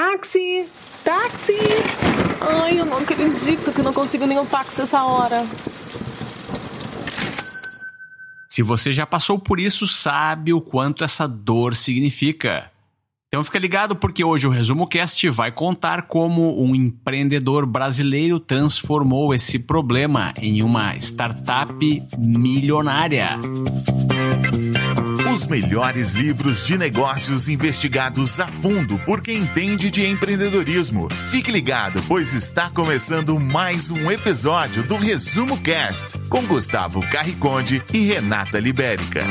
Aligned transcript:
Táxi! 0.00 0.66
Táxi! 1.04 1.58
Ai, 2.40 2.80
eu 2.80 2.86
não 2.86 2.96
acredito 2.96 3.70
que 3.70 3.82
não 3.82 3.92
consigo 3.92 4.24
nenhum 4.24 4.46
táxi 4.46 4.80
essa 4.80 5.04
hora. 5.04 5.46
Se 8.48 8.62
você 8.62 8.94
já 8.94 9.04
passou 9.04 9.38
por 9.38 9.60
isso, 9.60 9.86
sabe 9.86 10.54
o 10.54 10.60
quanto 10.62 11.04
essa 11.04 11.28
dor 11.28 11.74
significa. 11.74 12.70
Então 13.28 13.44
fica 13.44 13.58
ligado 13.58 13.94
porque 13.94 14.24
hoje 14.24 14.46
o 14.46 14.50
Resumo 14.50 14.86
Cast 14.86 15.28
vai 15.28 15.52
contar 15.52 16.06
como 16.06 16.58
um 16.64 16.74
empreendedor 16.74 17.66
brasileiro 17.66 18.40
transformou 18.40 19.34
esse 19.34 19.58
problema 19.58 20.32
em 20.40 20.62
uma 20.62 20.96
startup 20.96 22.02
milionária. 22.18 23.38
Os 25.40 25.46
melhores 25.46 26.12
livros 26.12 26.66
de 26.66 26.76
negócios 26.76 27.48
investigados 27.48 28.38
a 28.38 28.46
fundo 28.46 28.98
por 29.06 29.22
quem 29.22 29.38
entende 29.38 29.90
de 29.90 30.06
empreendedorismo. 30.06 31.08
Fique 31.30 31.50
ligado, 31.50 32.02
pois 32.06 32.34
está 32.34 32.68
começando 32.68 33.40
mais 33.40 33.90
um 33.90 34.10
episódio 34.10 34.82
do 34.82 34.96
Resumo 34.96 35.58
Cast 35.62 36.18
com 36.28 36.44
Gustavo 36.44 37.00
Carriconde 37.10 37.82
e 37.90 38.00
Renata 38.00 38.60
Libérica. 38.60 39.22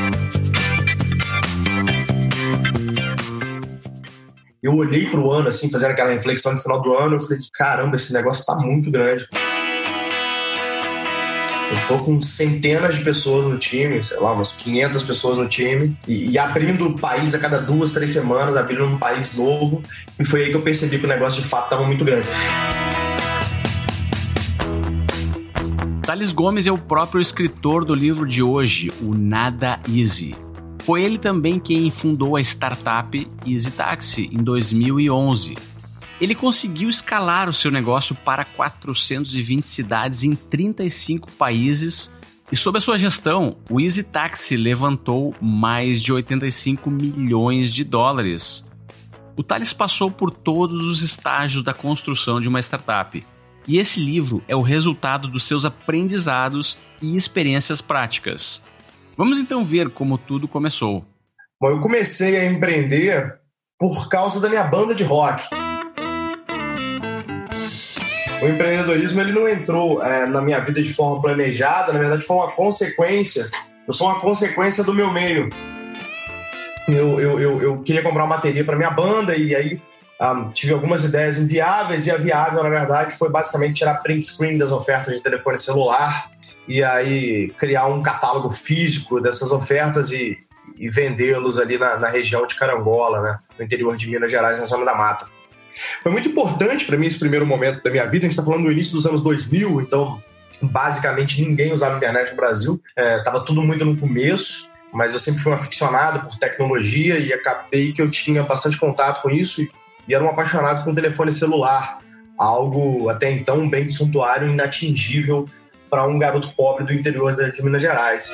Eu 4.60 4.74
olhei 4.74 5.08
para 5.08 5.20
o 5.20 5.30
ano, 5.30 5.46
assim, 5.46 5.70
fazendo 5.70 5.92
aquela 5.92 6.10
reflexão 6.10 6.54
no 6.54 6.58
final 6.58 6.82
do 6.82 6.92
ano, 6.92 7.14
eu 7.14 7.20
falei, 7.20 7.38
caramba, 7.52 7.94
esse 7.94 8.12
negócio 8.12 8.40
está 8.40 8.56
muito 8.56 8.90
grande. 8.90 9.28
Eu 11.70 11.76
estou 11.76 11.98
com 11.98 12.20
centenas 12.20 12.96
de 12.96 13.04
pessoas 13.04 13.46
no 13.46 13.56
time, 13.56 14.02
sei 14.02 14.18
lá, 14.18 14.32
umas 14.32 14.54
500 14.54 15.04
pessoas 15.04 15.38
no 15.38 15.46
time, 15.46 15.96
e, 16.08 16.32
e 16.32 16.36
abrindo 16.36 16.88
o 16.88 16.98
país 16.98 17.32
a 17.32 17.38
cada 17.38 17.60
duas, 17.60 17.92
três 17.92 18.10
semanas, 18.10 18.56
abrindo 18.56 18.84
um 18.84 18.98
país 18.98 19.36
novo. 19.36 19.80
E 20.18 20.24
foi 20.24 20.42
aí 20.42 20.50
que 20.50 20.56
eu 20.56 20.62
percebi 20.62 20.98
que 20.98 21.04
o 21.04 21.08
negócio 21.08 21.40
de 21.40 21.46
fato 21.46 21.66
estava 21.66 21.86
muito 21.86 22.04
grande. 22.04 22.26
Thales 26.02 26.32
Gomes 26.32 26.66
é 26.66 26.72
o 26.72 26.78
próprio 26.78 27.20
escritor 27.20 27.84
do 27.84 27.94
livro 27.94 28.26
de 28.26 28.42
hoje, 28.42 28.90
O 29.00 29.14
Nada 29.14 29.78
Easy. 29.88 30.34
Foi 30.82 31.04
ele 31.04 31.18
também 31.18 31.60
quem 31.60 31.88
fundou 31.88 32.34
a 32.34 32.40
startup 32.40 33.30
Easy 33.46 33.70
Taxi 33.70 34.28
em 34.32 34.42
2011 34.42 35.54
ele 36.20 36.34
conseguiu 36.34 36.88
escalar 36.88 37.48
o 37.48 37.52
seu 37.52 37.70
negócio 37.70 38.14
para 38.14 38.44
420 38.44 39.66
cidades 39.66 40.22
em 40.22 40.34
35 40.34 41.32
países 41.32 42.10
e 42.52 42.56
sob 42.56 42.78
a 42.78 42.80
sua 42.80 42.98
gestão, 42.98 43.58
o 43.70 43.80
Easy 43.80 44.02
Taxi 44.02 44.56
levantou 44.56 45.32
mais 45.40 46.02
de 46.02 46.12
85 46.12 46.90
milhões 46.90 47.72
de 47.72 47.84
dólares. 47.84 48.66
O 49.36 49.42
Thales 49.44 49.72
passou 49.72 50.10
por 50.10 50.32
todos 50.32 50.84
os 50.88 51.00
estágios 51.00 51.62
da 51.62 51.72
construção 51.72 52.40
de 52.40 52.48
uma 52.48 52.58
startup. 52.58 53.24
E 53.68 53.78
esse 53.78 54.00
livro 54.00 54.42
é 54.48 54.56
o 54.56 54.62
resultado 54.62 55.28
dos 55.28 55.44
seus 55.44 55.64
aprendizados 55.64 56.76
e 57.00 57.14
experiências 57.14 57.80
práticas. 57.80 58.60
Vamos 59.16 59.38
então 59.38 59.64
ver 59.64 59.88
como 59.88 60.18
tudo 60.18 60.48
começou. 60.48 61.04
Bom, 61.60 61.68
eu 61.68 61.80
comecei 61.80 62.36
a 62.36 62.46
empreender 62.46 63.38
por 63.78 64.08
causa 64.08 64.40
da 64.40 64.48
minha 64.48 64.64
banda 64.64 64.92
de 64.92 65.04
rock 65.04 65.44
o 68.42 68.48
empreendedorismo 68.48 69.20
ele 69.20 69.32
não 69.32 69.48
entrou 69.48 70.02
é, 70.02 70.26
na 70.26 70.40
minha 70.40 70.58
vida 70.60 70.82
de 70.82 70.92
forma 70.92 71.20
planejada, 71.20 71.92
na 71.92 71.98
verdade 71.98 72.24
foi 72.24 72.36
uma 72.36 72.52
consequência. 72.52 73.50
Eu 73.86 73.92
sou 73.92 74.08
uma 74.08 74.20
consequência 74.20 74.82
do 74.82 74.94
meu 74.94 75.12
meio. 75.12 75.50
Eu, 76.88 77.20
eu, 77.20 77.40
eu, 77.40 77.62
eu 77.62 77.82
queria 77.82 78.02
comprar 78.02 78.24
uma 78.24 78.36
bateria 78.36 78.64
para 78.64 78.76
minha 78.76 78.90
banda 78.90 79.36
e 79.36 79.54
aí 79.54 79.80
ah, 80.18 80.50
tive 80.52 80.72
algumas 80.72 81.04
ideias 81.04 81.38
inviáveis 81.38 82.06
e 82.06 82.10
a 82.10 82.16
viável, 82.16 82.62
na 82.62 82.68
verdade, 82.68 83.16
foi 83.16 83.30
basicamente 83.30 83.76
tirar 83.76 83.94
print 84.02 84.24
screen 84.24 84.58
das 84.58 84.70
ofertas 84.70 85.14
de 85.14 85.22
telefone 85.22 85.58
celular 85.58 86.30
e 86.68 86.82
aí 86.84 87.48
criar 87.56 87.86
um 87.86 88.02
catálogo 88.02 88.50
físico 88.50 89.20
dessas 89.20 89.50
ofertas 89.50 90.10
e, 90.10 90.38
e 90.78 90.88
vendê-los 90.88 91.58
ali 91.58 91.78
na, 91.78 91.98
na, 91.98 92.08
região 92.08 92.46
de 92.46 92.54
Carangola, 92.54 93.20
né, 93.22 93.38
no 93.58 93.64
interior 93.64 93.96
de 93.96 94.10
Minas 94.10 94.30
Gerais, 94.30 94.58
na 94.58 94.64
zona 94.64 94.84
da 94.84 94.94
mata. 94.94 95.26
Foi 96.02 96.12
muito 96.12 96.28
importante 96.28 96.84
para 96.84 96.96
mim 96.96 97.06
esse 97.06 97.18
primeiro 97.18 97.46
momento 97.46 97.82
da 97.82 97.90
minha 97.90 98.06
vida. 98.06 98.26
A 98.26 98.28
gente 98.28 98.38
está 98.38 98.42
falando 98.42 98.64
do 98.64 98.72
início 98.72 98.92
dos 98.94 99.06
anos 99.06 99.22
2000, 99.22 99.80
então 99.80 100.22
basicamente 100.62 101.40
ninguém 101.40 101.72
usava 101.72 101.96
internet 101.96 102.30
no 102.30 102.36
Brasil. 102.36 102.80
Estava 102.96 103.38
é, 103.38 103.44
tudo 103.44 103.62
muito 103.62 103.84
no 103.84 103.96
começo, 103.96 104.68
mas 104.92 105.12
eu 105.12 105.18
sempre 105.18 105.40
fui 105.40 105.52
um 105.52 105.54
aficionado 105.54 106.28
por 106.28 106.38
tecnologia 106.38 107.18
e 107.18 107.32
acabei 107.32 107.92
que 107.92 108.02
eu 108.02 108.10
tinha 108.10 108.42
bastante 108.42 108.78
contato 108.78 109.22
com 109.22 109.30
isso 109.30 109.62
e, 109.62 109.70
e 110.08 110.14
era 110.14 110.24
um 110.24 110.28
apaixonado 110.28 110.84
com 110.84 110.92
telefone 110.94 111.32
celular, 111.32 111.98
algo 112.36 113.08
até 113.08 113.30
então 113.30 113.68
bem 113.68 113.88
suntuário 113.90 114.48
inatingível 114.48 115.48
para 115.88 116.06
um 116.06 116.18
garoto 116.18 116.52
pobre 116.54 116.84
do 116.84 116.92
interior 116.92 117.34
de 117.34 117.62
Minas 117.62 117.82
Gerais 117.82 118.32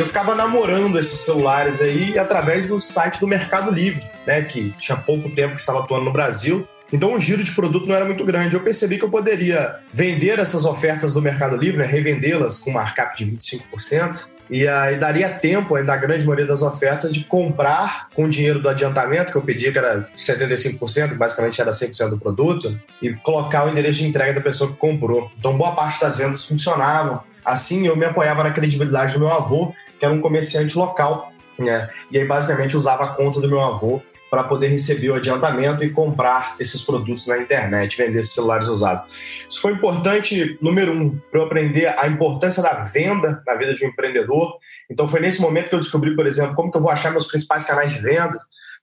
eu 0.00 0.06
ficava 0.06 0.34
namorando 0.34 0.98
esses 0.98 1.20
celulares 1.20 1.82
aí 1.82 2.18
através 2.18 2.66
do 2.66 2.80
site 2.80 3.20
do 3.20 3.28
Mercado 3.28 3.70
Livre, 3.70 4.02
né, 4.26 4.42
que 4.42 4.70
tinha 4.78 4.96
pouco 4.96 5.30
tempo 5.30 5.54
que 5.54 5.60
estava 5.60 5.80
atuando 5.80 6.06
no 6.06 6.12
Brasil. 6.12 6.66
Então 6.92 7.14
o 7.14 7.18
giro 7.18 7.44
de 7.44 7.52
produto 7.52 7.86
não 7.86 7.94
era 7.94 8.04
muito 8.04 8.24
grande. 8.24 8.56
Eu 8.56 8.62
percebi 8.62 8.98
que 8.98 9.04
eu 9.04 9.10
poderia 9.10 9.76
vender 9.92 10.38
essas 10.38 10.64
ofertas 10.64 11.12
do 11.12 11.20
Mercado 11.20 11.54
Livre, 11.54 11.78
né, 11.78 11.84
revendê-las 11.84 12.58
com 12.58 12.70
markup 12.70 13.16
de 13.16 13.30
25%, 13.30 14.28
e 14.50 14.66
aí 14.66 14.98
daria 14.98 15.28
tempo, 15.28 15.76
ainda 15.76 15.92
a 15.92 15.96
grande 15.96 16.24
maioria 16.24 16.46
das 16.46 16.60
ofertas, 16.60 17.14
de 17.14 17.22
comprar 17.22 18.08
com 18.12 18.24
o 18.24 18.28
dinheiro 18.28 18.60
do 18.60 18.68
adiantamento, 18.68 19.30
que 19.30 19.38
eu 19.38 19.42
pedia 19.42 19.70
que 19.70 19.78
era 19.78 20.08
75%, 20.16 21.10
que 21.10 21.14
basicamente 21.14 21.60
era 21.60 21.70
100% 21.70 22.08
do 22.08 22.18
produto, 22.18 22.76
e 23.00 23.14
colocar 23.14 23.66
o 23.66 23.70
endereço 23.70 23.98
de 23.98 24.06
entrega 24.06 24.32
da 24.32 24.40
pessoa 24.40 24.70
que 24.70 24.76
comprou. 24.76 25.30
Então 25.38 25.56
boa 25.56 25.72
parte 25.76 26.00
das 26.00 26.18
vendas 26.18 26.44
funcionavam. 26.44 27.22
Assim 27.44 27.86
eu 27.86 27.94
me 27.94 28.04
apoiava 28.04 28.42
na 28.42 28.50
credibilidade 28.50 29.12
do 29.12 29.20
meu 29.20 29.30
avô, 29.30 29.72
que 30.00 30.04
era 30.06 30.14
um 30.14 30.20
comerciante 30.20 30.76
local, 30.76 31.30
né? 31.58 31.90
E 32.10 32.18
aí 32.18 32.26
basicamente 32.26 32.74
usava 32.74 33.04
a 33.04 33.08
conta 33.08 33.38
do 33.38 33.48
meu 33.48 33.60
avô 33.60 34.00
para 34.30 34.44
poder 34.44 34.68
receber 34.68 35.10
o 35.10 35.16
adiantamento 35.16 35.84
e 35.84 35.90
comprar 35.90 36.54
esses 36.58 36.80
produtos 36.82 37.26
na 37.26 37.38
internet, 37.38 37.96
vender 37.96 38.20
esses 38.20 38.32
celulares 38.32 38.68
usados. 38.68 39.04
Isso 39.48 39.60
foi 39.60 39.72
importante, 39.72 40.56
número 40.62 40.92
um, 40.92 41.18
para 41.30 41.40
eu 41.40 41.44
aprender 41.44 41.86
a 41.98 42.06
importância 42.06 42.62
da 42.62 42.84
venda 42.84 43.42
na 43.44 43.54
vida 43.56 43.74
de 43.74 43.84
um 43.84 43.88
empreendedor. 43.88 44.56
Então 44.88 45.08
foi 45.08 45.20
nesse 45.20 45.40
momento 45.40 45.68
que 45.68 45.74
eu 45.74 45.80
descobri, 45.80 46.14
por 46.14 46.26
exemplo, 46.26 46.54
como 46.54 46.70
que 46.70 46.78
eu 46.78 46.82
vou 46.82 46.90
achar 46.90 47.10
meus 47.10 47.26
principais 47.26 47.64
canais 47.64 47.92
de 47.92 47.98
venda, 47.98 48.38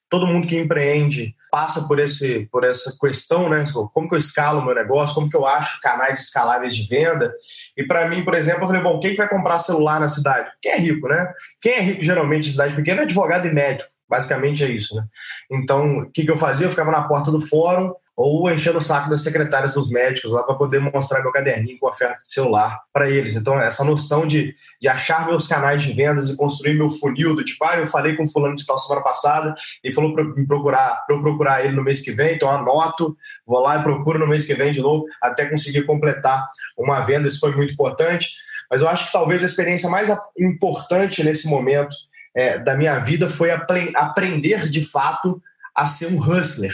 todo 0.10 0.28
mundo 0.28 0.48
que 0.48 0.58
empreende 0.58 1.36
passa 1.52 1.88
por, 1.88 2.00
esse, 2.00 2.48
por 2.52 2.64
essa 2.64 2.96
questão, 3.00 3.50
né? 3.50 3.64
Como 3.94 4.08
que 4.08 4.16
eu 4.16 4.20
escalo 4.20 4.60
o 4.60 4.66
meu 4.66 4.76
negócio, 4.76 5.16
como 5.16 5.30
que 5.30 5.36
eu 5.36 5.46
acho 5.46 5.82
canais 5.82 6.20
escaláveis 6.20 6.76
de 6.76 6.88
venda. 6.88 7.34
E 7.76 7.84
para 7.84 8.08
mim, 8.08 8.24
por 8.24 8.34
exemplo, 8.34 8.64
eu 8.64 8.68
falei, 8.68 8.82
bom, 8.82 9.00
quem 9.00 9.12
que 9.12 9.18
vai 9.18 9.30
comprar 9.30 9.60
celular 9.60 10.00
na 10.00 10.08
cidade? 10.08 10.50
Quem 10.62 10.72
é 10.72 10.78
rico, 10.78 11.08
né? 11.08 11.32
Quem 11.62 11.74
é 11.74 11.82
rico 11.82 12.04
geralmente 12.04 12.48
em 12.48 12.52
cidade 12.52 12.76
pequena 12.76 13.02
é 13.02 13.04
advogado 13.04 13.48
e 13.48 13.54
médico. 13.54 13.90
Basicamente 14.10 14.64
é 14.64 14.70
isso, 14.70 14.96
né? 14.96 15.04
Então, 15.52 16.00
o 16.00 16.12
que, 16.12 16.24
que 16.24 16.32
eu 16.32 16.38
fazia? 16.38 16.66
Eu 16.66 16.72
ficava 16.72 16.92
na 16.92 17.04
porta 17.04 17.30
do 17.30 17.40
fórum, 17.40 17.94
ou 18.18 18.52
enchendo 18.52 18.80
o 18.80 18.82
saco 18.82 19.12
das 19.12 19.22
secretárias 19.22 19.76
dos 19.76 19.92
médicos 19.92 20.32
lá 20.32 20.42
para 20.42 20.56
poder 20.56 20.80
mostrar 20.80 21.22
meu 21.22 21.32
caderninho 21.32 21.78
com 21.78 21.88
oferta 21.88 22.20
de 22.24 22.28
celular 22.28 22.82
para 22.92 23.08
eles. 23.08 23.36
Então, 23.36 23.60
essa 23.60 23.84
noção 23.84 24.26
de, 24.26 24.56
de 24.82 24.88
achar 24.88 25.28
meus 25.28 25.46
canais 25.46 25.84
de 25.84 25.94
vendas 25.94 26.28
e 26.28 26.36
construir 26.36 26.74
meu 26.74 26.90
funil 26.90 27.36
do 27.36 27.46
tipo, 27.46 27.64
ah, 27.64 27.78
eu 27.78 27.86
falei 27.86 28.16
com 28.16 28.26
fulano 28.26 28.56
de 28.56 28.66
tal 28.66 28.80
semana 28.80 29.04
passada 29.04 29.54
e 29.84 29.92
falou 29.92 30.16
para 30.16 30.24
me 30.24 30.48
procurar, 30.48 31.06
para 31.06 31.16
eu 31.16 31.22
procurar 31.22 31.64
ele 31.64 31.76
no 31.76 31.84
mês 31.84 32.02
que 32.02 32.12
vem, 32.12 32.34
então 32.34 32.50
anoto, 32.50 33.16
vou 33.46 33.60
lá 33.60 33.78
e 33.78 33.84
procuro 33.84 34.18
no 34.18 34.28
mês 34.28 34.48
que 34.48 34.56
vem 34.56 34.72
de 34.72 34.82
novo 34.82 35.06
até 35.22 35.46
conseguir 35.46 35.84
completar 35.84 36.50
uma 36.76 37.02
venda. 37.02 37.28
Isso 37.28 37.40
foi 37.40 37.56
muito 37.56 37.74
importante. 37.74 38.32
Mas 38.70 38.82
eu 38.82 38.88
acho 38.88 39.06
que 39.06 39.12
talvez 39.12 39.44
a 39.44 39.46
experiência 39.46 39.90
mais 39.90 40.10
importante 40.38 41.24
nesse 41.24 41.48
momento 41.48 41.96
é, 42.36 42.58
da 42.58 42.76
minha 42.76 42.98
vida 42.98 43.30
foi 43.30 43.52
aprender 43.52 44.68
de 44.70 44.84
fato 44.84 45.40
a 45.74 45.86
ser 45.86 46.08
um 46.08 46.20
hustler 46.20 46.74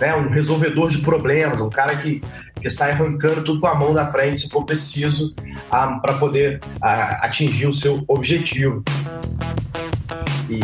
né, 0.00 0.16
um 0.16 0.30
resolvedor 0.30 0.88
de 0.88 0.98
problemas, 0.98 1.60
um 1.60 1.68
cara 1.68 1.94
que, 1.96 2.22
que 2.60 2.70
sai 2.70 2.92
arrancando 2.92 3.44
tudo 3.44 3.60
com 3.60 3.66
a 3.66 3.74
mão 3.74 3.92
da 3.92 4.06
frente 4.06 4.40
se 4.40 4.48
for 4.48 4.64
preciso 4.64 5.34
para 5.68 6.14
poder 6.14 6.60
a, 6.80 7.26
atingir 7.26 7.66
o 7.66 7.72
seu 7.72 8.02
objetivo. 8.08 8.82
E, 10.48 10.58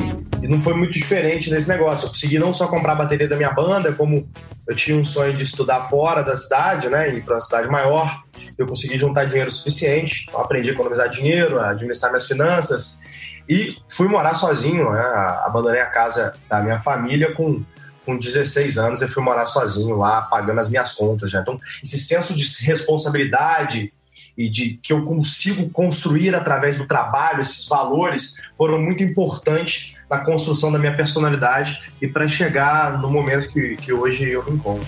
e, 0.44 0.48
não 0.48 0.58
foi 0.58 0.74
muito 0.74 0.92
diferente 0.92 1.48
nesse 1.50 1.68
negócio. 1.68 2.06
Eu 2.06 2.08
consegui 2.08 2.38
não 2.38 2.52
só 2.52 2.66
comprar 2.66 2.92
a 2.92 2.96
bateria 2.96 3.28
da 3.28 3.36
minha 3.36 3.52
banda, 3.52 3.92
como 3.92 4.28
eu 4.66 4.74
tinha 4.74 4.98
um 4.98 5.04
sonho 5.04 5.32
de 5.32 5.44
estudar 5.44 5.82
fora 5.82 6.22
da 6.24 6.34
cidade, 6.34 6.88
né, 6.88 7.14
ir 7.14 7.22
para 7.22 7.34
uma 7.34 7.40
cidade 7.40 7.68
maior, 7.68 8.22
eu 8.58 8.66
consegui 8.66 8.98
juntar 8.98 9.26
dinheiro 9.26 9.50
suficiente, 9.50 10.26
então 10.28 10.40
aprendi 10.40 10.70
a 10.70 10.72
economizar 10.72 11.08
dinheiro, 11.08 11.60
a 11.60 11.70
administrar 11.70 12.10
minhas 12.10 12.26
finanças 12.26 12.98
e 13.48 13.76
fui 13.88 14.08
morar 14.08 14.34
sozinho, 14.34 14.90
né, 14.90 15.00
abandonei 15.44 15.80
a 15.80 15.86
casa 15.86 16.34
da 16.48 16.60
minha 16.60 16.80
família 16.80 17.32
com 17.32 17.62
com 18.06 18.16
16 18.16 18.78
anos 18.78 19.02
eu 19.02 19.08
fui 19.08 19.22
morar 19.22 19.44
sozinho 19.44 19.96
lá, 19.96 20.22
pagando 20.22 20.60
as 20.60 20.70
minhas 20.70 20.92
contas 20.92 21.30
já. 21.30 21.40
Então, 21.40 21.60
esse 21.82 21.98
senso 21.98 22.34
de 22.34 22.46
responsabilidade 22.64 23.92
e 24.38 24.48
de 24.48 24.78
que 24.82 24.92
eu 24.92 25.04
consigo 25.04 25.68
construir 25.70 26.34
através 26.34 26.78
do 26.78 26.86
trabalho, 26.86 27.42
esses 27.42 27.66
valores 27.68 28.36
foram 28.56 28.80
muito 28.80 29.02
importantes 29.02 29.94
na 30.08 30.18
construção 30.18 30.70
da 30.70 30.78
minha 30.78 30.96
personalidade 30.96 31.82
e 32.00 32.06
para 32.06 32.28
chegar 32.28 33.00
no 33.00 33.10
momento 33.10 33.48
que, 33.48 33.76
que 33.76 33.92
hoje 33.92 34.30
eu 34.30 34.44
me 34.44 34.52
encontro. 34.52 34.86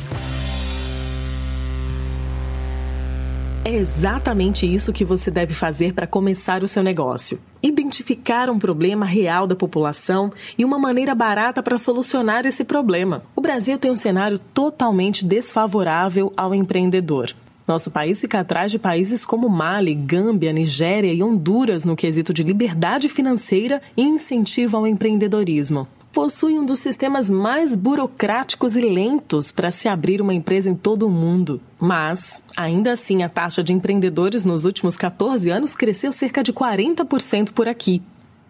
É 3.68 3.74
exatamente 3.74 4.64
isso 4.64 4.94
que 4.94 5.04
você 5.04 5.30
deve 5.30 5.52
fazer 5.52 5.92
para 5.92 6.06
começar 6.06 6.64
o 6.64 6.68
seu 6.68 6.82
negócio. 6.82 7.38
Identificar 7.62 8.48
um 8.48 8.58
problema 8.58 9.04
real 9.04 9.46
da 9.46 9.54
população 9.54 10.32
e 10.56 10.64
uma 10.64 10.78
maneira 10.78 11.14
barata 11.14 11.62
para 11.62 11.76
solucionar 11.76 12.46
esse 12.46 12.64
problema. 12.64 13.24
O 13.36 13.42
Brasil 13.42 13.78
tem 13.78 13.90
um 13.90 13.96
cenário 13.96 14.38
totalmente 14.38 15.22
desfavorável 15.22 16.32
ao 16.34 16.54
empreendedor. 16.54 17.34
Nosso 17.66 17.90
país 17.90 18.18
fica 18.18 18.40
atrás 18.40 18.72
de 18.72 18.78
países 18.78 19.26
como 19.26 19.50
Mali, 19.50 19.94
Gâmbia, 19.94 20.50
Nigéria 20.50 21.12
e 21.12 21.22
Honduras 21.22 21.84
no 21.84 21.94
quesito 21.94 22.32
de 22.32 22.42
liberdade 22.42 23.06
financeira 23.10 23.82
e 23.94 24.02
incentivo 24.02 24.78
ao 24.78 24.86
empreendedorismo 24.86 25.86
possui 26.18 26.58
um 26.58 26.66
dos 26.66 26.80
sistemas 26.80 27.30
mais 27.30 27.76
burocráticos 27.76 28.74
e 28.74 28.80
lentos 28.80 29.52
para 29.52 29.70
se 29.70 29.86
abrir 29.86 30.20
uma 30.20 30.34
empresa 30.34 30.68
em 30.68 30.74
todo 30.74 31.06
o 31.06 31.08
mundo. 31.08 31.60
Mas, 31.78 32.42
ainda 32.56 32.92
assim, 32.92 33.22
a 33.22 33.28
taxa 33.28 33.62
de 33.62 33.72
empreendedores 33.72 34.44
nos 34.44 34.64
últimos 34.64 34.96
14 34.96 35.48
anos 35.48 35.76
cresceu 35.76 36.10
cerca 36.10 36.42
de 36.42 36.52
40% 36.52 37.52
por 37.52 37.68
aqui. 37.68 38.02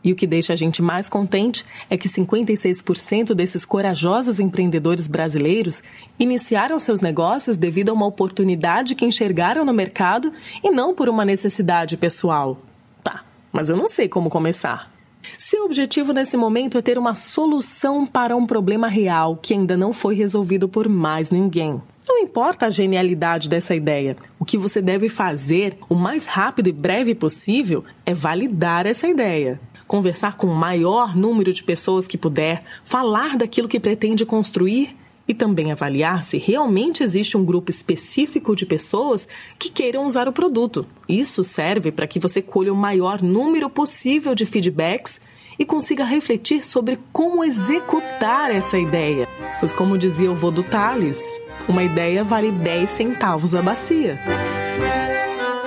E 0.02 0.10
o 0.10 0.16
que 0.16 0.26
deixa 0.26 0.54
a 0.54 0.56
gente 0.56 0.80
mais 0.80 1.10
contente 1.10 1.62
é 1.90 1.98
que 1.98 2.08
56% 2.08 3.34
desses 3.34 3.66
corajosos 3.66 4.40
empreendedores 4.40 5.06
brasileiros 5.06 5.82
iniciaram 6.18 6.80
seus 6.80 7.02
negócios 7.02 7.58
devido 7.58 7.90
a 7.90 7.92
uma 7.92 8.06
oportunidade 8.06 8.94
que 8.94 9.04
enxergaram 9.04 9.62
no 9.62 9.74
mercado 9.74 10.32
e 10.64 10.70
não 10.70 10.94
por 10.94 11.06
uma 11.06 11.22
necessidade 11.22 11.98
pessoal. 11.98 12.62
Tá, 13.04 13.26
mas 13.52 13.68
eu 13.68 13.76
não 13.76 13.86
sei 13.86 14.08
como 14.08 14.30
começar. 14.30 14.97
Seu 15.36 15.64
objetivo 15.64 16.12
nesse 16.12 16.36
momento 16.36 16.78
é 16.78 16.82
ter 16.82 16.98
uma 16.98 17.14
solução 17.14 18.06
para 18.06 18.36
um 18.36 18.46
problema 18.46 18.88
real 18.88 19.36
que 19.36 19.52
ainda 19.52 19.76
não 19.76 19.92
foi 19.92 20.14
resolvido 20.14 20.68
por 20.68 20.88
mais 20.88 21.30
ninguém. 21.30 21.80
Não 22.08 22.18
importa 22.18 22.66
a 22.66 22.70
genialidade 22.70 23.48
dessa 23.50 23.74
ideia. 23.74 24.16
O 24.38 24.44
que 24.44 24.56
você 24.56 24.80
deve 24.80 25.08
fazer 25.08 25.76
o 25.88 25.94
mais 25.94 26.26
rápido 26.26 26.68
e 26.68 26.72
breve 26.72 27.14
possível 27.14 27.84
é 28.06 28.14
validar 28.14 28.86
essa 28.86 29.06
ideia. 29.06 29.60
Conversar 29.86 30.36
com 30.36 30.46
o 30.46 30.54
maior 30.54 31.14
número 31.14 31.52
de 31.52 31.62
pessoas 31.62 32.06
que 32.06 32.16
puder, 32.16 32.62
falar 32.84 33.36
daquilo 33.36 33.68
que 33.68 33.78
pretende 33.78 34.24
construir 34.24 34.96
e 35.28 35.34
também 35.34 35.70
avaliar 35.70 36.22
se 36.22 36.38
realmente 36.38 37.04
existe 37.04 37.36
um 37.36 37.44
grupo 37.44 37.70
específico 37.70 38.56
de 38.56 38.64
pessoas 38.64 39.28
que 39.58 39.70
queiram 39.70 40.06
usar 40.06 40.26
o 40.26 40.32
produto. 40.32 40.86
Isso 41.06 41.44
serve 41.44 41.92
para 41.92 42.06
que 42.06 42.18
você 42.18 42.40
colha 42.40 42.72
o 42.72 42.76
maior 42.76 43.22
número 43.22 43.68
possível 43.68 44.34
de 44.34 44.46
feedbacks 44.46 45.20
e 45.58 45.66
consiga 45.66 46.04
refletir 46.04 46.64
sobre 46.64 46.98
como 47.12 47.44
executar 47.44 48.50
essa 48.50 48.78
ideia. 48.78 49.28
Pois, 49.60 49.72
como 49.72 49.98
dizia 49.98 50.30
o 50.30 50.34
vô 50.34 50.50
do 50.50 50.62
Thales, 50.62 51.20
uma 51.68 51.82
ideia 51.82 52.24
vale 52.24 52.50
10 52.50 52.88
centavos 52.88 53.54
a 53.54 53.60
bacia. 53.60 54.18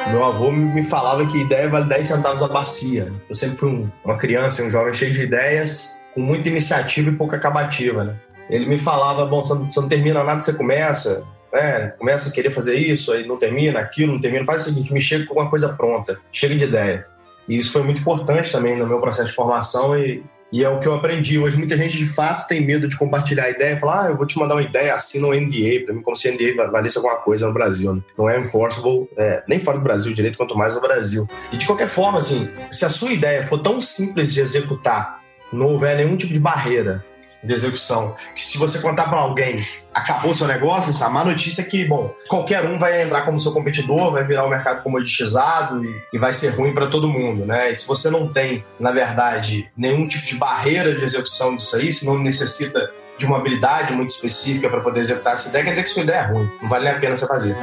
Meu 0.10 0.26
avô 0.26 0.52
me 0.52 0.84
falava 0.84 1.26
que 1.26 1.38
ideia 1.38 1.70
vale 1.70 1.88
10 1.88 2.08
centavos 2.08 2.42
a 2.42 2.48
bacia. 2.48 3.12
Eu 3.30 3.36
sempre 3.36 3.58
fui 3.58 3.70
um, 3.70 3.90
uma 4.04 4.18
criança, 4.18 4.64
um 4.64 4.72
jovem 4.72 4.94
cheio 4.94 5.14
de 5.14 5.24
ideias, 5.24 5.96
com 6.14 6.22
muita 6.22 6.50
iniciativa 6.50 7.10
e 7.10 7.16
pouca 7.16 7.38
acabativa, 7.38 8.04
né? 8.04 8.16
Ele 8.52 8.66
me 8.66 8.78
falava, 8.78 9.26
bom, 9.26 9.42
você 9.42 9.54
não, 9.54 9.72
você 9.72 9.80
não 9.80 9.88
termina 9.88 10.24
nada, 10.24 10.42
você 10.42 10.52
começa, 10.52 11.24
né? 11.52 11.94
Começa 11.98 12.30
a 12.30 12.32
querer 12.32 12.52
fazer 12.52 12.76
isso, 12.76 13.14
aí 13.14 13.26
não 13.26 13.38
termina, 13.38 13.80
aquilo, 13.80 14.14
não 14.14 14.20
termina. 14.20 14.46
Faz 14.46 14.64
o 14.64 14.66
seguinte, 14.66 14.94
me 14.94 15.00
chega 15.00 15.26
com 15.26 15.32
alguma 15.32 15.50
coisa 15.50 15.70
pronta, 15.70 16.20
chega 16.34 16.56
de 16.56 16.66
ideia. 16.66 17.06
E 17.48 17.58
isso 17.58 17.72
foi 17.72 17.82
muito 17.82 18.02
importante 18.02 18.52
também 18.52 18.78
no 18.78 18.86
meu 18.86 19.00
processo 19.00 19.30
de 19.30 19.36
formação 19.36 19.98
e, 19.98 20.24
e 20.52 20.64
é 20.64 20.70
o 20.70 20.80
que 20.80 20.88
eu 20.88 20.94
aprendi. 20.94 21.40
Hoje 21.40 21.58
muita 21.58 21.78
gente 21.78 21.98
de 21.98 22.06
fato 22.06 22.48
tem 22.48 22.64
medo 22.64 22.88
de 22.88 22.98
compartilhar 22.98 23.46
a 23.46 23.50
ideia, 23.50 23.78
falar, 23.78 24.06
ah, 24.06 24.10
eu 24.10 24.18
vou 24.18 24.26
te 24.26 24.38
mandar 24.38 24.56
uma 24.56 24.62
ideia, 24.62 24.94
assina 24.94 25.28
um 25.28 25.34
NDA, 25.34 25.86
para 25.86 25.94
mim 25.94 26.02
como 26.02 26.16
se 26.16 26.30
NDA 26.30 26.70
valesse 26.70 26.98
alguma 26.98 27.16
coisa 27.16 27.48
no 27.48 27.54
Brasil. 27.54 27.96
Né? 27.96 28.02
Não 28.18 28.30
é 28.30 28.40
enforceable, 28.40 29.08
é, 29.18 29.44
nem 29.48 29.60
fora 29.60 29.78
do 29.78 29.84
Brasil 29.84 30.14
direito, 30.14 30.38
quanto 30.38 30.58
mais 30.58 30.76
no 30.76 30.82
Brasil. 30.82 31.28
E 31.52 31.58
de 31.58 31.66
qualquer 31.66 31.88
forma, 31.88 32.20
assim, 32.20 32.50
se 32.70 32.86
a 32.86 32.90
sua 32.90 33.12
ideia 33.12 33.44
for 33.44 33.60
tão 33.60 33.82
simples 33.82 34.34
de 34.34 34.42
executar, 34.42 35.22
não 35.52 35.68
houver 35.68 35.98
nenhum 35.98 36.16
tipo 36.16 36.32
de 36.32 36.40
barreira, 36.40 37.04
de 37.44 37.54
execução. 37.54 38.16
Que 38.36 38.42
se 38.42 38.58
você 38.58 38.80
contar 38.80 39.10
para 39.10 39.20
alguém, 39.20 39.66
acabou 39.94 40.34
seu 40.34 40.48
negócio, 40.48 40.92
a 41.04 41.10
má 41.10 41.24
notícia 41.24 41.62
é 41.62 41.66
que, 41.66 41.86
bom, 41.86 42.14
qualquer 42.28 42.66
um 42.66 42.78
vai 42.78 43.02
entrar 43.02 43.22
como 43.24 43.40
seu 43.40 43.52
competidor, 43.52 44.12
vai 44.12 44.26
virar 44.26 44.44
o 44.44 44.48
um 44.48 44.50
mercado 44.50 44.84
comoditizado 44.84 45.84
e, 45.84 46.02
e 46.14 46.18
vai 46.18 46.34
ser 46.34 46.50
ruim 46.50 46.74
para 46.74 46.88
todo 46.88 47.10
mundo, 47.10 47.46
né? 47.46 47.72
E 47.72 47.76
se 47.76 47.88
você 47.88 48.10
não 48.10 48.28
tem, 48.28 48.64
na 48.80 48.92
verdade, 48.92 49.70
nenhum 49.76 50.08
tipo 50.08 50.26
de 50.26 50.36
barreira 50.36 50.94
de 50.94 51.04
execução 51.04 51.56
disso 51.56 51.76
aí, 51.76 51.92
se 51.92 52.06
não 52.06 52.18
necessita 52.18 52.92
de 53.18 53.26
uma 53.26 53.38
habilidade 53.38 53.94
muito 53.94 54.10
específica 54.10 54.70
para 54.70 54.82
poder 54.82 55.00
executar 55.00 55.34
essa 55.34 55.50
ideia, 55.50 55.64
quer 55.64 55.72
dizer 55.72 55.84
que 55.84 55.90
sua 55.90 56.04
ideia 56.04 56.20
é 56.20 56.26
ruim, 56.26 56.50
não 56.62 56.70
vale 56.70 56.88
a 56.88 57.00
pena 57.00 57.16
você 57.16 57.28
fazer. 57.28 57.56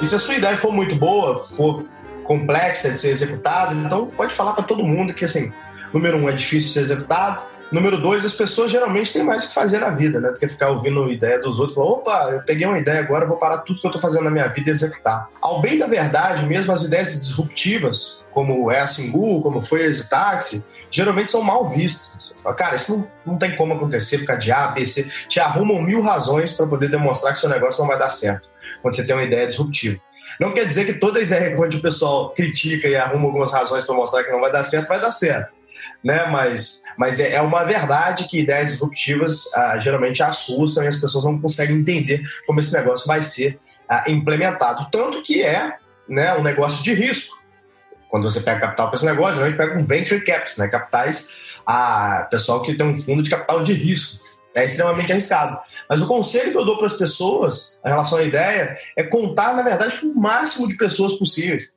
E 0.00 0.06
se 0.06 0.14
a 0.14 0.18
sua 0.18 0.34
ideia 0.34 0.56
for 0.56 0.72
muito 0.72 0.94
boa, 0.94 1.36
for 1.36 1.84
complexa 2.26 2.90
de 2.90 2.98
ser 2.98 3.10
executado. 3.10 3.74
Então, 3.74 4.06
pode 4.06 4.32
falar 4.32 4.52
para 4.52 4.64
todo 4.64 4.82
mundo 4.82 5.14
que, 5.14 5.24
assim, 5.24 5.52
número 5.92 6.16
um, 6.16 6.28
é 6.28 6.32
difícil 6.32 6.68
de 6.68 6.74
ser 6.74 6.80
executado. 6.80 7.44
Número 7.70 8.00
dois, 8.00 8.24
as 8.24 8.32
pessoas 8.32 8.70
geralmente 8.70 9.12
têm 9.12 9.24
mais 9.24 9.44
o 9.44 9.48
que 9.48 9.54
fazer 9.54 9.80
na 9.80 9.90
vida, 9.90 10.20
né? 10.20 10.30
Do 10.30 10.38
que 10.38 10.46
ficar 10.46 10.70
ouvindo 10.70 11.10
ideia 11.10 11.40
dos 11.40 11.58
outros. 11.58 11.74
Falar, 11.74 11.88
opa, 11.88 12.30
eu 12.32 12.40
peguei 12.42 12.64
uma 12.64 12.78
ideia 12.78 13.00
agora, 13.00 13.26
vou 13.26 13.36
parar 13.36 13.58
tudo 13.58 13.80
que 13.80 13.86
eu 13.86 13.88
estou 13.88 14.00
fazendo 14.00 14.22
na 14.22 14.30
minha 14.30 14.46
vida 14.46 14.70
e 14.70 14.72
executar. 14.72 15.28
Ao 15.40 15.60
bem 15.60 15.76
da 15.76 15.86
verdade, 15.86 16.46
mesmo 16.46 16.72
as 16.72 16.82
ideias 16.82 17.18
disruptivas, 17.18 18.24
como 18.30 18.70
é 18.70 18.80
a 18.80 18.86
Singu, 18.86 19.42
como 19.42 19.60
foi 19.62 19.82
a 19.82 19.86
Exitaxi, 19.86 20.64
geralmente 20.92 21.30
são 21.30 21.42
mal 21.42 21.68
vistas. 21.68 22.36
Fala, 22.40 22.54
Cara, 22.54 22.76
isso 22.76 22.96
não, 22.96 23.32
não 23.32 23.38
tem 23.38 23.56
como 23.56 23.74
acontecer 23.74 24.24
causa 24.24 24.40
de 24.40 24.52
A, 24.52 24.68
B, 24.68 24.86
C. 24.86 25.02
Te 25.26 25.40
arrumam 25.40 25.82
mil 25.82 26.00
razões 26.02 26.52
para 26.52 26.66
poder 26.68 26.88
demonstrar 26.88 27.32
que 27.32 27.40
seu 27.40 27.48
negócio 27.48 27.80
não 27.80 27.88
vai 27.88 27.98
dar 27.98 28.10
certo 28.10 28.48
quando 28.80 28.94
você 28.94 29.04
tem 29.04 29.16
uma 29.16 29.24
ideia 29.24 29.48
disruptiva. 29.48 30.00
Não 30.40 30.52
quer 30.52 30.66
dizer 30.66 30.84
que 30.84 30.94
toda 30.94 31.20
ideia 31.20 31.56
onde 31.58 31.76
o 31.76 31.80
pessoal 31.80 32.30
critica 32.30 32.88
e 32.88 32.96
arruma 32.96 33.26
algumas 33.26 33.52
razões 33.52 33.84
para 33.84 33.94
mostrar 33.94 34.24
que 34.24 34.30
não 34.30 34.40
vai 34.40 34.52
dar 34.52 34.62
certo, 34.62 34.88
vai 34.88 35.00
dar 35.00 35.12
certo. 35.12 35.54
Né? 36.04 36.26
Mas, 36.26 36.82
mas 36.96 37.18
é, 37.18 37.32
é 37.32 37.40
uma 37.40 37.64
verdade 37.64 38.28
que 38.28 38.40
ideias 38.40 38.72
disruptivas 38.72 39.52
ah, 39.54 39.78
geralmente 39.78 40.22
assustam 40.22 40.84
e 40.84 40.88
as 40.88 40.96
pessoas 40.96 41.24
não 41.24 41.40
conseguem 41.40 41.76
entender 41.76 42.22
como 42.46 42.60
esse 42.60 42.72
negócio 42.72 43.06
vai 43.06 43.22
ser 43.22 43.58
ah, 43.88 44.04
implementado. 44.08 44.88
Tanto 44.90 45.22
que 45.22 45.42
é 45.42 45.76
né, 46.08 46.34
um 46.34 46.42
negócio 46.42 46.82
de 46.84 46.94
risco. 46.94 47.42
Quando 48.08 48.30
você 48.30 48.40
pega 48.40 48.60
capital 48.60 48.88
para 48.88 48.96
esse 48.96 49.06
negócio, 49.06 49.42
a 49.42 49.48
gente 49.48 49.58
pega 49.58 49.76
um 49.76 49.84
venture 49.84 50.20
caps, 50.24 50.58
né, 50.58 50.68
capitais, 50.68 51.30
a 51.66 52.20
ah, 52.20 52.22
pessoal 52.24 52.62
que 52.62 52.74
tem 52.74 52.86
um 52.86 52.94
fundo 52.94 53.22
de 53.22 53.30
capital 53.30 53.62
de 53.62 53.72
risco 53.72 54.25
é 54.56 54.64
extremamente 54.64 55.12
arriscado. 55.12 55.58
Mas 55.88 56.00
o 56.00 56.06
conselho 56.06 56.50
que 56.50 56.58
eu 56.58 56.64
dou 56.64 56.78
para 56.78 56.86
as 56.86 56.94
pessoas 56.94 57.78
em 57.84 57.88
relação 57.88 58.18
à 58.18 58.22
ideia 58.22 58.76
é 58.96 59.02
contar, 59.04 59.54
na 59.54 59.62
verdade, 59.62 60.00
com 60.00 60.06
o 60.06 60.20
máximo 60.20 60.66
de 60.66 60.76
pessoas 60.76 61.12
possíveis. 61.12 61.70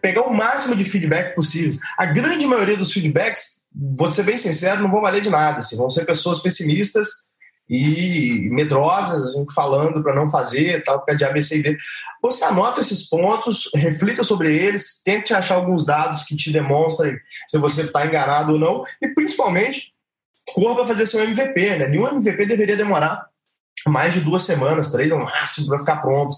Pegar 0.00 0.22
o 0.22 0.34
máximo 0.34 0.74
de 0.74 0.84
feedback 0.84 1.34
possível. 1.34 1.78
A 1.98 2.06
grande 2.06 2.46
maioria 2.46 2.76
dos 2.76 2.92
feedbacks, 2.92 3.64
vou 3.74 4.10
ser 4.10 4.22
bem 4.22 4.36
sincero, 4.36 4.82
não 4.82 4.90
vão 4.90 5.00
valer 5.00 5.22
de 5.22 5.30
nada. 5.30 5.60
Assim, 5.60 5.76
vão 5.76 5.90
ser 5.90 6.04
pessoas 6.04 6.40
pessimistas 6.40 7.08
e 7.68 8.48
medrosas, 8.50 9.24
assim, 9.24 9.46
falando 9.54 10.02
para 10.02 10.14
não 10.14 10.28
fazer, 10.28 10.82
tal, 10.84 10.98
porque 10.98 11.16
de 11.16 11.24
A, 11.24 11.30
B, 11.30 11.40
C 11.40 11.58
e 11.58 11.62
D. 11.62 11.78
Você 12.20 12.44
anota 12.44 12.80
esses 12.80 13.08
pontos, 13.08 13.70
reflita 13.74 14.22
sobre 14.22 14.54
eles, 14.54 15.00
tente 15.04 15.32
achar 15.32 15.54
alguns 15.54 15.86
dados 15.86 16.22
que 16.24 16.36
te 16.36 16.52
demonstrem 16.52 17.16
se 17.48 17.58
você 17.58 17.82
está 17.82 18.06
enganado 18.06 18.52
ou 18.52 18.58
não, 18.58 18.82
e 19.00 19.08
principalmente 19.08 19.91
corra 20.54 20.76
para 20.76 20.86
fazer 20.86 21.06
seu 21.06 21.22
MVP, 21.22 21.76
né? 21.76 21.88
Nenhum 21.88 22.08
MVP 22.08 22.46
deveria 22.46 22.76
demorar 22.76 23.26
mais 23.86 24.14
de 24.14 24.20
duas 24.20 24.42
semanas, 24.44 24.90
três 24.90 25.10
no 25.10 25.18
máximo, 25.18 25.68
para 25.68 25.78
ficar 25.78 25.96
pronto. 25.96 26.34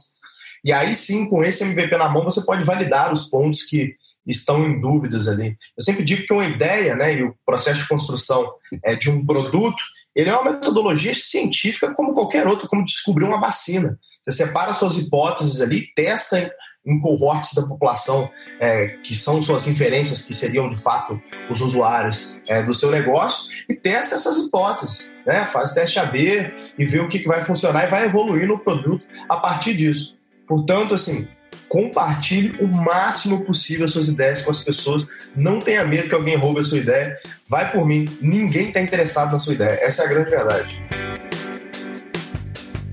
E 0.65 0.73
aí 0.73 0.95
sim, 0.95 1.29
com 1.29 1.45
esse 1.45 1.63
MVP 1.63 1.97
na 1.97 2.09
mão, 2.09 2.25
você 2.25 2.45
pode 2.45 2.65
validar 2.65 3.13
os 3.13 3.29
pontos 3.29 3.63
que 3.63 3.95
estão 4.27 4.65
em 4.65 4.81
dúvidas 4.81 5.29
ali. 5.29 5.57
Eu 5.77 5.83
sempre 5.83 6.03
digo 6.03 6.25
que 6.27 6.33
uma 6.33 6.47
ideia, 6.47 6.97
né, 6.97 7.15
e 7.15 7.23
o 7.23 7.35
processo 7.45 7.83
de 7.83 7.89
construção 7.89 8.51
é, 8.83 8.95
de 8.95 9.11
um 9.11 9.25
produto, 9.25 9.83
ele 10.15 10.31
é 10.31 10.37
uma 10.37 10.53
metodologia 10.53 11.15
científica 11.15 11.93
como 11.93 12.15
qualquer 12.15 12.47
outra, 12.47 12.67
como 12.67 12.85
descobrir 12.85 13.25
uma 13.25 13.41
vacina. 13.41 13.99
Você 14.25 14.45
separa 14.45 14.73
suas 14.73 14.97
hipóteses 14.97 15.61
ali, 15.61 15.93
testa 15.95 16.51
em 16.87 17.01
cohortes 17.01 17.55
da 17.55 17.63
população 17.63 18.31
é, 18.61 18.89
que 19.03 19.15
são 19.15 19.41
suas 19.41 19.67
inferências, 19.67 20.23
que 20.23 20.35
seriam 20.35 20.69
de 20.69 20.77
fato 20.77 21.21
os 21.51 21.61
usuários 21.61 22.39
é, 22.47 22.63
do 22.63 22.75
seu 22.75 22.91
negócio, 22.91 23.65
e 23.69 23.75
testa 23.75 24.15
essas 24.15 24.37
hipóteses. 24.39 25.09
Né? 25.27 25.47
Faz 25.47 25.73
teste 25.73 25.99
AB 25.99 26.53
e 26.79 26.85
vê 26.85 27.01
o 27.01 27.09
que, 27.09 27.19
que 27.19 27.29
vai 27.29 27.43
funcionar 27.43 27.87
e 27.87 27.91
vai 27.91 28.05
evoluir 28.05 28.47
no 28.47 28.59
produto 28.59 29.05
a 29.29 29.37
partir 29.37 29.75
disso. 29.75 30.19
Portanto, 30.47 30.95
assim, 30.95 31.27
compartilhe 31.69 32.57
o 32.61 32.69
máximo 32.69 33.45
possível 33.45 33.87
as 33.87 33.93
suas 33.93 34.09
ideias 34.09 34.43
com 34.43 34.51
as 34.51 34.59
pessoas. 34.59 35.07
Não 35.35 35.59
tenha 35.59 35.85
medo 35.85 36.09
que 36.09 36.15
alguém 36.15 36.37
roube 36.37 36.61
a 36.61 36.63
sua 36.63 36.79
ideia. 36.79 37.17
Vai 37.49 37.73
por 37.73 37.87
mim. 37.87 38.05
Ninguém 38.21 38.69
está 38.69 38.81
interessado 38.81 39.33
na 39.33 39.39
sua 39.39 39.55
ideia. 39.55 39.79
Essa 39.81 40.03
é 40.03 40.07
a 40.07 40.09
grande 40.09 40.31
verdade. 40.31 40.83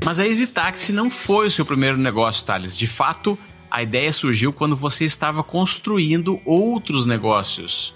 Mas 0.04 0.20
a 0.20 0.26
Easy 0.26 0.48
Taxi 0.48 0.92
não 0.92 1.10
foi 1.10 1.48
o 1.48 1.52
seu 1.52 1.66
primeiro 1.66 1.98
negócio, 1.98 2.44
Thales. 2.44 2.76
De 2.76 2.88
fato, 2.88 3.38
a 3.72 3.82
ideia 3.82 4.12
surgiu 4.12 4.52
quando 4.52 4.76
você 4.76 5.06
estava 5.06 5.42
construindo 5.42 6.42
outros 6.46 7.06
negócios. 7.06 7.96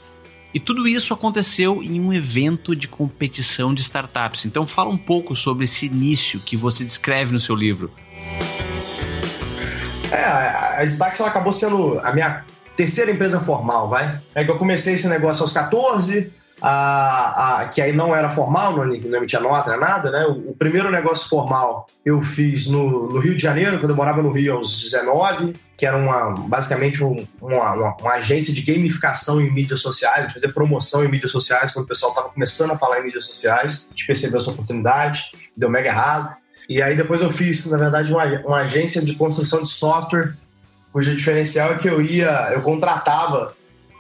E 0.54 0.60
tudo 0.60 0.88
isso 0.88 1.14
aconteceu 1.14 1.84
em 1.84 2.00
um 2.00 2.14
evento 2.14 2.74
de 2.74 2.88
competição 2.88 3.74
de 3.74 3.82
startups. 3.82 4.46
Então 4.46 4.66
fala 4.66 4.90
um 4.90 4.98
pouco 4.98 5.36
sobre 5.36 5.66
esse 5.66 5.86
início 5.86 6.40
que 6.40 6.56
você 6.56 6.86
descreve 6.86 7.34
no 7.34 7.40
seu 7.42 7.54
livro. 7.54 7.92
É, 10.10 10.24
a 10.24 10.84
Stax 10.86 11.20
acabou 11.20 11.52
sendo 11.52 12.00
a 12.00 12.14
minha 12.14 12.46
terceira 12.74 13.12
empresa 13.12 13.42
formal, 13.42 13.90
vai. 13.90 14.18
É 14.34 14.46
que 14.46 14.52
eu 14.52 14.58
comecei 14.58 14.94
esse 14.94 15.10
negócio 15.10 15.42
aos 15.42 15.52
14, 15.52 16.32
a, 16.62 17.60
a, 17.62 17.66
que 17.68 17.82
aí 17.82 17.92
não 17.92 18.16
era 18.16 18.30
formal, 18.30 18.78
não, 18.78 18.86
não 18.86 19.18
emitia 19.18 19.40
nota, 19.40 19.72
não 19.72 19.80
nada, 19.80 20.10
né? 20.10 20.26
O, 20.26 20.52
o, 20.52 20.56
primeiro 20.56 20.90
negócio 20.90 21.28
formal 21.28 21.86
eu 22.06 22.22
fiz 22.22 22.68
no, 22.68 23.10
no, 23.12 23.20
Rio 23.20 23.36
de 23.36 23.42
Janeiro, 23.42 23.80
quando 23.80 23.90
eu 23.90 23.96
morava 23.96 24.22
no 24.22 24.32
Rio 24.32 24.56
aos 24.56 24.82
19, 24.82 25.54
que 25.78 25.86
era 25.86 25.98
uma, 25.98 26.32
basicamente 26.48 27.04
um, 27.04 27.28
uma, 27.42 27.74
uma, 27.74 27.96
uma, 27.98 28.14
agência 28.14 28.54
de 28.54 28.62
gamificação 28.62 29.42
em 29.42 29.52
mídias 29.52 29.82
sociais, 29.82 30.28
de 30.28 30.34
fazer 30.34 30.54
promoção 30.54 31.04
em 31.04 31.10
mídias 31.10 31.32
sociais, 31.32 31.72
quando 31.72 31.86
o 31.86 31.88
pessoal 31.88 32.12
estava 32.12 32.30
começando 32.30 32.72
a 32.72 32.78
falar 32.78 33.02
em 33.02 33.04
mídias 33.04 33.26
sociais. 33.26 33.86
A 33.88 33.94
gente 33.94 34.08
percebeu 34.08 34.38
essa 34.38 34.52
oportunidade, 34.52 35.32
deu 35.56 35.70
mega 35.70 35.90
errado. 35.90 36.36
E 36.70 36.82
aí 36.82 36.96
depois 36.96 37.22
eu 37.22 37.30
fiz, 37.30 37.66
na 37.70 37.78
verdade, 37.78 38.14
uma, 38.14 38.24
uma 38.46 38.58
agência 38.62 39.02
de 39.02 39.14
construção 39.16 39.62
de 39.62 39.70
software, 39.70 40.34
cujo 40.94 41.14
diferencial 41.16 41.74
é 41.74 41.76
que 41.76 41.90
eu 41.90 42.02
ia, 42.02 42.52
eu 42.54 42.62
contratava 42.62 43.54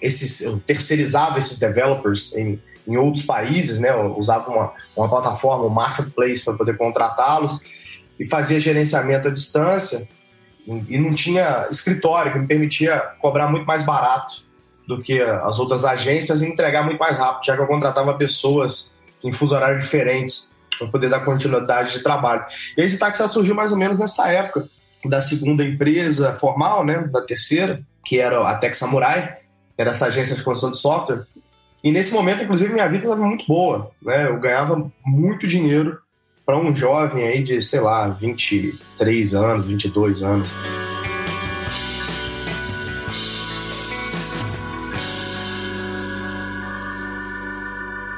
esses, 0.06 0.42
eu 0.42 0.60
terceirizava 0.60 1.40
esses 1.40 1.58
developers 1.60 2.34
em, 2.36 2.62
em 2.88 2.98
outros 2.98 3.24
países, 3.24 3.80
né? 3.80 3.90
Eu 3.90 4.18
usava 4.18 4.50
uma, 4.50 4.72
uma 4.96 5.10
plataforma, 5.10 5.66
um 5.66 5.70
marketplace 5.70 6.44
para 6.44 6.54
poder 6.54 6.78
contratá-los 6.78 7.60
e 8.20 8.26
fazia 8.26 8.60
gerenciamento 8.60 9.28
à 9.28 9.32
distância 9.32 10.08
e 10.68 10.98
não 10.98 11.14
tinha 11.14 11.68
escritório 11.70 12.34
que 12.34 12.40
me 12.40 12.48
permitia 12.48 13.00
cobrar 13.20 13.48
muito 13.50 13.66
mais 13.66 13.84
barato 13.84 14.44
do 14.88 15.02
que 15.02 15.22
as 15.22 15.60
outras 15.60 15.86
agências 15.86 16.42
e 16.42 16.48
entregar 16.48 16.84
muito 16.84 17.00
mais 17.00 17.18
rápido, 17.18 17.46
já 17.46 17.56
que 17.56 17.62
eu 17.62 17.68
contratava 17.68 18.14
pessoas 18.14 18.96
em 19.24 19.32
fuso 19.32 19.56
horários 19.56 19.84
diferentes 19.84 20.54
para 20.78 20.88
poder 20.88 21.10
dar 21.10 21.22
continuidade 21.22 21.94
de 21.94 22.00
trabalho. 22.00 22.46
E 22.78 22.82
esse 22.82 22.98
táxi 22.98 23.28
surgiu 23.30 23.56
mais 23.56 23.72
ou 23.72 23.78
menos 23.78 23.98
nessa 23.98 24.32
época 24.32 24.68
da 25.06 25.22
segunda 25.22 25.64
empresa 25.64 26.34
formal, 26.34 26.84
né, 26.84 27.08
da 27.12 27.22
terceira, 27.22 27.82
que 28.04 28.20
era 28.20 28.48
a 28.48 28.56
Tech 28.56 28.76
Samurai, 28.76 29.38
era 29.78 29.92
essa 29.92 30.08
agência 30.08 30.36
de 30.36 30.44
construção 30.44 30.72
de 30.72 30.78
software. 30.78 31.26
E 31.84 31.92
nesse 31.92 32.14
momento, 32.14 32.44
inclusive, 32.44 32.74
minha 32.74 32.88
vida 32.88 33.06
estava 33.06 33.26
muito 33.26 33.46
boa, 33.46 33.92
né? 34.02 34.28
Eu 34.28 34.40
ganhava 34.40 34.90
muito 35.06 35.46
dinheiro 35.46 36.00
para 36.46 36.58
um 36.58 36.74
jovem 36.74 37.28
aí 37.28 37.44
de, 37.44 37.62
sei 37.62 37.80
lá, 37.80 38.08
23 38.08 39.36
anos, 39.36 39.68
22 39.68 40.24
anos. 40.24 40.48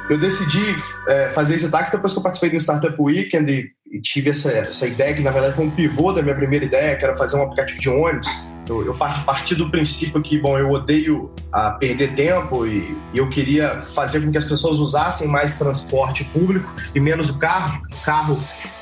Eu 0.09 0.17
decidi 0.17 0.75
é, 1.09 1.29
fazer 1.31 1.55
esse 1.55 1.69
táxi 1.69 1.91
depois 1.91 2.13
que 2.13 2.19
eu 2.19 2.23
participei 2.23 2.49
do 2.49 2.57
Startup 2.57 2.95
Weekend 2.97 3.51
e, 3.51 3.97
e 3.97 3.99
tive 3.99 4.29
essa, 4.29 4.49
essa 4.51 4.87
ideia, 4.87 5.13
que 5.13 5.21
na 5.21 5.31
verdade 5.31 5.53
foi 5.53 5.65
um 5.65 5.71
pivô 5.71 6.13
da 6.13 6.21
minha 6.21 6.35
primeira 6.35 6.63
ideia, 6.63 6.95
que 6.95 7.03
era 7.03 7.13
fazer 7.13 7.35
um 7.35 7.43
aplicativo 7.43 7.79
de 7.79 7.89
ônibus. 7.89 8.27
Eu, 8.69 8.85
eu 8.85 8.95
parti 8.95 9.55
do 9.55 9.69
princípio 9.69 10.21
que, 10.21 10.37
bom, 10.37 10.57
eu 10.57 10.71
odeio 10.71 11.31
a 11.51 11.71
perder 11.71 12.13
tempo 12.15 12.65
e, 12.65 12.97
e, 13.13 13.17
eu 13.17 13.29
queria 13.29 13.77
fazer 13.77 14.21
com 14.21 14.31
que 14.31 14.37
as 14.37 14.45
pessoas 14.45 14.79
usassem 14.79 15.27
mais 15.27 15.57
transporte 15.57 16.23
público 16.25 16.73
e 16.93 16.99
menos 16.99 17.29
o 17.29 17.37
carro. 17.37 17.81
O 17.91 18.03
carro 18.03 18.39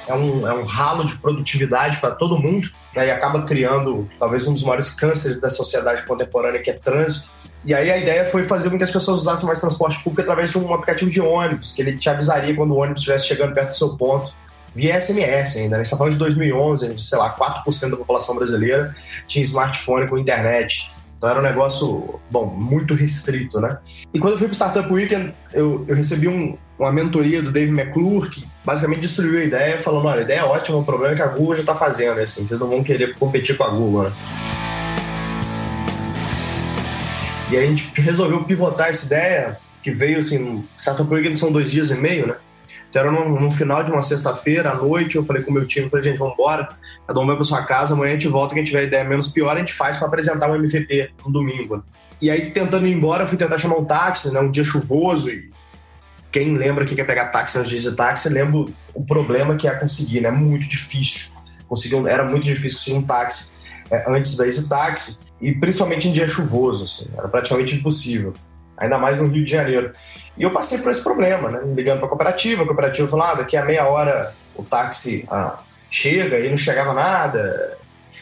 é 0.08 0.14
um, 0.14 0.48
é 0.48 0.54
um 0.54 0.64
ralo 0.64 1.04
de 1.04 1.16
produtividade 1.18 1.98
para 1.98 2.12
todo 2.12 2.38
mundo 2.38 2.70
né, 2.96 3.08
e 3.08 3.12
acaba 3.12 3.44
criando 3.44 4.08
talvez 4.20 4.48
um 4.48 4.54
dos 4.54 4.64
maiores 4.64 4.90
cânceres 4.90 5.40
da 5.40 5.50
sociedade 5.50 6.04
contemporânea, 6.04 6.62
que 6.62 6.70
é 6.70 6.74
trânsito. 6.74 7.30
E 7.64 7.74
aí 7.74 7.92
a 7.92 7.98
ideia 7.98 8.26
foi 8.26 8.44
fazer 8.44 8.70
com 8.70 8.78
que 8.78 8.84
as 8.84 8.92
pessoas 8.92 9.22
usassem 9.22 9.48
mais 9.48 9.60
transporte 9.60 9.98
público 10.04 10.22
através 10.22 10.52
de 10.52 10.58
um 10.58 10.72
aplicativo 10.74 11.10
de 11.10 11.20
ônibus, 11.20 11.74
que 11.74 11.82
ele 11.82 11.98
te 11.98 12.10
avisaria 12.10 12.56
quando 12.56 12.72
o 12.72 12.78
ônibus 12.78 13.02
estivesse 13.02 13.28
chegando 13.28 13.54
perto 13.54 13.70
do 13.70 13.76
seu 13.76 13.98
ponto 13.98 14.32
via 14.76 15.00
SMS 15.00 15.56
ainda. 15.56 15.70
Né? 15.70 15.76
A 15.76 15.78
gente 15.78 15.86
está 15.86 15.98
falando 15.98 16.14
de 16.14 16.20
2011, 16.20 16.94
de, 16.94 17.04
sei 17.04 17.18
lá, 17.18 17.36
4% 17.36 17.90
da 17.90 17.98
população 17.98 18.36
brasileira 18.36 18.94
tinha 19.26 19.42
smartphone 19.42 20.08
com 20.08 20.18
internet. 20.18 20.92
Então 21.18 21.30
era 21.30 21.40
um 21.40 21.44
negócio, 21.44 22.20
bom, 22.30 22.46
muito 22.46 22.94
restrito, 22.94 23.60
né? 23.62 23.78
E 24.14 24.20
quando 24.20 24.34
eu 24.34 24.38
fui 24.38 24.48
para 24.48 24.54
o 24.54 24.56
Startup 24.56 24.92
Weekend, 24.92 25.34
eu, 25.54 25.86
eu 25.88 25.96
recebi 25.96 26.28
um, 26.28 26.58
uma 26.78 26.92
mentoria 26.92 27.42
do 27.42 27.52
Dave 27.52 27.72
McClure, 27.72 28.30
que 28.30 28.46
basicamente 28.66 29.00
destruiu 29.00 29.40
a 29.40 29.44
ideia, 29.44 29.82
falando, 29.82 30.06
olha, 30.06 30.20
a 30.20 30.24
ideia 30.24 30.40
é 30.40 30.44
ótima, 30.44 30.78
o 30.78 30.84
problema 30.84 31.14
é 31.14 31.16
que 31.16 31.22
a 31.22 31.28
Google 31.28 31.56
já 31.56 31.62
está 31.62 31.74
fazendo, 31.74 32.20
assim, 32.20 32.46
vocês 32.46 32.60
não 32.60 32.68
vão 32.68 32.84
querer 32.84 33.16
competir 33.16 33.56
com 33.56 33.64
a 33.64 33.70
Google, 33.70 34.04
né? 34.04 34.12
E 37.50 37.58
aí 37.58 37.66
a 37.66 37.70
gente 37.70 37.90
resolveu 38.02 38.44
pivotar 38.44 38.90
essa 38.90 39.06
ideia, 39.06 39.58
que 39.82 39.92
veio, 39.92 40.20
assim, 40.20 40.66
Startup 40.78 41.12
Weekend 41.12 41.40
são 41.40 41.52
dois 41.52 41.72
dias 41.72 41.92
e 41.92 41.96
meio, 41.96 42.28
né? 42.28 42.36
Então 42.90 43.02
era 43.02 43.12
no, 43.12 43.40
no 43.40 43.52
final 43.52 43.84
de 43.84 43.92
uma 43.92 44.02
sexta-feira, 44.02 44.72
à 44.72 44.76
noite, 44.76 45.16
eu 45.16 45.26
falei 45.26 45.44
com 45.44 45.52
o 45.52 45.54
meu 45.54 45.66
time, 45.66 45.90
falei, 45.90 46.04
gente, 46.04 46.18
vamos 46.18 46.34
embora, 46.34 46.70
cada 47.08 47.20
um 47.20 47.26
vai 47.26 47.36
para 47.36 47.44
sua 47.44 47.64
casa, 47.64 47.94
amanhã 47.94 48.12
a 48.12 48.14
gente 48.14 48.28
volta, 48.28 48.54
quem 48.54 48.64
tiver 48.64 48.86
ideia 48.86 49.04
menos 49.04 49.28
pior, 49.28 49.56
a 49.56 49.60
gente 49.60 49.74
faz 49.74 49.98
para 49.98 50.08
apresentar 50.08 50.50
um 50.50 50.56
MVP 50.56 51.12
no 51.26 51.32
domingo. 51.32 51.84
E 52.22 52.30
aí, 52.30 52.52
tentando 52.52 52.88
ir 52.88 52.94
embora, 52.94 53.24
eu 53.24 53.28
fui 53.28 53.38
tentar 53.38 53.58
chamar 53.58 53.78
um 53.78 53.86
táxi, 53.86 54.32
né, 54.32 54.40
um 54.40 54.50
dia 54.50 54.64
chuvoso, 54.64 55.30
e 55.30 55.52
quem 56.32 56.56
lembra 56.56 56.86
que 56.86 56.96
quer 56.96 57.06
pegar 57.06 57.28
táxi 57.28 57.58
antes 57.58 57.82
de 57.82 57.96
Táxi, 57.96 58.30
lembra 58.30 58.66
o 58.94 59.06
problema 59.06 59.56
que 59.56 59.68
é 59.68 59.74
conseguir, 59.74 60.22
né, 60.22 60.32
muito 60.32 60.68
difícil. 60.68 61.30
Conseguir, 61.68 61.96
era 62.08 62.24
muito 62.24 62.44
difícil 62.44 62.78
conseguir 62.78 62.98
um 62.98 63.02
táxi 63.02 63.58
é, 63.90 64.06
antes 64.08 64.38
da 64.38 64.46
Easy 64.46 64.68
e 65.42 65.52
principalmente 65.54 66.08
em 66.08 66.14
dia 66.14 66.28
chuvoso, 66.28 66.86
assim, 66.86 67.08
era 67.18 67.28
praticamente 67.28 67.76
impossível 67.76 68.34
ainda 68.78 68.98
mais 68.98 69.20
no 69.20 69.28
Rio 69.28 69.44
de 69.44 69.52
Janeiro. 69.52 69.94
E 70.38 70.44
eu 70.44 70.52
passei 70.52 70.78
por 70.80 70.92
esse 70.92 71.02
problema, 71.02 71.50
né? 71.50 71.62
Ligando 71.76 71.98
para 71.98 72.08
a 72.08 72.10
cooperativa, 72.10 72.64
a 72.64 72.66
cooperativa 72.66 73.08
falou: 73.08 73.26
ah, 73.26 73.36
daqui 73.36 73.56
a 73.56 73.66
meia 73.66 73.88
hora 73.88 74.34
o 74.56 74.64
táxi 74.64 75.26
ah, 75.30 75.60
chega 75.90 76.40
e 76.40 76.50
não 76.50 76.58
chegava 76.58 76.94
nada, 76.94 77.78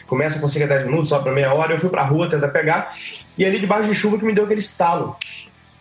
começa 0.06 0.38
a 0.38 0.40
conseguir 0.40 0.66
10 0.66 0.86
minutos, 0.86 1.08
só 1.08 1.18
para 1.18 1.32
meia 1.32 1.52
hora. 1.52 1.72
Eu 1.72 1.78
fui 1.78 1.90
para 1.90 2.02
a 2.02 2.06
rua 2.06 2.28
tentar 2.28 2.48
pegar, 2.48 2.94
e 3.36 3.44
ali 3.44 3.58
debaixo 3.58 3.88
de 3.88 3.94
chuva 3.94 4.18
que 4.18 4.24
me 4.24 4.32
deu 4.32 4.44
aquele 4.44 4.60
estalo. 4.60 5.16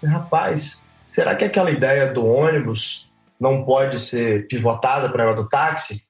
Rapaz, 0.03 0.83
será 1.05 1.35
que 1.35 1.45
aquela 1.45 1.71
ideia 1.71 2.11
do 2.11 2.25
ônibus 2.25 3.11
não 3.39 3.63
pode 3.63 3.99
ser 3.99 4.47
pivotada 4.47 5.09
para 5.09 5.23
ela 5.23 5.35
do 5.35 5.47
táxi? 5.47 6.01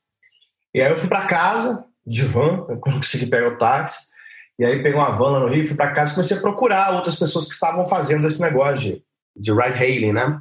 E 0.73 0.81
aí 0.81 0.89
eu 0.89 0.95
fui 0.95 1.07
para 1.07 1.25
casa, 1.25 1.85
de 2.05 2.25
van, 2.25 2.65
eu 2.69 2.77
consegui 2.77 3.27
pegar 3.27 3.49
o 3.49 3.57
táxi. 3.57 4.12
E 4.59 4.65
aí 4.65 4.83
peguei 4.83 4.93
uma 4.93 5.17
van 5.17 5.31
lá 5.31 5.39
no 5.39 5.47
Rio, 5.47 5.67
fui 5.67 5.75
para 5.75 5.91
casa 5.91 6.11
e 6.11 6.15
comecei 6.15 6.37
a 6.37 6.41
procurar 6.41 6.93
outras 6.93 7.17
pessoas 7.17 7.47
que 7.47 7.53
estavam 7.53 7.85
fazendo 7.85 8.27
esse 8.27 8.41
negócio 8.41 8.79
de, 8.79 9.03
de 9.35 9.51
ride-hailing, 9.51 10.13
né? 10.13 10.37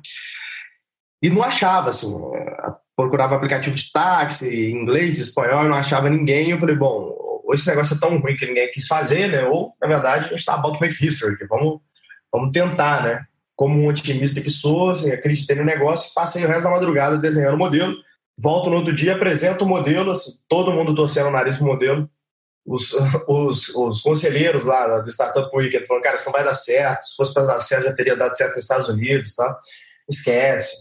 E 1.23 1.31
não 1.31 1.43
achava, 1.43 1.91
assim, 1.91 2.13
procurava 2.97 3.37
aplicativo 3.37 3.75
de 3.75 3.91
táxi, 3.91 4.71
inglês, 4.71 5.19
espanhol, 5.19 5.65
não 5.65 5.77
achava 5.77 6.11
ninguém. 6.11 6.51
Eu 6.51 6.59
falei, 6.59 6.77
bom, 6.77 7.17
ou 7.45 7.55
esse 7.55 7.67
negócio 7.67 7.97
é 7.97 7.99
tão 7.99 8.19
ruim 8.19 8.37
que 8.37 8.47
ninguém 8.47 8.71
quis 8.71 8.87
fazer, 8.87 9.29
né? 9.29 9.45
Ou, 9.45 9.75
na 9.81 9.89
verdade, 9.89 10.27
a 10.27 10.29
gente 10.29 10.39
está 10.39 10.55
about 10.55 10.77
to 10.77 10.85
make 10.85 11.05
history, 11.05 11.37
vamos, 11.49 11.81
vamos 12.31 12.53
tentar, 12.53 13.05
né? 13.05 13.25
Como 13.57 13.81
um 13.81 13.87
otimista 13.87 14.41
que 14.41 14.51
sou, 14.51 14.91
assim, 14.91 15.11
acreditei 15.11 15.57
no 15.57 15.65
negócio, 15.65 16.13
passei 16.15 16.45
o 16.45 16.49
resto 16.49 16.65
da 16.65 16.71
madrugada 16.71 17.19
desenhando 17.19 17.55
o 17.55 17.59
modelo. 17.59 17.95
Volto 18.39 18.69
no 18.69 18.77
outro 18.77 18.93
dia, 18.93 19.15
apresento 19.15 19.65
o 19.65 19.69
modelo, 19.69 20.11
assim, 20.11 20.31
todo 20.49 20.73
mundo 20.73 20.95
torcendo 20.95 21.29
o 21.29 21.33
nariz 21.33 21.57
pro 21.57 21.67
modelo 21.67 22.11
os, 22.65 22.93
os, 23.27 23.69
os 23.71 24.01
conselheiros 24.01 24.65
lá 24.65 25.01
do 25.01 25.11
Startup 25.11 25.49
Weekend 25.55 25.87
falaram, 25.87 26.05
cara, 26.05 26.17
isso 26.17 26.27
não 26.27 26.33
vai 26.33 26.45
dar 26.45 26.55
certo, 26.55 27.03
se 27.03 27.17
fosse 27.17 27.35
para 27.35 27.45
dar 27.45 27.61
certo 27.61 27.85
já 27.85 27.93
teria 27.93 28.17
dado 28.17 28.37
certo 28.37 28.55
nos 28.55 28.65
Estados 28.65 28.89
Unidos, 28.89 29.35
tá? 29.35 29.59
Esquece, 30.09 30.77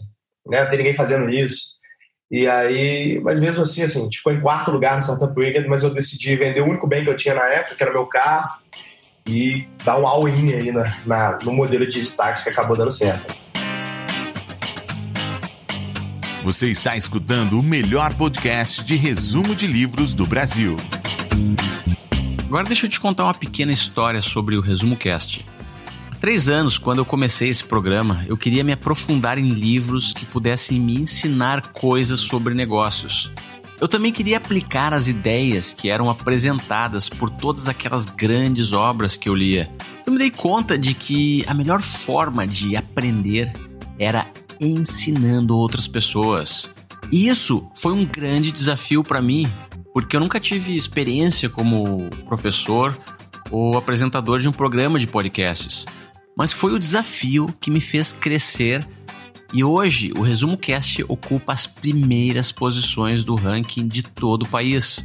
né? 0.46 0.62
Não 0.62 0.68
tem 0.68 0.78
ninguém 0.78 0.94
fazendo 0.94 1.28
isso. 1.28 1.72
E 2.30 2.46
aí, 2.48 3.20
mas 3.20 3.38
mesmo 3.38 3.60
assim, 3.60 3.82
assim, 3.82 4.00
a 4.00 4.04
gente 4.04 4.18
ficou 4.18 4.32
em 4.32 4.40
quarto 4.40 4.70
lugar 4.70 4.94
no 4.94 5.02
Startup 5.02 5.38
Weekend, 5.38 5.68
mas 5.68 5.82
eu 5.82 5.90
decidi 5.90 6.34
vender 6.34 6.62
o 6.62 6.66
único 6.66 6.86
bem 6.86 7.04
que 7.04 7.10
eu 7.10 7.16
tinha 7.16 7.34
na 7.34 7.46
época, 7.46 7.74
que 7.74 7.82
era 7.82 7.92
meu 7.92 8.06
carro, 8.06 8.58
e 9.28 9.68
dar 9.84 9.98
um 9.98 10.06
all-in 10.06 10.54
aí 10.54 10.72
na, 10.72 10.96
na, 11.04 11.38
no 11.42 11.52
modelo 11.52 11.86
de 11.86 12.10
táxi 12.10 12.44
que 12.44 12.50
acabou 12.50 12.76
dando 12.76 12.90
certo. 12.90 13.36
Você 16.42 16.68
está 16.68 16.96
escutando 16.96 17.60
o 17.60 17.62
melhor 17.62 18.14
podcast 18.14 18.82
de 18.82 18.96
resumo 18.96 19.54
de 19.54 19.66
livros 19.66 20.12
do 20.12 20.26
Brasil. 20.26 20.76
Agora 22.44 22.64
deixa 22.64 22.86
eu 22.86 22.90
te 22.90 23.00
contar 23.00 23.24
uma 23.24 23.34
pequena 23.34 23.72
história 23.72 24.20
sobre 24.20 24.56
o 24.56 24.60
Resumo 24.60 24.96
Cast. 24.96 25.46
Há 26.10 26.14
três 26.16 26.48
anos, 26.48 26.76
quando 26.76 26.98
eu 26.98 27.04
comecei 27.04 27.48
esse 27.48 27.64
programa, 27.64 28.24
eu 28.28 28.36
queria 28.36 28.62
me 28.62 28.72
aprofundar 28.72 29.38
em 29.38 29.48
livros 29.48 30.12
que 30.12 30.26
pudessem 30.26 30.78
me 30.78 31.00
ensinar 31.00 31.72
coisas 31.72 32.20
sobre 32.20 32.52
negócios. 32.52 33.32
Eu 33.80 33.88
também 33.88 34.12
queria 34.12 34.36
aplicar 34.36 34.92
as 34.94 35.08
ideias 35.08 35.72
que 35.72 35.88
eram 35.88 36.08
apresentadas 36.08 37.08
por 37.08 37.30
todas 37.30 37.68
aquelas 37.68 38.06
grandes 38.06 38.72
obras 38.72 39.16
que 39.16 39.28
eu 39.28 39.34
lia. 39.34 39.68
Eu 40.06 40.12
me 40.12 40.18
dei 40.18 40.30
conta 40.30 40.78
de 40.78 40.94
que 40.94 41.44
a 41.48 41.54
melhor 41.54 41.80
forma 41.80 42.46
de 42.46 42.76
aprender 42.76 43.52
era 43.98 44.26
ensinando 44.60 45.56
outras 45.56 45.88
pessoas. 45.88 46.70
E 47.10 47.28
isso 47.28 47.68
foi 47.74 47.92
um 47.92 48.04
grande 48.04 48.52
desafio 48.52 49.02
para 49.02 49.20
mim, 49.20 49.50
porque 49.92 50.16
eu 50.16 50.20
nunca 50.20 50.40
tive 50.40 50.76
experiência 50.76 51.48
como 51.48 52.08
professor 52.26 52.96
ou 53.50 53.76
apresentador 53.76 54.40
de 54.40 54.48
um 54.48 54.52
programa 54.52 54.98
de 54.98 55.06
podcasts. 55.06 55.84
Mas 56.36 56.52
foi 56.52 56.72
o 56.72 56.78
desafio 56.78 57.46
que 57.60 57.70
me 57.70 57.80
fez 57.80 58.12
crescer 58.12 58.86
e 59.52 59.62
hoje 59.62 60.12
o 60.16 60.22
Resumo 60.22 60.56
Cast 60.56 61.04
ocupa 61.08 61.52
as 61.52 61.66
primeiras 61.66 62.50
posições 62.50 63.22
do 63.22 63.34
ranking 63.34 63.86
de 63.86 64.02
todo 64.02 64.44
o 64.44 64.48
país. 64.48 65.04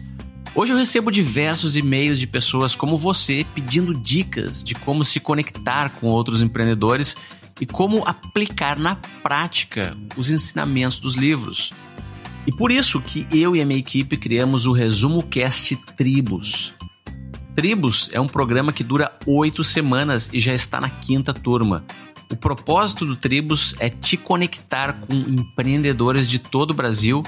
Hoje 0.55 0.71
eu 0.71 0.77
recebo 0.77 1.11
diversos 1.11 1.75
e-mails 1.75 2.17
de 2.17 2.25
pessoas 2.25 2.73
como 2.73 2.97
você 2.97 3.45
pedindo 3.53 3.93
dicas 3.93 4.63
de 4.63 4.73
como 4.73 5.03
se 5.03 5.19
conectar 5.19 5.89
com 5.89 6.07
outros 6.07 6.41
empreendedores 6.41 7.17
e 7.59 7.65
como 7.65 8.07
aplicar 8.07 8.79
na 8.79 8.95
prática 9.21 9.97
os 10.15 10.29
ensinamentos 10.29 10.97
dos 10.99 11.15
livros. 11.15 11.73
E 12.47 12.51
por 12.51 12.71
isso 12.71 13.01
que 13.01 13.27
eu 13.29 13.57
e 13.57 13.61
a 13.61 13.65
minha 13.65 13.79
equipe 13.79 14.15
criamos 14.15 14.65
o 14.65 14.71
Resumo 14.71 15.21
Cast 15.21 15.75
Tribos. 15.97 16.73
Tribos 17.53 18.09
é 18.13 18.21
um 18.21 18.27
programa 18.27 18.71
que 18.71 18.85
dura 18.85 19.11
oito 19.25 19.65
semanas 19.65 20.29
e 20.31 20.39
já 20.39 20.53
está 20.53 20.79
na 20.79 20.89
quinta 20.89 21.33
turma. 21.33 21.83
O 22.31 22.37
propósito 22.37 23.05
do 23.05 23.17
Tribos 23.17 23.75
é 23.79 23.89
te 23.89 24.15
conectar 24.15 24.93
com 24.93 25.13
empreendedores 25.13 26.29
de 26.29 26.39
todo 26.39 26.71
o 26.71 26.73
Brasil 26.73 27.21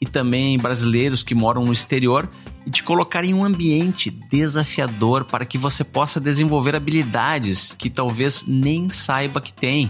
e 0.00 0.06
também 0.06 0.58
brasileiros 0.58 1.22
que 1.22 1.36
moram 1.36 1.62
no 1.62 1.72
exterior 1.72 2.28
e 2.66 2.70
te 2.70 2.82
colocar 2.82 3.24
em 3.24 3.32
um 3.32 3.44
ambiente 3.44 4.10
desafiador 4.10 5.24
para 5.24 5.44
que 5.44 5.56
você 5.56 5.84
possa 5.84 6.20
desenvolver 6.20 6.74
habilidades 6.74 7.72
que 7.78 7.88
talvez 7.88 8.44
nem 8.46 8.90
saiba 8.90 9.40
que 9.40 9.52
tem. 9.52 9.88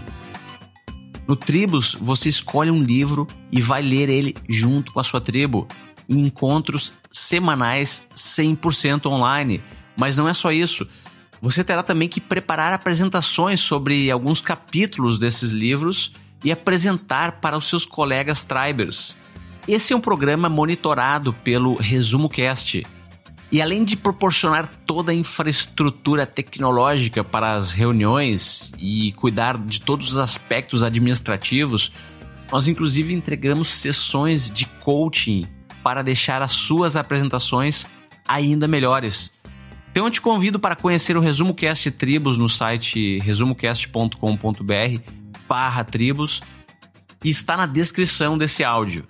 No 1.27 1.35
Tribos, 1.35 1.95
você 1.99 2.29
escolhe 2.29 2.69
um 2.69 2.83
livro 2.83 3.27
e 3.51 3.61
vai 3.61 3.81
ler 3.81 4.09
ele 4.09 4.35
junto 4.47 4.93
com 4.93 4.99
a 4.99 5.03
sua 5.03 5.19
tribo, 5.19 5.67
em 6.07 6.19
encontros 6.21 6.93
semanais 7.11 8.03
100% 8.15 9.07
online. 9.07 9.61
Mas 9.97 10.15
não 10.15 10.29
é 10.29 10.33
só 10.33 10.51
isso. 10.51 10.87
Você 11.41 11.63
terá 11.63 11.81
também 11.81 12.07
que 12.07 12.21
preparar 12.21 12.73
apresentações 12.73 13.59
sobre 13.59 14.11
alguns 14.11 14.39
capítulos 14.39 15.17
desses 15.17 15.51
livros 15.51 16.11
e 16.43 16.51
apresentar 16.51 17.39
para 17.41 17.57
os 17.57 17.67
seus 17.67 17.85
colegas 17.85 18.43
tribers. 18.43 19.15
Esse 19.67 19.93
é 19.93 19.95
um 19.95 20.01
programa 20.01 20.47
monitorado 20.47 21.33
pelo 21.33 21.75
Resumo 21.75 22.29
Cast. 22.29 22.85
E 23.51 23.61
além 23.61 23.83
de 23.83 23.95
proporcionar 23.95 24.69
toda 24.85 25.11
a 25.11 25.15
infraestrutura 25.15 26.25
tecnológica 26.25 27.23
para 27.23 27.53
as 27.55 27.71
reuniões 27.71 28.73
e 28.77 29.11
cuidar 29.13 29.57
de 29.57 29.79
todos 29.81 30.09
os 30.09 30.17
aspectos 30.17 30.83
administrativos, 30.83 31.91
nós 32.51 32.67
inclusive 32.67 33.13
entregamos 33.13 33.67
sessões 33.67 34.49
de 34.49 34.65
coaching 34.83 35.45
para 35.83 36.01
deixar 36.01 36.41
as 36.41 36.51
suas 36.51 36.95
apresentações 36.95 37.85
ainda 38.27 38.67
melhores. 38.67 39.31
Então 39.91 40.05
eu 40.05 40.11
te 40.11 40.19
convido 40.19 40.59
para 40.59 40.75
conhecer 40.75 41.15
o 41.15 41.21
Resumo 41.21 41.53
Cast 41.53 41.89
Tribos 41.91 42.37
no 42.37 42.49
site 42.49 43.19
resumocast.com.br 43.19 45.11
barra 45.47 45.83
tribos 45.83 46.41
e 47.23 47.29
está 47.29 47.55
na 47.55 47.65
descrição 47.65 48.37
desse 48.37 48.63
áudio. 48.63 49.05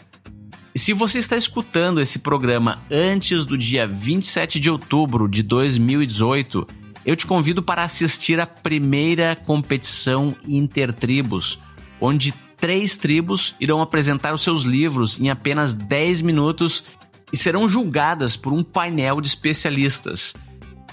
E 0.75 0.79
se 0.79 0.91
você 0.91 1.19
está 1.19 1.37
escutando 1.37 2.01
esse 2.01 2.19
programa 2.19 2.79
antes 2.91 3.45
do 3.45 3.57
dia 3.57 3.87
27 3.87 4.59
de 4.59 4.69
outubro 4.69 5.25
de 5.29 5.41
2018, 5.41 6.67
eu 7.05 7.15
te 7.15 7.25
convido 7.25 7.63
para 7.63 7.81
assistir 7.81 8.41
a 8.41 8.45
primeira 8.45 9.37
competição 9.37 10.35
Intertribos, 10.45 11.57
onde 12.01 12.33
três 12.57 12.97
tribos 12.97 13.55
irão 13.57 13.81
apresentar 13.81 14.33
os 14.33 14.41
seus 14.41 14.63
livros 14.63 15.17
em 15.17 15.29
apenas 15.29 15.73
10 15.73 16.19
minutos 16.19 16.83
e 17.31 17.37
serão 17.37 17.69
julgadas 17.69 18.35
por 18.35 18.51
um 18.51 18.61
painel 18.61 19.21
de 19.21 19.29
especialistas. 19.29 20.33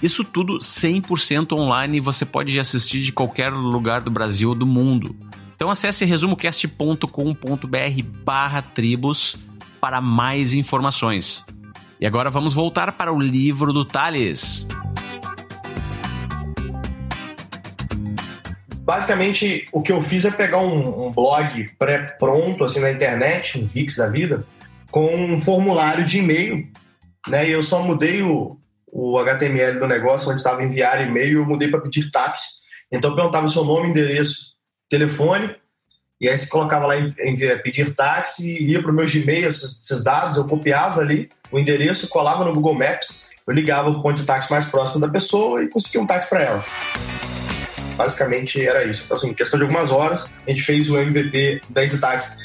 Isso 0.01 0.23
tudo 0.23 0.59
100% 0.59 1.51
online 1.59 1.97
e 1.97 2.01
você 2.01 2.23
pode 2.23 2.57
assistir 2.57 3.01
de 3.01 3.11
qualquer 3.11 3.51
lugar 3.51 3.99
do 3.99 4.09
Brasil 4.09 4.47
ou 4.47 4.55
do 4.55 4.65
mundo. 4.65 5.13
Então 5.57 5.69
acesse 5.69 6.05
resumocast.com.br 6.05 7.05
barra 8.23 8.61
tribos 8.61 9.35
para 9.83 9.99
mais 9.99 10.53
informações. 10.53 11.43
E 11.99 12.07
agora 12.07 12.29
vamos 12.29 12.53
voltar 12.53 12.93
para 12.93 13.11
o 13.11 13.19
livro 13.19 13.73
do 13.73 13.83
Thales. 13.83 14.65
Basicamente, 18.79 19.67
o 19.73 19.81
que 19.81 19.91
eu 19.91 20.01
fiz 20.01 20.23
é 20.23 20.31
pegar 20.31 20.59
um, 20.59 21.07
um 21.07 21.11
blog 21.11 21.69
pré-pronto, 21.77 22.63
assim, 22.63 22.79
na 22.79 22.93
internet, 22.93 23.59
um 23.59 23.65
VIX 23.65 23.97
da 23.97 24.07
vida, 24.07 24.47
com 24.89 25.13
um 25.13 25.37
formulário 25.37 26.05
de 26.05 26.19
e-mail, 26.19 26.65
né? 27.27 27.49
E 27.49 27.51
eu 27.51 27.61
só 27.61 27.83
mudei 27.83 28.21
o, 28.21 28.57
o 28.87 29.19
HTML 29.19 29.79
do 29.79 29.87
negócio, 29.87 30.29
onde 30.29 30.39
estava 30.39 30.63
enviar 30.63 31.05
e-mail, 31.05 31.39
eu 31.39 31.45
mudei 31.45 31.67
para 31.67 31.81
pedir 31.81 32.09
táxi. 32.09 32.61
Então 32.89 33.11
eu 33.11 33.15
perguntava 33.17 33.49
seu 33.49 33.65
nome, 33.65 33.89
endereço, 33.89 34.53
telefone, 34.89 35.53
e 36.23 36.29
aí 36.29 36.37
você 36.37 36.47
colocava 36.47 36.87
lá 36.87 36.97
em, 36.97 37.13
em 37.19 37.35
pedir 37.61 37.93
táxi, 37.93 38.63
ia 38.63 38.81
para 38.81 38.89
o 38.89 38.93
meu 38.93 39.05
Gmail 39.05 39.49
esses, 39.49 39.81
esses, 39.81 40.01
dados, 40.05 40.37
eu 40.37 40.45
copiava 40.45 41.01
ali 41.01 41.29
o 41.51 41.59
endereço, 41.59 42.07
colava 42.07 42.45
no 42.45 42.53
Google 42.53 42.75
Maps, 42.75 43.29
eu 43.45 43.53
ligava 43.53 43.89
o 43.89 44.01
ponto 44.01 44.21
de 44.21 44.23
táxi 44.23 44.49
mais 44.49 44.63
próximo 44.63 45.01
da 45.01 45.09
pessoa 45.09 45.61
e 45.61 45.67
conseguia 45.67 46.01
um 46.01 46.07
táxi 46.07 46.29
para 46.29 46.41
ela. 46.41 46.65
Basicamente 47.97 48.65
era 48.65 48.85
isso. 48.85 49.03
Então, 49.03 49.17
assim, 49.17 49.31
em 49.31 49.33
questão 49.33 49.59
de 49.59 49.65
algumas 49.65 49.91
horas, 49.91 50.31
a 50.47 50.49
gente 50.49 50.63
fez 50.63 50.89
o 50.89 50.97
MVP 50.97 51.59
da 51.69 51.81
EasyTaxi. 51.81 52.41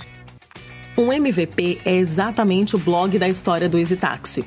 Um 0.97 1.12
MVP 1.12 1.81
é 1.85 1.95
exatamente 1.95 2.75
o 2.75 2.81
blog 2.81 3.17
da 3.17 3.29
história 3.29 3.69
do 3.69 3.79
EasyTaxi. 3.79 4.45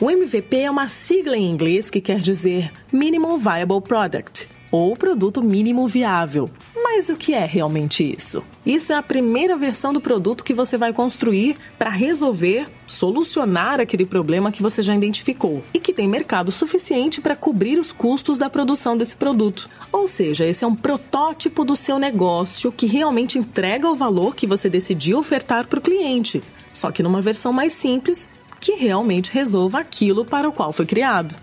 O 0.00 0.10
MVP 0.10 0.56
é 0.56 0.68
uma 0.68 0.88
sigla 0.88 1.36
em 1.36 1.48
inglês 1.48 1.88
que 1.88 2.00
quer 2.00 2.18
dizer 2.18 2.72
Minimum 2.92 3.38
Viable 3.38 3.80
Product, 3.80 4.48
ou 4.72 4.96
produto 4.96 5.40
mínimo 5.40 5.86
viável. 5.86 6.50
Mas 6.94 7.08
o 7.08 7.16
que 7.16 7.32
é 7.32 7.46
realmente 7.46 8.04
isso? 8.04 8.44
Isso 8.66 8.92
é 8.92 8.96
a 8.96 9.02
primeira 9.02 9.56
versão 9.56 9.94
do 9.94 10.00
produto 10.00 10.44
que 10.44 10.52
você 10.52 10.76
vai 10.76 10.92
construir 10.92 11.56
para 11.78 11.88
resolver, 11.88 12.68
solucionar 12.86 13.80
aquele 13.80 14.04
problema 14.04 14.52
que 14.52 14.60
você 14.60 14.82
já 14.82 14.94
identificou 14.94 15.64
e 15.72 15.80
que 15.80 15.94
tem 15.94 16.06
mercado 16.06 16.52
suficiente 16.52 17.18
para 17.18 17.34
cobrir 17.34 17.78
os 17.78 17.92
custos 17.92 18.36
da 18.36 18.50
produção 18.50 18.94
desse 18.94 19.16
produto. 19.16 19.70
Ou 19.90 20.06
seja, 20.06 20.44
esse 20.44 20.64
é 20.64 20.66
um 20.66 20.76
protótipo 20.76 21.64
do 21.64 21.74
seu 21.74 21.98
negócio 21.98 22.70
que 22.70 22.86
realmente 22.86 23.38
entrega 23.38 23.88
o 23.88 23.94
valor 23.94 24.36
que 24.36 24.46
você 24.46 24.68
decidiu 24.68 25.18
ofertar 25.18 25.66
para 25.68 25.78
o 25.78 25.82
cliente, 25.82 26.42
só 26.74 26.92
que 26.92 27.02
numa 27.02 27.22
versão 27.22 27.54
mais 27.54 27.72
simples 27.72 28.28
que 28.60 28.72
realmente 28.72 29.32
resolva 29.32 29.80
aquilo 29.80 30.26
para 30.26 30.46
o 30.46 30.52
qual 30.52 30.74
foi 30.74 30.84
criado. 30.84 31.34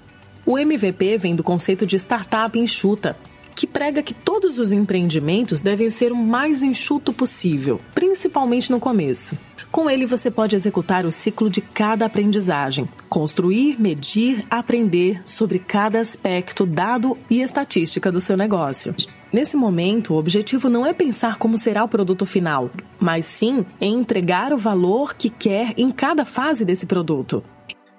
O 0.46 0.60
MVP 0.60 1.18
vem 1.18 1.36
do 1.36 1.44
conceito 1.44 1.88
de 1.88 1.96
startup 1.96 2.58
enxuta, 2.58 3.18
que 3.60 3.68
prega 3.68 4.02
que 4.02 4.14
todos 4.14 4.58
os 4.58 4.72
empreendimentos 4.72 5.60
devem 5.60 5.90
ser 5.90 6.14
o 6.14 6.16
mais 6.16 6.64
enxuto 6.64 7.12
possível, 7.12 7.82
principalmente 7.94 8.72
no 8.72 8.80
começo. 8.80 9.38
Com 9.70 9.90
ele, 9.90 10.06
você 10.06 10.32
pode 10.32 10.56
executar 10.56 11.06
o 11.06 11.12
ciclo 11.12 11.50
de 11.50 11.60
cada 11.60 12.06
aprendizagem, 12.06 12.88
construir, 13.10 13.76
medir, 13.78 14.46
aprender 14.50 15.22
sobre 15.26 15.60
cada 15.60 16.00
aspecto, 16.00 16.66
dado 16.66 17.18
e 17.30 17.42
estatística 17.42 18.10
do 18.10 18.22
seu 18.22 18.38
negócio. 18.38 18.96
Nesse 19.30 19.58
momento, 19.58 20.14
o 20.14 20.18
objetivo 20.18 20.70
não 20.70 20.86
é 20.86 20.94
pensar 20.94 21.38
como 21.38 21.58
será 21.58 21.84
o 21.84 21.90
produto 21.90 22.26
final, 22.26 22.72
mas 22.98 23.26
sim 23.26 23.66
em 23.82 23.94
entregar 24.00 24.54
o 24.54 24.58
valor 24.58 25.16
que 25.16 25.30
quer 25.30 25.74
em 25.76 25.92
cada 25.92 26.24
fase 26.24 26.64
desse 26.64 26.86
produto. 26.86 27.44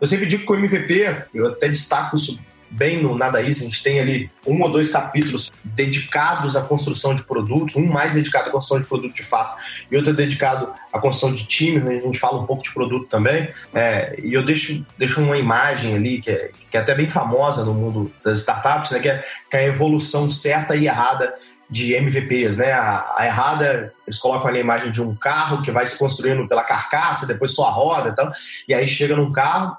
Eu 0.00 0.06
sempre 0.06 0.24
digo 0.24 0.46
que 0.46 0.52
o 0.52 0.56
MVP, 0.56 1.26
eu 1.34 1.48
até 1.48 1.68
destaco 1.68 2.16
isso 2.16 2.40
bem 2.70 3.02
no 3.02 3.16
Nada 3.16 3.38
a 3.38 3.42
gente 3.42 3.82
tem 3.82 3.98
ali 3.98 4.30
um 4.46 4.62
ou 4.62 4.70
dois 4.70 4.90
capítulos 4.90 5.50
dedicados 5.64 6.56
à 6.56 6.62
construção 6.62 7.14
de 7.14 7.24
produtos, 7.24 7.74
um 7.74 7.86
mais 7.86 8.14
dedicado 8.14 8.48
à 8.48 8.52
construção 8.52 8.78
de 8.78 8.86
produto 8.86 9.14
de 9.14 9.22
fato 9.22 9.60
e 9.90 9.96
outro 9.96 10.14
dedicado 10.14 10.72
à 10.92 10.98
construção 10.98 11.34
de 11.34 11.44
time, 11.44 11.80
né? 11.80 11.96
a 11.96 12.00
gente 12.00 12.18
fala 12.18 12.40
um 12.40 12.46
pouco 12.46 12.62
de 12.62 12.72
produto 12.72 13.06
também, 13.08 13.50
é, 13.74 14.18
e 14.22 14.32
eu 14.32 14.44
deixo, 14.44 14.84
deixo 14.96 15.20
uma 15.20 15.36
imagem 15.36 15.94
ali 15.94 16.20
que 16.20 16.30
é, 16.30 16.50
que 16.70 16.76
é 16.76 16.80
até 16.80 16.94
bem 16.94 17.08
famosa 17.08 17.64
no 17.64 17.74
mundo 17.74 18.12
das 18.24 18.38
startups, 18.38 18.92
né? 18.92 19.00
que, 19.00 19.08
é, 19.08 19.24
que 19.50 19.56
é 19.56 19.60
a 19.60 19.66
evolução 19.66 20.30
certa 20.30 20.76
e 20.76 20.86
errada 20.86 21.34
de 21.68 21.94
MVPs, 21.94 22.56
né? 22.56 22.72
A, 22.72 23.14
a, 23.16 23.26
errada, 23.26 23.92
eles 24.04 24.18
colocam 24.18 24.48
ali 24.48 24.58
a 24.58 24.62
imagem 24.62 24.90
de 24.90 25.00
um 25.00 25.14
carro 25.14 25.62
que 25.62 25.70
vai 25.70 25.86
se 25.86 25.96
construindo 25.96 26.48
pela 26.48 26.64
carcaça, 26.64 27.26
depois 27.26 27.54
só 27.54 27.68
a 27.68 27.70
roda 27.70 28.08
e 28.08 28.14
tal, 28.14 28.28
e 28.68 28.74
aí 28.74 28.88
chega 28.88 29.14
num 29.14 29.32
carro, 29.32 29.76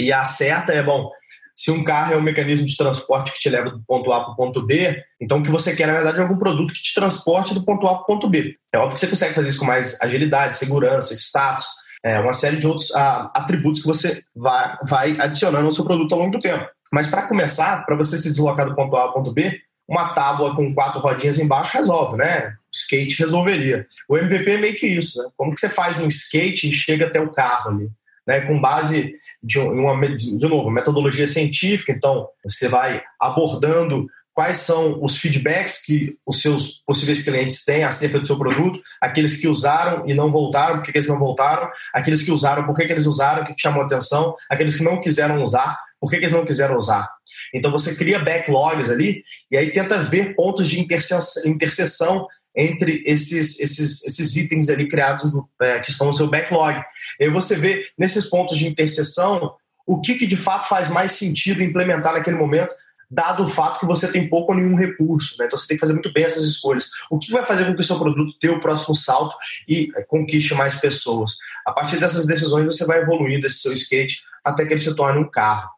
e 0.00 0.12
a 0.12 0.24
certa 0.24 0.72
é, 0.72 0.82
bom, 0.82 1.10
se 1.58 1.72
um 1.72 1.82
carro 1.82 2.14
é 2.14 2.16
um 2.16 2.22
mecanismo 2.22 2.64
de 2.64 2.76
transporte 2.76 3.32
que 3.32 3.40
te 3.40 3.50
leva 3.50 3.68
do 3.68 3.82
ponto 3.84 4.12
A 4.12 4.22
para 4.22 4.32
o 4.32 4.36
ponto 4.36 4.62
B, 4.62 5.02
então 5.20 5.40
o 5.40 5.42
que 5.42 5.50
você 5.50 5.74
quer, 5.74 5.88
na 5.88 5.92
verdade, 5.92 6.18
é 6.18 6.22
algum 6.22 6.38
produto 6.38 6.72
que 6.72 6.80
te 6.80 6.94
transporte 6.94 7.52
do 7.52 7.64
ponto 7.64 7.84
A 7.88 7.94
para 7.94 8.02
o 8.02 8.06
ponto 8.06 8.28
B. 8.28 8.54
É 8.72 8.78
óbvio 8.78 8.94
que 8.94 9.00
você 9.00 9.08
consegue 9.08 9.34
fazer 9.34 9.48
isso 9.48 9.58
com 9.58 9.64
mais 9.64 10.00
agilidade, 10.00 10.56
segurança, 10.56 11.12
status, 11.14 11.66
é, 12.04 12.20
uma 12.20 12.32
série 12.32 12.58
de 12.58 12.66
outros 12.68 12.94
a, 12.94 13.28
atributos 13.34 13.80
que 13.80 13.88
você 13.88 14.22
vai, 14.36 14.78
vai 14.86 15.20
adicionando 15.20 15.66
ao 15.66 15.72
seu 15.72 15.82
produto 15.82 16.12
ao 16.12 16.20
longo 16.20 16.30
do 16.30 16.38
tempo. 16.38 16.64
Mas 16.92 17.08
para 17.08 17.26
começar, 17.26 17.84
para 17.84 17.96
você 17.96 18.16
se 18.16 18.30
deslocar 18.30 18.68
do 18.68 18.76
ponto 18.76 18.96
A 18.96 19.02
ao 19.02 19.12
ponto 19.12 19.32
B, 19.32 19.60
uma 19.88 20.10
tábua 20.10 20.54
com 20.54 20.72
quatro 20.72 21.00
rodinhas 21.00 21.40
embaixo 21.40 21.76
resolve, 21.76 22.18
né? 22.18 22.50
O 22.50 22.76
skate 22.76 23.18
resolveria. 23.18 23.84
O 24.08 24.16
MVP 24.16 24.48
é 24.48 24.58
meio 24.58 24.76
que 24.76 24.86
isso, 24.86 25.20
né? 25.20 25.28
Como 25.36 25.52
que 25.52 25.60
você 25.60 25.68
faz 25.68 25.98
um 25.98 26.06
skate 26.06 26.68
e 26.68 26.72
chega 26.72 27.06
até 27.06 27.20
o 27.20 27.32
carro 27.32 27.70
ali? 27.70 27.90
Né, 28.28 28.42
com 28.42 28.60
base 28.60 29.14
de 29.42 29.58
uma, 29.58 30.06
de 30.14 30.46
novo, 30.46 30.70
metodologia 30.70 31.26
científica, 31.26 31.92
então 31.92 32.28
você 32.44 32.68
vai 32.68 33.02
abordando 33.18 34.06
quais 34.38 34.58
são 34.58 35.02
os 35.02 35.18
feedbacks 35.18 35.84
que 35.84 36.16
os 36.24 36.40
seus 36.40 36.80
possíveis 36.86 37.22
clientes 37.22 37.64
têm 37.64 37.82
acerca 37.82 38.20
do 38.20 38.26
seu 38.26 38.38
produto, 38.38 38.78
aqueles 39.00 39.36
que 39.36 39.48
usaram 39.48 40.06
e 40.06 40.14
não 40.14 40.30
voltaram, 40.30 40.76
por 40.76 40.84
que, 40.84 40.96
eles 40.96 41.08
não 41.08 41.18
voltaram, 41.18 41.68
aqueles 41.92 42.22
que 42.22 42.30
usaram, 42.30 42.64
por 42.64 42.76
que, 42.76 42.82
eles 42.82 43.04
usaram, 43.04 43.42
o 43.42 43.46
que 43.46 43.54
chamou 43.60 43.82
atenção, 43.82 44.36
aqueles 44.48 44.76
que 44.76 44.84
não 44.84 45.00
quiseram 45.00 45.42
usar, 45.42 45.76
por 46.00 46.08
que 46.08 46.14
eles 46.14 46.30
não 46.30 46.44
quiseram 46.44 46.76
usar. 46.76 47.10
Então 47.52 47.72
você 47.72 47.96
cria 47.96 48.20
backlogs 48.20 48.90
ali 48.90 49.24
e 49.50 49.56
aí 49.56 49.72
tenta 49.72 50.02
ver 50.02 50.36
pontos 50.36 50.68
de 50.68 50.78
interseção 50.78 52.28
entre 52.58 53.04
esses, 53.06 53.60
esses, 53.60 54.04
esses 54.04 54.36
itens 54.36 54.68
ali 54.68 54.88
criados 54.88 55.30
é, 55.62 55.78
que 55.78 55.90
estão 55.90 56.08
no 56.08 56.14
seu 56.14 56.28
backlog. 56.28 56.82
E 57.20 57.24
aí 57.24 57.30
você 57.30 57.54
vê 57.54 57.86
nesses 57.96 58.26
pontos 58.26 58.58
de 58.58 58.66
interseção 58.66 59.54
o 59.86 60.00
que, 60.00 60.16
que 60.16 60.26
de 60.26 60.36
fato 60.36 60.68
faz 60.68 60.90
mais 60.90 61.12
sentido 61.12 61.62
implementar 61.62 62.12
naquele 62.12 62.36
momento 62.36 62.74
dado 63.10 63.44
o 63.44 63.48
fato 63.48 63.80
que 63.80 63.86
você 63.86 64.10
tem 64.10 64.28
pouco 64.28 64.52
ou 64.52 64.58
nenhum 64.58 64.74
recurso. 64.74 65.36
Né? 65.38 65.46
Então 65.46 65.56
você 65.56 65.68
tem 65.68 65.76
que 65.76 65.80
fazer 65.80 65.94
muito 65.94 66.12
bem 66.12 66.24
essas 66.24 66.44
escolhas. 66.44 66.90
O 67.10 67.18
que 67.18 67.30
vai 67.30 67.44
fazer 67.44 67.64
com 67.64 67.74
que 67.74 67.80
o 67.80 67.84
seu 67.84 67.98
produto 67.98 68.36
tenha 68.38 68.52
o 68.52 68.60
próximo 68.60 68.94
salto 68.94 69.34
e 69.66 69.90
é, 69.96 70.02
conquiste 70.02 70.54
mais 70.54 70.74
pessoas? 70.74 71.36
A 71.64 71.72
partir 71.72 71.98
dessas 71.98 72.26
decisões 72.26 72.66
você 72.66 72.84
vai 72.84 73.00
evoluindo 73.00 73.46
esse 73.46 73.60
seu 73.60 73.72
skate 73.72 74.22
até 74.44 74.66
que 74.66 74.72
ele 74.72 74.80
se 74.80 74.94
torne 74.94 75.20
um 75.20 75.30
carro. 75.30 75.70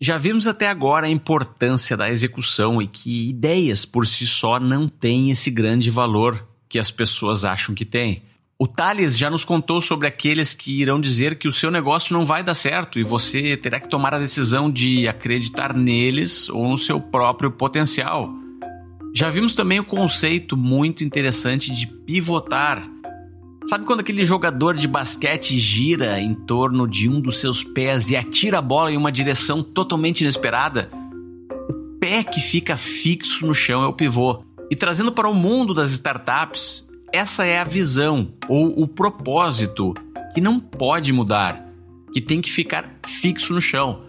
Já 0.00 0.16
vimos 0.16 0.46
até 0.46 0.68
agora 0.68 1.08
a 1.08 1.10
importância 1.10 1.96
da 1.96 2.08
execução 2.08 2.80
e 2.80 2.86
que 2.86 3.30
ideias 3.30 3.84
por 3.84 4.06
si 4.06 4.28
só 4.28 4.60
não 4.60 4.88
têm 4.88 5.30
esse 5.30 5.50
grande 5.50 5.90
valor 5.90 6.46
que 6.68 6.78
as 6.78 6.88
pessoas 6.88 7.44
acham 7.44 7.74
que 7.74 7.84
têm. 7.84 8.22
O 8.56 8.68
Thales 8.68 9.18
já 9.18 9.28
nos 9.28 9.44
contou 9.44 9.80
sobre 9.80 10.06
aqueles 10.06 10.54
que 10.54 10.80
irão 10.80 11.00
dizer 11.00 11.36
que 11.36 11.48
o 11.48 11.52
seu 11.52 11.68
negócio 11.68 12.12
não 12.12 12.24
vai 12.24 12.44
dar 12.44 12.54
certo 12.54 13.00
e 13.00 13.04
você 13.04 13.56
terá 13.56 13.80
que 13.80 13.88
tomar 13.88 14.14
a 14.14 14.20
decisão 14.20 14.70
de 14.70 15.08
acreditar 15.08 15.74
neles 15.74 16.48
ou 16.48 16.68
no 16.68 16.78
seu 16.78 17.00
próprio 17.00 17.50
potencial. 17.50 18.32
Já 19.12 19.30
vimos 19.30 19.56
também 19.56 19.80
o 19.80 19.84
conceito 19.84 20.56
muito 20.56 21.02
interessante 21.02 21.72
de 21.72 21.88
pivotar. 21.88 22.88
Sabe 23.68 23.84
quando 23.84 24.00
aquele 24.00 24.24
jogador 24.24 24.74
de 24.74 24.88
basquete 24.88 25.58
gira 25.58 26.18
em 26.18 26.32
torno 26.32 26.88
de 26.88 27.06
um 27.06 27.20
dos 27.20 27.38
seus 27.38 27.62
pés 27.62 28.08
e 28.08 28.16
atira 28.16 28.60
a 28.60 28.62
bola 28.62 28.90
em 28.90 28.96
uma 28.96 29.12
direção 29.12 29.62
totalmente 29.62 30.22
inesperada? 30.22 30.88
O 31.68 31.98
pé 32.00 32.24
que 32.24 32.40
fica 32.40 32.78
fixo 32.78 33.46
no 33.46 33.52
chão 33.52 33.82
é 33.82 33.86
o 33.86 33.92
pivô. 33.92 34.42
E 34.70 34.74
trazendo 34.74 35.12
para 35.12 35.28
o 35.28 35.34
mundo 35.34 35.74
das 35.74 35.90
startups, 35.90 36.88
essa 37.12 37.44
é 37.44 37.58
a 37.58 37.64
visão 37.64 38.32
ou 38.48 38.72
o 38.80 38.88
propósito 38.88 39.92
que 40.32 40.40
não 40.40 40.58
pode 40.58 41.12
mudar, 41.12 41.62
que 42.10 42.22
tem 42.22 42.40
que 42.40 42.50
ficar 42.50 42.98
fixo 43.04 43.52
no 43.52 43.60
chão. 43.60 44.00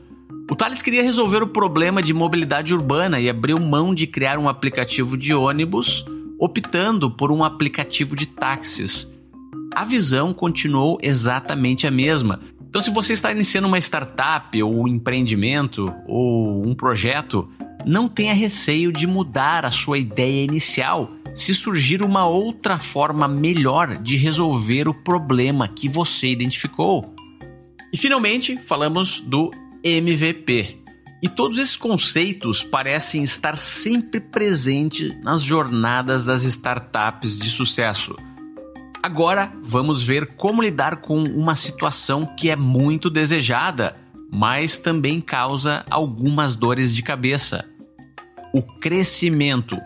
O 0.49 0.55
Thales 0.55 0.81
queria 0.81 1.03
resolver 1.03 1.43
o 1.43 1.47
problema 1.47 2.01
de 2.01 2.13
mobilidade 2.13 2.73
urbana 2.73 3.19
e 3.19 3.29
abriu 3.29 3.59
mão 3.59 3.93
de 3.93 4.07
criar 4.07 4.39
um 4.39 4.47
aplicativo 4.47 5.17
de 5.17 5.33
ônibus, 5.33 6.05
optando 6.39 7.11
por 7.11 7.29
um 7.29 7.43
aplicativo 7.43 8.15
de 8.15 8.25
táxis. 8.25 9.18
A 9.79 9.85
visão 9.85 10.33
continuou 10.33 10.97
exatamente 11.01 11.87
a 11.87 11.91
mesma. 11.91 12.41
Então, 12.67 12.81
se 12.81 12.91
você 12.91 13.13
está 13.13 13.31
iniciando 13.31 13.65
uma 13.65 13.77
startup 13.77 14.61
ou 14.61 14.83
um 14.83 14.85
empreendimento 14.89 15.89
ou 16.05 16.67
um 16.67 16.75
projeto, 16.75 17.49
não 17.85 18.09
tenha 18.09 18.33
receio 18.33 18.91
de 18.91 19.07
mudar 19.07 19.65
a 19.65 19.71
sua 19.71 19.97
ideia 19.97 20.43
inicial 20.43 21.09
se 21.33 21.55
surgir 21.55 22.03
uma 22.03 22.27
outra 22.27 22.77
forma 22.77 23.25
melhor 23.25 23.95
de 23.99 24.17
resolver 24.17 24.89
o 24.89 24.93
problema 24.93 25.69
que 25.69 25.87
você 25.87 26.27
identificou. 26.27 27.15
E 27.93 27.97
finalmente, 27.97 28.57
falamos 28.57 29.21
do 29.21 29.49
MVP. 29.81 30.77
E 31.23 31.29
todos 31.29 31.57
esses 31.57 31.77
conceitos 31.77 32.65
parecem 32.65 33.23
estar 33.23 33.57
sempre 33.57 34.19
presentes 34.19 35.17
nas 35.23 35.41
jornadas 35.41 36.25
das 36.25 36.43
startups 36.43 37.39
de 37.39 37.49
sucesso. 37.49 38.13
Agora, 39.01 39.51
vamos 39.63 40.03
ver 40.03 40.27
como 40.35 40.62
lidar 40.62 40.97
com 40.97 41.23
uma 41.23 41.55
situação 41.55 42.25
que 42.25 42.49
é 42.49 42.55
muito 42.55 43.09
desejada 43.09 43.93
mas 44.31 44.77
também 44.77 45.19
causa 45.19 45.83
algumas 45.89 46.55
dores 46.55 46.93
de 46.93 47.01
cabeça. 47.01 47.65
O 48.53 48.62
crescimento. 48.62 49.77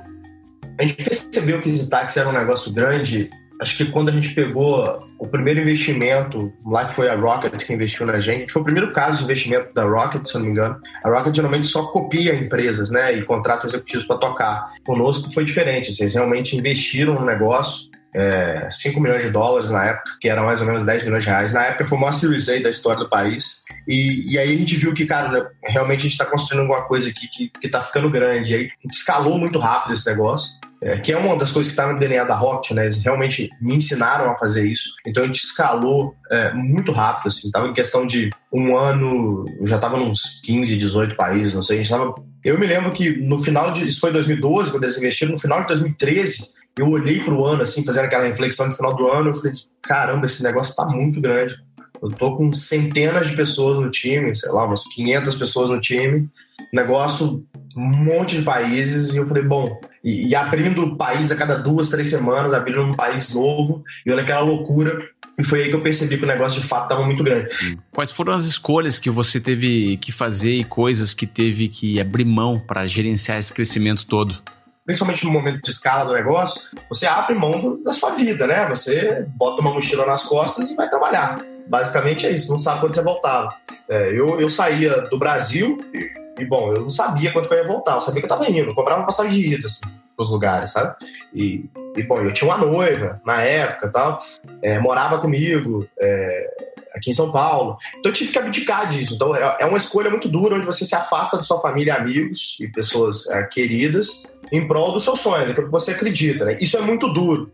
A 0.79 0.83
gente 0.83 1.03
percebeu 1.03 1.61
que 1.61 1.69
o 1.69 1.89
táxi 1.89 2.19
era 2.19 2.29
um 2.29 2.33
negócio 2.33 2.73
grande. 2.73 3.29
Acho 3.61 3.77
que 3.77 3.85
quando 3.85 4.09
a 4.09 4.11
gente 4.11 4.33
pegou 4.33 5.07
o 5.17 5.27
primeiro 5.27 5.61
investimento, 5.61 6.51
lá 6.65 6.85
que 6.85 6.93
foi 6.93 7.07
a 7.07 7.15
Rocket 7.15 7.63
que 7.63 7.73
investiu 7.73 8.05
na 8.05 8.19
gente, 8.19 8.51
foi 8.51 8.61
o 8.61 8.65
primeiro 8.65 8.91
caso 8.91 9.19
de 9.19 9.23
investimento 9.23 9.73
da 9.73 9.83
Rocket, 9.83 10.25
se 10.25 10.35
eu 10.35 10.39
não 10.39 10.47
me 10.47 10.51
engano. 10.51 10.81
A 11.03 11.09
Rocket 11.09 11.35
geralmente 11.35 11.67
só 11.67 11.83
copia 11.83 12.35
empresas, 12.35 12.89
né, 12.89 13.15
e 13.15 13.23
contrata 13.23 13.67
executivos 13.67 14.05
para 14.05 14.17
tocar. 14.17 14.73
Conosco 14.85 15.31
foi 15.31 15.45
diferente, 15.45 15.93
vocês 15.93 16.15
realmente 16.15 16.57
investiram 16.57 17.13
no 17.13 17.25
negócio, 17.25 17.89
é, 18.15 18.67
5 18.69 18.99
milhões 18.99 19.23
de 19.23 19.29
dólares 19.29 19.71
na 19.71 19.85
época, 19.85 20.11
que 20.19 20.29
era 20.29 20.43
mais 20.43 20.61
ou 20.61 20.67
menos 20.67 20.85
10 20.85 21.03
milhões 21.03 21.23
de 21.23 21.29
reais. 21.29 21.53
Na 21.53 21.65
época 21.65 21.85
foi 21.85 21.97
o 21.97 22.01
maior 22.01 22.13
Series 22.13 22.49
A 22.49 22.59
da 22.59 22.69
história 22.69 22.99
do 22.99 23.09
país. 23.09 23.63
E, 23.87 24.33
e 24.33 24.39
aí 24.39 24.53
a 24.53 24.57
gente 24.57 24.75
viu 24.75 24.93
que, 24.93 25.05
cara, 25.05 25.29
né, 25.29 25.41
realmente 25.63 25.99
a 25.99 26.03
gente 26.03 26.11
está 26.11 26.25
construindo 26.25 26.61
alguma 26.61 26.83
coisa 26.83 27.09
aqui 27.09 27.27
que, 27.27 27.49
que 27.49 27.69
tá 27.69 27.81
ficando 27.81 28.09
grande. 28.09 28.53
E 28.53 28.55
aí 28.55 28.69
escalou 28.91 29.37
muito 29.37 29.59
rápido 29.59 29.93
esse 29.93 30.05
negócio. 30.09 30.49
É, 30.83 30.97
que 30.97 31.13
é 31.13 31.17
uma 31.17 31.37
das 31.37 31.53
coisas 31.53 31.71
que 31.71 31.79
está 31.79 31.89
no 31.89 31.97
DNA 31.97 32.25
da 32.25 32.35
Rocket, 32.35 32.71
né? 32.71 32.83
Eles 32.83 32.97
realmente 32.97 33.49
me 33.61 33.73
ensinaram 33.75 34.29
a 34.29 34.37
fazer 34.37 34.67
isso. 34.67 34.93
Então 35.07 35.23
a 35.23 35.25
gente 35.25 35.41
escalou 35.41 36.13
é, 36.29 36.53
muito 36.53 36.91
rápido, 36.91 37.27
assim. 37.27 37.49
Tava 37.49 37.69
em 37.69 37.73
questão 37.73 38.05
de 38.05 38.29
um 38.51 38.75
ano, 38.75 39.45
eu 39.61 39.65
já 39.65 39.77
estava 39.77 39.97
nos 39.97 40.41
15, 40.43 40.77
18 40.77 41.15
países, 41.15 41.53
não 41.53 41.61
sei. 41.61 41.79
A 41.79 41.83
gente 41.83 41.89
tava... 41.89 42.13
Eu 42.43 42.59
me 42.59 42.67
lembro 42.67 42.91
que 42.91 43.15
no 43.15 43.37
final 43.37 43.71
de. 43.71 43.87
Isso 43.87 44.01
foi 44.01 44.11
2012, 44.11 44.71
quando 44.71 44.83
eles 44.83 44.97
investiram. 44.97 45.31
No 45.31 45.39
final 45.39 45.61
de 45.61 45.67
2013, 45.67 46.53
eu 46.77 46.89
olhei 46.89 47.19
para 47.19 47.33
o 47.33 47.45
ano, 47.45 47.61
assim, 47.61 47.83
fazendo 47.83 48.05
aquela 48.05 48.25
reflexão 48.25 48.67
no 48.67 48.73
final 48.73 48.95
do 48.95 49.07
ano, 49.11 49.29
eu 49.29 49.33
falei, 49.33 49.53
caramba, 49.81 50.25
esse 50.25 50.41
negócio 50.41 50.71
está 50.71 50.85
muito 50.85 51.21
grande. 51.21 51.55
Eu 52.01 52.09
tô 52.09 52.35
com 52.35 52.51
centenas 52.51 53.29
de 53.29 53.35
pessoas 53.35 53.79
no 53.79 53.89
time, 53.89 54.35
sei 54.35 54.51
lá, 54.51 54.65
umas 54.65 54.83
500 54.93 55.35
pessoas 55.35 55.69
no 55.69 55.79
time, 55.79 56.27
negócio, 56.73 57.45
um 57.77 57.87
monte 57.87 58.37
de 58.37 58.43
países, 58.43 59.13
e 59.13 59.17
eu 59.17 59.27
falei, 59.27 59.43
bom, 59.43 59.65
e, 60.03 60.27
e 60.27 60.35
abrindo 60.35 60.97
país 60.97 61.31
a 61.31 61.35
cada 61.35 61.55
duas, 61.55 61.89
três 61.89 62.09
semanas, 62.09 62.53
abrindo 62.53 62.81
um 62.81 62.93
país 62.93 63.33
novo, 63.33 63.83
e 64.05 64.11
olha 64.11 64.23
aquela 64.23 64.41
loucura, 64.41 64.99
e 65.37 65.43
foi 65.43 65.63
aí 65.63 65.69
que 65.69 65.75
eu 65.75 65.79
percebi 65.79 66.17
que 66.17 66.25
o 66.25 66.27
negócio 66.27 66.61
de 66.61 66.67
fato 66.67 66.83
estava 66.83 67.05
muito 67.05 67.23
grande. 67.23 67.49
Quais 67.91 68.11
foram 68.11 68.33
as 68.33 68.45
escolhas 68.45 68.99
que 68.99 69.09
você 69.09 69.39
teve 69.39 69.97
que 69.97 70.11
fazer 70.11 70.53
e 70.53 70.63
coisas 70.63 71.13
que 71.13 71.25
teve 71.25 71.69
que 71.69 72.01
abrir 72.01 72.25
mão 72.25 72.59
para 72.59 72.85
gerenciar 72.85 73.37
esse 73.37 73.53
crescimento 73.53 74.05
todo? 74.05 74.41
Principalmente 74.85 75.25
no 75.25 75.31
momento 75.31 75.61
de 75.61 75.69
escala 75.69 76.05
do 76.05 76.13
negócio, 76.13 76.61
você 76.89 77.05
abre 77.05 77.35
mão 77.35 77.81
da 77.83 77.93
sua 77.93 78.11
vida, 78.11 78.45
né? 78.45 78.67
Você 78.69 79.25
bota 79.29 79.61
uma 79.61 79.73
mochila 79.73 80.05
nas 80.05 80.23
costas 80.23 80.69
e 80.69 80.75
vai 80.75 80.89
trabalhar. 80.89 81.39
Basicamente 81.67 82.25
é 82.25 82.31
isso, 82.31 82.51
não 82.51 82.57
sabe 82.57 82.81
quando 82.81 82.93
você 82.93 83.01
voltava. 83.01 83.49
É, 83.89 84.09
eu, 84.09 84.39
eu 84.39 84.49
saía 84.49 85.01
do 85.01 85.17
Brasil 85.17 85.77
e, 85.93 86.41
e, 86.41 86.45
bom, 86.45 86.73
eu 86.73 86.81
não 86.81 86.89
sabia 86.89 87.31
quando 87.31 87.51
eu 87.51 87.57
ia 87.57 87.67
voltar, 87.67 87.95
eu 87.95 88.01
sabia 88.01 88.21
que 88.21 88.25
eu 88.25 88.35
estava 88.35 88.49
indo, 88.49 88.69
eu 88.69 88.75
comprava 88.75 89.03
passagem 89.03 89.31
de 89.31 89.53
ida, 89.53 89.67
assim, 89.67 89.85
pros 90.15 90.29
lugares, 90.29 90.71
sabe? 90.71 90.95
E, 91.33 91.69
e, 91.95 92.03
bom, 92.03 92.17
eu 92.17 92.33
tinha 92.33 92.49
uma 92.49 92.57
noiva 92.57 93.21
na 93.25 93.41
época 93.41 93.89
tal, 93.89 94.21
é, 94.61 94.77
morava 94.79 95.19
comigo, 95.19 95.87
é, 95.97 96.72
aqui 96.95 97.09
em 97.09 97.13
São 97.13 97.31
Paulo. 97.31 97.77
Então 97.97 98.11
eu 98.11 98.13
tive 98.13 98.31
que 98.31 98.39
abdicar 98.39 98.89
disso. 98.89 99.15
Então 99.15 99.35
é, 99.35 99.57
é 99.61 99.65
uma 99.65 99.77
escolha 99.77 100.09
muito 100.09 100.27
dura 100.27 100.55
onde 100.55 100.65
você 100.65 100.85
se 100.85 100.95
afasta 100.95 101.37
da 101.37 101.43
sua 101.43 101.59
família, 101.59 101.95
amigos 101.95 102.57
e 102.59 102.67
pessoas 102.67 103.27
é, 103.29 103.43
queridas 103.43 104.31
em 104.51 104.67
prol 104.67 104.93
do 104.93 104.99
seu 104.99 105.15
sonho, 105.15 105.47
daquilo 105.47 105.67
que 105.67 105.71
você 105.71 105.91
acredita. 105.91 106.45
Né? 106.45 106.57
Isso 106.59 106.77
é 106.77 106.81
muito 106.81 107.07
duro. 107.11 107.51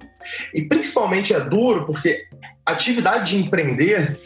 E 0.53 0.63
principalmente 0.63 1.33
é 1.33 1.39
duro 1.39 1.85
porque 1.85 2.25
a 2.65 2.71
atividade 2.71 3.31
de 3.31 3.43
empreender, 3.43 4.19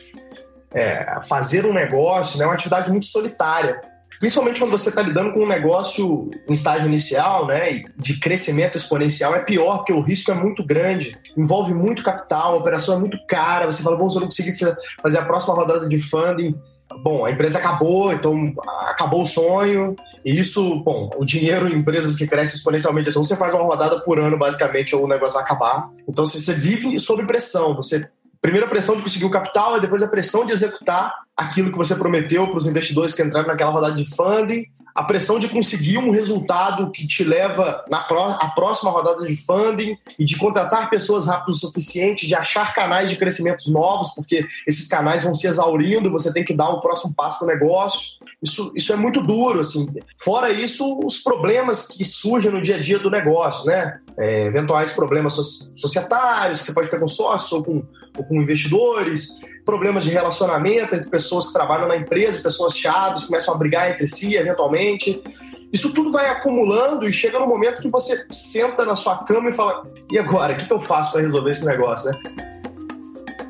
é, 0.74 1.20
fazer 1.28 1.66
um 1.66 1.74
negócio, 1.74 2.38
né, 2.38 2.46
é 2.46 2.48
uma 2.48 2.56
atividade 2.56 2.90
muito 2.90 3.06
solitária 3.06 3.80
principalmente 4.20 4.60
quando 4.60 4.72
você 4.72 4.90
está 4.90 5.02
lidando 5.02 5.34
com 5.34 5.42
um 5.42 5.48
negócio 5.48 6.30
em 6.48 6.54
estágio 6.54 6.88
inicial, 6.88 7.48
né, 7.48 7.84
de 7.98 8.20
crescimento 8.20 8.78
exponencial, 8.78 9.36
é 9.36 9.40
pior, 9.40 9.78
porque 9.78 9.94
o 9.94 10.02
risco 10.02 10.32
é 10.32 10.34
muito 10.34 10.64
grande, 10.64 11.18
envolve 11.38 11.74
muito 11.74 12.04
capital, 12.04 12.54
a 12.54 12.58
operação 12.58 12.96
é 12.96 13.00
muito 13.00 13.18
cara, 13.28 13.66
você 13.66 13.82
fala, 13.82 13.96
bom, 13.96 14.10
se 14.10 14.16
eu 14.16 14.22
não 14.22 14.28
conseguir 14.28 14.54
fazer 15.02 15.18
a 15.18 15.26
próxima 15.26 15.54
rodada 15.54 15.88
de 15.88 15.98
funding, 15.98 16.56
bom, 17.02 17.26
a 17.26 17.32
empresa 17.32 17.60
acabou, 17.60 18.12
então 18.12 18.54
acabou 18.88 19.24
o 19.24 19.26
sonho, 19.26 19.96
e 20.24 20.38
isso, 20.38 20.80
bom, 20.84 21.10
o 21.18 21.26
dinheiro 21.26 21.68
em 21.68 21.76
empresas 21.76 22.16
que 22.16 22.28
crescem 22.28 22.58
exponencialmente, 22.58 23.10
assim, 23.10 23.20
você 23.20 23.36
faz 23.36 23.54
uma 23.54 23.64
rodada 23.64 24.00
por 24.02 24.20
ano, 24.20 24.38
basicamente, 24.38 24.96
ou 24.96 25.06
o 25.06 25.08
negócio 25.08 25.34
vai 25.34 25.44
acabar. 25.44 25.90
Então, 26.08 26.26
você 26.26 26.54
vive 26.54 26.98
sob 27.00 27.26
pressão, 27.26 27.76
você 27.76 28.10
primeiro 28.44 28.68
a 28.68 28.70
pressão 28.70 28.98
de 28.98 29.02
conseguir 29.02 29.24
o 29.24 29.30
capital 29.30 29.78
e 29.78 29.82
depois 29.82 30.04
a 30.04 30.08
pressão 30.08 30.46
de 30.46 30.52
executar 30.52 31.14
aquilo 31.36 31.72
que 31.72 31.78
você 31.78 31.96
prometeu 31.96 32.46
para 32.46 32.58
os 32.58 32.68
investidores 32.68 33.14
que 33.14 33.24
entraram 33.24 33.48
naquela 33.48 33.72
rodada 33.72 33.96
de 33.96 34.06
funding, 34.06 34.66
a 34.94 35.04
pressão 35.06 35.40
de 35.40 35.48
conseguir 35.48 35.98
um 35.98 36.12
resultado 36.12 36.92
que 36.92 37.08
te 37.08 37.24
leva 37.24 37.84
na 37.90 38.02
pró 38.02 38.38
próxima 38.54 38.92
rodada 38.92 39.26
de 39.26 39.36
funding 39.36 39.98
e 40.20 40.26
de 40.26 40.38
contratar 40.38 40.90
pessoas 40.90 41.26
rápido 41.26 41.50
o 41.50 41.54
suficiente, 41.54 42.28
de 42.28 42.36
achar 42.36 42.74
canais 42.74 43.10
de 43.10 43.16
crescimento 43.16 43.72
novos, 43.72 44.14
porque 44.14 44.46
esses 44.68 44.88
canais 44.90 45.24
vão 45.24 45.34
se 45.34 45.48
exaurindo, 45.48 46.12
você 46.12 46.32
tem 46.32 46.44
que 46.44 46.54
dar 46.54 46.70
o 46.70 46.78
um 46.78 46.80
próximo 46.82 47.14
passo 47.16 47.46
no 47.46 47.52
negócio. 47.52 48.18
Isso, 48.42 48.74
isso 48.76 48.92
é 48.92 48.98
muito 48.98 49.22
duro, 49.22 49.62
assim. 49.62 49.88
Fora 50.18 50.52
isso, 50.52 51.00
os 51.04 51.18
problemas 51.18 51.88
que 51.88 52.04
surgem 52.04 52.52
no 52.52 52.62
dia 52.62 52.76
a 52.76 52.80
dia 52.80 53.00
do 53.00 53.10
negócio, 53.10 53.66
né? 53.66 54.00
É, 54.18 54.46
eventuais 54.46 54.92
problemas 54.92 55.34
societários 55.76 56.60
que 56.60 56.68
você 56.68 56.74
pode 56.74 56.90
ter 56.90 57.00
com 57.00 57.08
sócios 57.08 57.52
ou 57.52 57.64
com, 57.64 57.84
ou 58.18 58.24
com 58.24 58.36
investidores, 58.36 59.40
problemas 59.66 60.04
de 60.04 60.12
relacionamento 60.12 60.96
entre 60.96 61.10
pessoas 61.10 61.48
que 61.48 61.54
trabalham 61.54 61.88
na 61.88 61.98
empresa, 61.98 62.42
pessoas 62.42 62.78
chaves, 62.78 63.26
começam 63.26 63.54
a 63.54 63.58
brigar 63.58 63.92
entre 63.92 64.08
si, 64.08 64.36
eventualmente. 64.36 65.24
Isso 65.72 65.94
tudo 65.94 66.12
vai 66.12 66.30
acumulando 66.30 67.08
e 67.08 67.12
chega 67.12 67.40
no 67.40 67.48
momento 67.48 67.82
que 67.82 67.90
você 67.90 68.26
senta 68.30 68.86
na 68.86 68.96
sua 68.96 69.24
cama 69.24 69.50
e 69.50 69.54
fala: 69.54 69.88
e 70.12 70.20
agora? 70.20 70.54
O 70.54 70.58
que 70.58 70.72
eu 70.72 70.80
faço 70.80 71.12
para 71.12 71.22
resolver 71.22 71.52
esse 71.52 71.66
negócio, 71.66 72.12
né? 72.12 72.53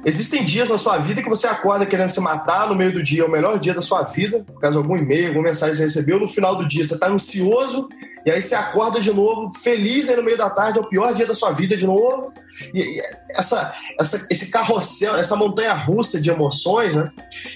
Existem 0.05 0.43
dias 0.43 0.69
na 0.69 0.77
sua 0.77 0.97
vida 0.97 1.21
que 1.21 1.29
você 1.29 1.47
acorda 1.47 1.85
querendo 1.85 2.09
se 2.09 2.19
matar, 2.19 2.67
no 2.67 2.75
meio 2.75 2.91
do 2.91 3.01
dia 3.01 3.21
é 3.21 3.25
o 3.25 3.31
melhor 3.31 3.57
dia 3.57 3.73
da 3.73 3.81
sua 3.81 4.03
vida, 4.03 4.43
por 4.45 4.59
causa 4.59 4.77
de 4.77 4.83
algum 4.83 4.97
e-mail, 4.97 5.27
alguma 5.27 5.45
mensagem 5.45 5.71
que 5.71 5.77
você 5.77 5.83
recebeu, 5.83 6.19
no 6.19 6.27
final 6.27 6.57
do 6.57 6.67
dia 6.67 6.83
você 6.83 6.95
está 6.95 7.07
ansioso, 7.07 7.87
e 8.25 8.31
aí 8.31 8.41
você 8.41 8.53
acorda 8.53 8.99
de 8.99 9.13
novo, 9.13 9.49
feliz, 9.53 10.09
aí 10.09 10.15
no 10.17 10.23
meio 10.23 10.37
da 10.37 10.49
tarde 10.49 10.77
é 10.77 10.81
o 10.81 10.87
pior 10.87 11.13
dia 11.13 11.25
da 11.25 11.33
sua 11.33 11.51
vida 11.51 11.75
de 11.75 11.85
novo. 11.85 12.33
E, 12.73 13.01
essa, 13.31 13.73
essa, 13.99 14.27
esse 14.29 14.51
carrossel, 14.51 15.15
essa 15.15 15.35
montanha 15.35 15.73
russa 15.73 16.19
de 16.19 16.29
emoções, 16.29 16.95
né? 16.95 17.09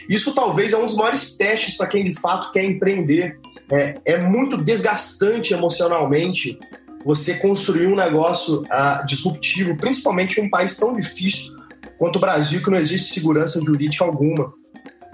Isso 0.09 0.33
talvez 0.33 0.73
é 0.73 0.77
um 0.77 0.85
dos 0.85 0.95
maiores 0.95 1.37
testes 1.37 1.75
para 1.75 1.87
quem 1.87 2.03
de 2.03 2.13
fato 2.13 2.51
quer 2.51 2.63
empreender. 2.63 3.39
É, 3.71 3.95
é 4.05 4.17
muito 4.17 4.57
desgastante 4.57 5.53
emocionalmente 5.53 6.57
você 7.05 7.35
construir 7.35 7.87
um 7.87 7.95
negócio 7.95 8.61
uh, 8.63 9.05
disruptivo, 9.05 9.75
principalmente 9.77 10.39
em 10.39 10.45
um 10.45 10.49
país 10.49 10.75
tão 10.75 10.95
difícil 10.95 11.56
quanto 11.97 12.17
o 12.17 12.19
Brasil, 12.19 12.61
que 12.63 12.69
não 12.69 12.77
existe 12.77 13.13
segurança 13.13 13.61
jurídica 13.61 14.03
alguma. 14.03 14.53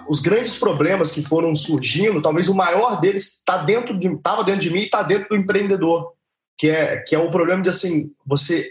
Os 0.07 0.19
grandes 0.19 0.57
problemas 0.57 1.11
que 1.11 1.23
foram 1.23 1.55
surgindo, 1.55 2.21
talvez 2.21 2.49
o 2.49 2.53
maior 2.53 2.99
deles 2.99 3.37
está 3.37 3.57
dentro 3.57 3.97
de, 3.97 4.07
estava 4.07 4.43
dentro 4.43 4.61
de 4.61 4.69
mim 4.69 4.81
e 4.81 4.85
está 4.85 5.01
dentro 5.01 5.29
do 5.29 5.35
empreendedor, 5.35 6.11
que 6.57 6.69
é 6.69 6.97
que 6.97 7.15
é 7.15 7.19
o 7.19 7.31
problema 7.31 7.61
de 7.61 7.69
assim 7.69 8.11
você 8.25 8.69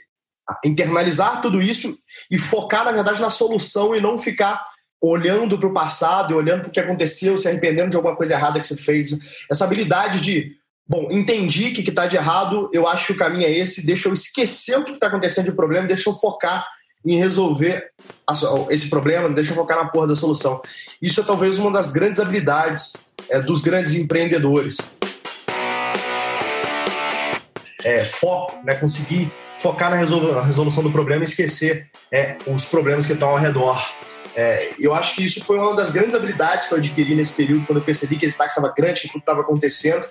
internalizar 0.65 1.41
tudo 1.41 1.63
isso 1.63 1.97
e 2.31 2.37
focar 2.37 2.85
na 2.85 2.93
verdade 2.93 3.21
na 3.21 3.31
solução 3.31 3.95
e 3.95 4.01
não 4.01 4.19
ficar 4.19 4.63
olhando 5.01 5.59
para 5.59 5.69
o 5.69 5.73
passado 5.73 6.33
e 6.33 6.37
olhando 6.37 6.61
para 6.61 6.69
o 6.69 6.73
que 6.73 6.81
aconteceu, 6.81 7.37
se 7.37 7.49
arrependendo 7.49 7.91
de 7.91 7.97
alguma 7.97 8.15
coisa 8.15 8.35
errada 8.35 8.61
que 8.61 8.67
você 8.67 8.77
fez. 8.77 9.19
Essa 9.51 9.65
habilidade 9.65 10.21
de 10.21 10.53
bom, 10.87 11.09
entendi 11.11 11.69
o 11.69 11.75
que 11.75 11.89
está 11.89 12.07
de 12.07 12.17
errado, 12.17 12.71
eu 12.73 12.87
acho 12.87 13.07
que 13.07 13.13
o 13.13 13.17
caminho 13.17 13.47
é 13.47 13.51
esse, 13.51 13.87
deixa 13.87 14.09
eu 14.09 14.13
esquecer 14.13 14.79
o 14.79 14.85
que 14.85 14.93
está 14.93 15.07
acontecendo 15.07 15.47
de 15.47 15.57
problema, 15.57 15.87
deixa 15.87 16.09
eu 16.09 16.15
focar 16.15 16.67
em 17.05 17.17
resolver 17.17 17.91
esse 18.71 18.89
problema, 18.89 19.29
deixa 19.29 19.53
eu 19.53 19.57
focar 19.57 19.77
na 19.77 19.87
porra 19.87 20.09
da 20.09 20.17
solução. 20.17 20.63
Isso 21.01 21.21
é 21.21 21.25
talvez 21.25 21.59
uma 21.59 21.73
das 21.73 21.91
grandes 21.91 22.21
habilidades 22.21 23.11
é, 23.29 23.41
dos 23.41 23.63
grandes 23.63 23.95
empreendedores. 23.95 24.77
É, 27.85 28.05
foco, 28.05 28.65
né? 28.65 28.77
conseguir 28.77 29.33
focar 29.57 29.91
na 29.91 29.97
resolução 30.43 30.83
do 30.83 30.93
problema 30.93 31.23
e 31.23 31.25
esquecer 31.25 31.91
é, 32.13 32.37
os 32.47 32.65
problemas 32.65 33.07
que 33.07 33.13
estão 33.13 33.31
ao 33.31 33.39
redor. 33.39 33.81
É, 34.35 34.73
eu 34.79 34.95
acho 34.95 35.17
que 35.17 35.25
isso 35.25 35.45
foi 35.45 35.59
uma 35.59 35.75
das 35.75 35.91
grandes 35.91 36.15
habilidades 36.15 36.69
que 36.69 36.75
eu 36.75 36.79
adquiri 36.79 37.15
nesse 37.15 37.35
período, 37.35 37.67
quando 37.67 37.79
eu 37.79 37.85
percebi 37.85 38.17
que 38.17 38.25
esse 38.25 38.39
táxi 38.39 38.57
estava 38.57 38.73
grande, 38.75 39.01
que 39.01 39.09
tudo 39.09 39.21
estava 39.21 39.41
acontecendo. 39.41 40.07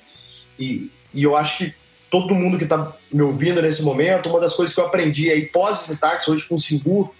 E, 0.60 0.92
e 1.14 1.24
eu 1.24 1.36
acho 1.36 1.58
que 1.58 1.74
todo 2.12 2.36
mundo 2.36 2.58
que 2.58 2.66
está 2.66 2.94
me 3.12 3.22
ouvindo 3.22 3.62
nesse 3.62 3.82
momento, 3.82 4.30
uma 4.30 4.42
das 4.42 4.54
coisas 4.54 4.76
que 4.76 4.82
eu 4.82 4.86
aprendi 4.86 5.32
aí 5.32 5.46
pós 5.46 5.90
esse 5.90 6.00
táxi, 6.00 6.30
hoje 6.30 6.46
com 6.46 6.56
o 6.56 6.60
Singu, 6.60 7.16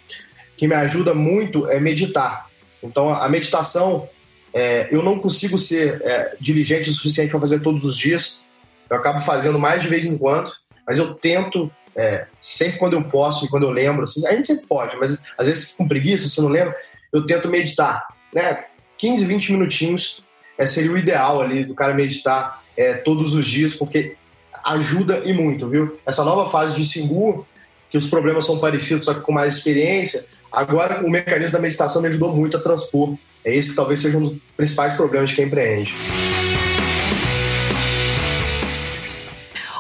que 0.58 0.68
me 0.68 0.76
ajuda 0.76 1.14
muito, 1.14 1.68
é 1.70 1.80
meditar. 1.80 2.48
Então, 2.84 3.10
a 3.10 3.28
meditação, 3.30 4.10
é, 4.54 4.90
eu 4.92 5.02
não 5.02 5.18
consigo 5.18 5.58
ser 5.58 6.02
é, 6.04 6.36
diligente 6.42 6.90
o 6.90 6.94
suficiente 6.94 7.32
para 7.32 7.40
fazer 7.40 7.62
todos 7.62 7.86
os 7.86 7.96
dias. 7.96 8.44
Eu 8.90 8.98
acabo 8.98 9.22
fazendo 9.22 9.58
mais 9.58 9.82
de 9.82 9.88
vez 9.88 10.04
em 10.04 10.18
quando, 10.18 10.52
mas 10.86 10.98
eu 10.98 11.14
tento, 11.14 11.72
é, 11.96 12.28
sempre 12.38 12.78
quando 12.78 12.94
eu 12.94 13.04
posso 13.04 13.46
e 13.46 13.48
quando 13.48 13.64
eu 13.64 13.72
lembro. 13.72 14.04
Assim, 14.04 14.28
a 14.28 14.34
gente 14.34 14.48
sempre 14.48 14.68
pode, 14.68 14.98
mas 14.98 15.18
às 15.38 15.48
vezes 15.48 15.74
com 15.74 15.88
preguiça, 15.88 16.28
se 16.28 16.42
não 16.42 16.50
lembra, 16.50 16.76
eu 17.14 17.26
tento 17.26 17.48
meditar. 17.48 18.06
Né? 18.34 18.66
15, 18.98 19.24
20 19.24 19.54
minutinhos 19.54 20.22
é, 20.58 20.66
seria 20.66 20.92
o 20.92 20.98
ideal 20.98 21.42
ali 21.42 21.64
do 21.64 21.74
cara 21.74 21.94
meditar 21.94 22.62
é, 22.76 22.94
todos 22.94 23.34
os 23.34 23.46
dias, 23.46 23.74
porque 23.74 24.18
ajuda 24.64 25.22
e 25.26 25.34
muito, 25.34 25.68
viu? 25.68 25.98
Essa 26.06 26.24
nova 26.24 26.50
fase 26.50 26.76
de 26.76 26.86
Singu, 26.86 27.46
que 27.90 27.98
os 27.98 28.10
problemas 28.10 28.46
são 28.46 28.60
parecidos, 28.60 29.06
só 29.06 29.14
que 29.14 29.22
com 29.22 29.32
mais 29.32 29.56
experiência, 29.56 30.26
agora 30.52 31.06
o 31.06 31.10
mecanismo 31.10 31.58
da 31.58 31.62
meditação 31.62 32.02
me 32.02 32.08
ajudou 32.08 32.34
muito 32.34 32.58
a 32.58 32.60
transpor. 32.60 33.16
É 33.44 33.56
esse 33.56 33.72
que 33.72 33.76
talvez 33.76 34.00
seja 34.00 34.18
um 34.18 34.24
dos 34.24 34.38
principais 34.56 34.94
problemas 34.94 35.30
de 35.30 35.36
quem 35.36 35.46
empreende. 35.46 35.94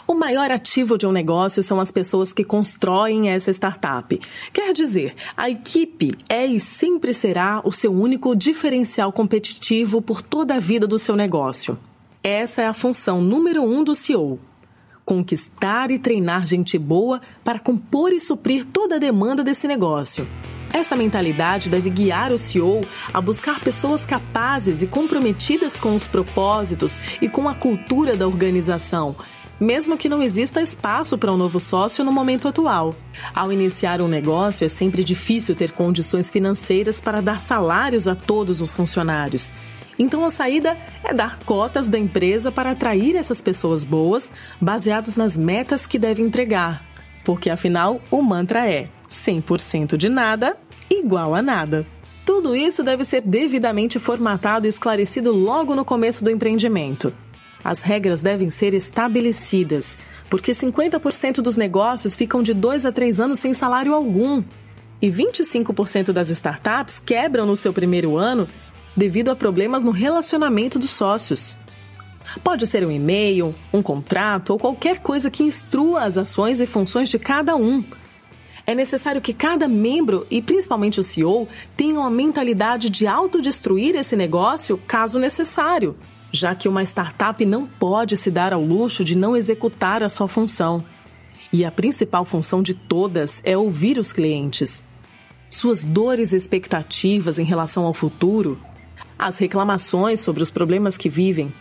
O 0.07 0.13
maior 0.13 0.51
ativo 0.51 0.97
de 0.97 1.07
um 1.07 1.11
negócio 1.11 1.63
são 1.63 1.79
as 1.79 1.89
pessoas 1.89 2.33
que 2.33 2.43
constroem 2.43 3.29
essa 3.29 3.49
startup. 3.51 4.19
Quer 4.51 4.73
dizer, 4.73 5.13
a 5.37 5.49
equipe 5.49 6.11
é 6.27 6.45
e 6.45 6.59
sempre 6.59 7.13
será 7.13 7.61
o 7.63 7.71
seu 7.71 7.93
único 7.93 8.35
diferencial 8.35 9.11
competitivo 9.13 10.01
por 10.01 10.21
toda 10.21 10.55
a 10.55 10.59
vida 10.59 10.85
do 10.85 10.99
seu 10.99 11.15
negócio. 11.15 11.77
Essa 12.21 12.63
é 12.63 12.67
a 12.67 12.73
função 12.73 13.21
número 13.21 13.63
um 13.63 13.83
do 13.83 13.95
CEO 13.95 14.37
conquistar 15.05 15.91
e 15.91 15.99
treinar 15.99 16.45
gente 16.45 16.77
boa 16.77 17.21
para 17.43 17.59
compor 17.59 18.11
e 18.13 18.19
suprir 18.19 18.65
toda 18.65 18.95
a 18.95 18.99
demanda 18.99 19.43
desse 19.43 19.67
negócio. 19.67 20.27
Essa 20.73 20.95
mentalidade 20.95 21.69
deve 21.69 21.89
guiar 21.89 22.31
o 22.31 22.37
CEO 22.37 22.81
a 23.13 23.19
buscar 23.19 23.59
pessoas 23.59 24.05
capazes 24.05 24.81
e 24.81 24.87
comprometidas 24.87 25.77
com 25.77 25.95
os 25.95 26.07
propósitos 26.07 26.99
e 27.21 27.27
com 27.27 27.49
a 27.49 27.53
cultura 27.53 28.15
da 28.15 28.25
organização, 28.25 29.15
mesmo 29.59 29.97
que 29.97 30.07
não 30.07 30.23
exista 30.23 30.61
espaço 30.61 31.17
para 31.17 31.31
um 31.31 31.37
novo 31.37 31.59
sócio 31.59 32.05
no 32.05 32.11
momento 32.11 32.47
atual. 32.47 32.95
Ao 33.35 33.51
iniciar 33.51 34.01
um 34.01 34.07
negócio, 34.07 34.65
é 34.65 34.69
sempre 34.69 35.03
difícil 35.03 35.55
ter 35.55 35.71
condições 35.71 36.29
financeiras 36.29 37.01
para 37.01 37.21
dar 37.21 37.41
salários 37.41 38.07
a 38.07 38.15
todos 38.15 38.61
os 38.61 38.73
funcionários. 38.73 39.51
Então 39.99 40.25
a 40.25 40.31
saída 40.31 40.77
é 41.03 41.13
dar 41.13 41.39
cotas 41.39 41.87
da 41.87 41.99
empresa 41.99 42.51
para 42.51 42.71
atrair 42.71 43.15
essas 43.15 43.41
pessoas 43.41 43.85
boas, 43.85 44.31
baseados 44.59 45.15
nas 45.15 45.37
metas 45.37 45.85
que 45.85 45.99
deve 45.99 46.21
entregar. 46.21 46.83
Porque 47.23 47.49
afinal, 47.49 48.01
o 48.09 48.21
mantra 48.21 48.67
é 48.67 48.89
100% 49.09 49.97
de 49.97 50.09
nada 50.09 50.57
igual 50.89 51.35
a 51.35 51.41
nada. 51.41 51.85
Tudo 52.25 52.55
isso 52.55 52.83
deve 52.83 53.03
ser 53.03 53.21
devidamente 53.21 53.99
formatado 53.99 54.65
e 54.65 54.69
esclarecido 54.69 55.31
logo 55.31 55.75
no 55.75 55.85
começo 55.85 56.23
do 56.23 56.31
empreendimento. 56.31 57.13
As 57.63 57.81
regras 57.81 58.21
devem 58.21 58.49
ser 58.49 58.73
estabelecidas, 58.73 59.97
porque 60.29 60.51
50% 60.51 61.41
dos 61.41 61.57
negócios 61.57 62.15
ficam 62.15 62.41
de 62.41 62.53
2 62.53 62.85
a 62.85 62.91
3 62.91 63.19
anos 63.19 63.39
sem 63.39 63.53
salário 63.53 63.93
algum. 63.93 64.43
E 65.01 65.09
25% 65.09 66.11
das 66.11 66.29
startups 66.29 67.01
quebram 67.03 67.45
no 67.45 67.57
seu 67.57 67.73
primeiro 67.73 68.17
ano 68.17 68.47
devido 68.95 69.29
a 69.29 69.35
problemas 69.35 69.83
no 69.83 69.91
relacionamento 69.91 70.77
dos 70.77 70.89
sócios. 70.89 71.57
Pode 72.43 72.65
ser 72.67 72.85
um 72.85 72.91
e-mail, 72.91 73.53
um 73.73 73.81
contrato 73.81 74.51
ou 74.51 74.59
qualquer 74.59 74.99
coisa 74.99 75.29
que 75.29 75.43
instrua 75.43 76.03
as 76.03 76.17
ações 76.17 76.59
e 76.59 76.65
funções 76.65 77.09
de 77.09 77.19
cada 77.19 77.55
um. 77.55 77.83
É 78.65 78.75
necessário 78.75 79.21
que 79.21 79.33
cada 79.33 79.67
membro, 79.67 80.25
e 80.29 80.41
principalmente 80.41 80.99
o 80.99 81.03
CEO, 81.03 81.47
tenham 81.75 82.03
a 82.03 82.09
mentalidade 82.09 82.89
de 82.89 83.07
autodestruir 83.07 83.95
esse 83.95 84.15
negócio 84.15 84.79
caso 84.87 85.19
necessário, 85.19 85.97
já 86.31 86.53
que 86.53 86.69
uma 86.69 86.83
startup 86.83 87.43
não 87.43 87.65
pode 87.65 88.15
se 88.15 88.29
dar 88.29 88.53
ao 88.53 88.63
luxo 88.63 89.03
de 89.03 89.17
não 89.17 89.35
executar 89.35 90.03
a 90.03 90.09
sua 90.09 90.27
função. 90.27 90.83
E 91.51 91.65
a 91.65 91.71
principal 91.71 92.23
função 92.23 92.61
de 92.61 92.73
todas 92.73 93.41
é 93.43 93.57
ouvir 93.57 93.97
os 93.97 94.13
clientes. 94.13 94.83
Suas 95.49 95.83
dores 95.83 96.31
e 96.31 96.37
expectativas 96.37 97.39
em 97.39 97.43
relação 97.43 97.83
ao 97.83 97.93
futuro 97.93 98.57
as 99.21 99.37
reclamações 99.37 100.19
sobre 100.19 100.41
os 100.41 100.49
problemas 100.49 100.97
que 100.97 101.07
vivem 101.07 101.53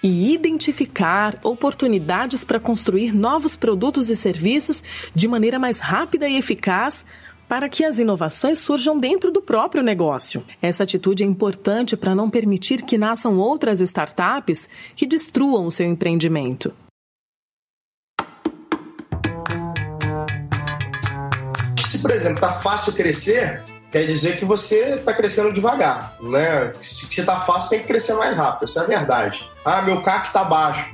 e 0.00 0.32
identificar 0.32 1.36
oportunidades 1.42 2.44
para 2.44 2.60
construir 2.60 3.12
novos 3.12 3.56
produtos 3.56 4.08
e 4.08 4.16
serviços 4.16 4.84
de 5.12 5.26
maneira 5.26 5.58
mais 5.58 5.80
rápida 5.80 6.28
e 6.28 6.36
eficaz 6.36 7.04
para 7.48 7.68
que 7.68 7.84
as 7.84 7.98
inovações 7.98 8.60
surjam 8.60 8.96
dentro 8.96 9.32
do 9.32 9.42
próprio 9.42 9.82
negócio. 9.82 10.44
Essa 10.62 10.84
atitude 10.84 11.24
é 11.24 11.26
importante 11.26 11.96
para 11.96 12.14
não 12.14 12.30
permitir 12.30 12.82
que 12.82 12.96
nasçam 12.96 13.36
outras 13.36 13.80
startups 13.80 14.68
que 14.94 15.04
destruam 15.04 15.66
o 15.66 15.70
seu 15.70 15.86
empreendimento. 15.86 16.72
Se, 21.84 21.98
por 21.98 22.12
exemplo, 22.12 22.36
está 22.36 22.52
fácil 22.52 22.92
crescer, 22.92 23.60
quer 23.90 24.06
dizer 24.06 24.38
que 24.38 24.44
você 24.44 24.94
está 24.94 25.12
crescendo 25.12 25.52
devagar, 25.52 26.16
né? 26.20 26.72
Se 26.82 27.06
você 27.06 27.20
está 27.20 27.40
fácil, 27.40 27.70
tem 27.70 27.80
que 27.80 27.86
crescer 27.86 28.14
mais 28.14 28.36
rápido, 28.36 28.68
isso 28.68 28.78
é 28.78 28.82
a 28.82 28.86
verdade. 28.86 29.48
Ah, 29.64 29.82
meu 29.82 30.02
CAC 30.02 30.28
está 30.28 30.44
baixo. 30.44 30.88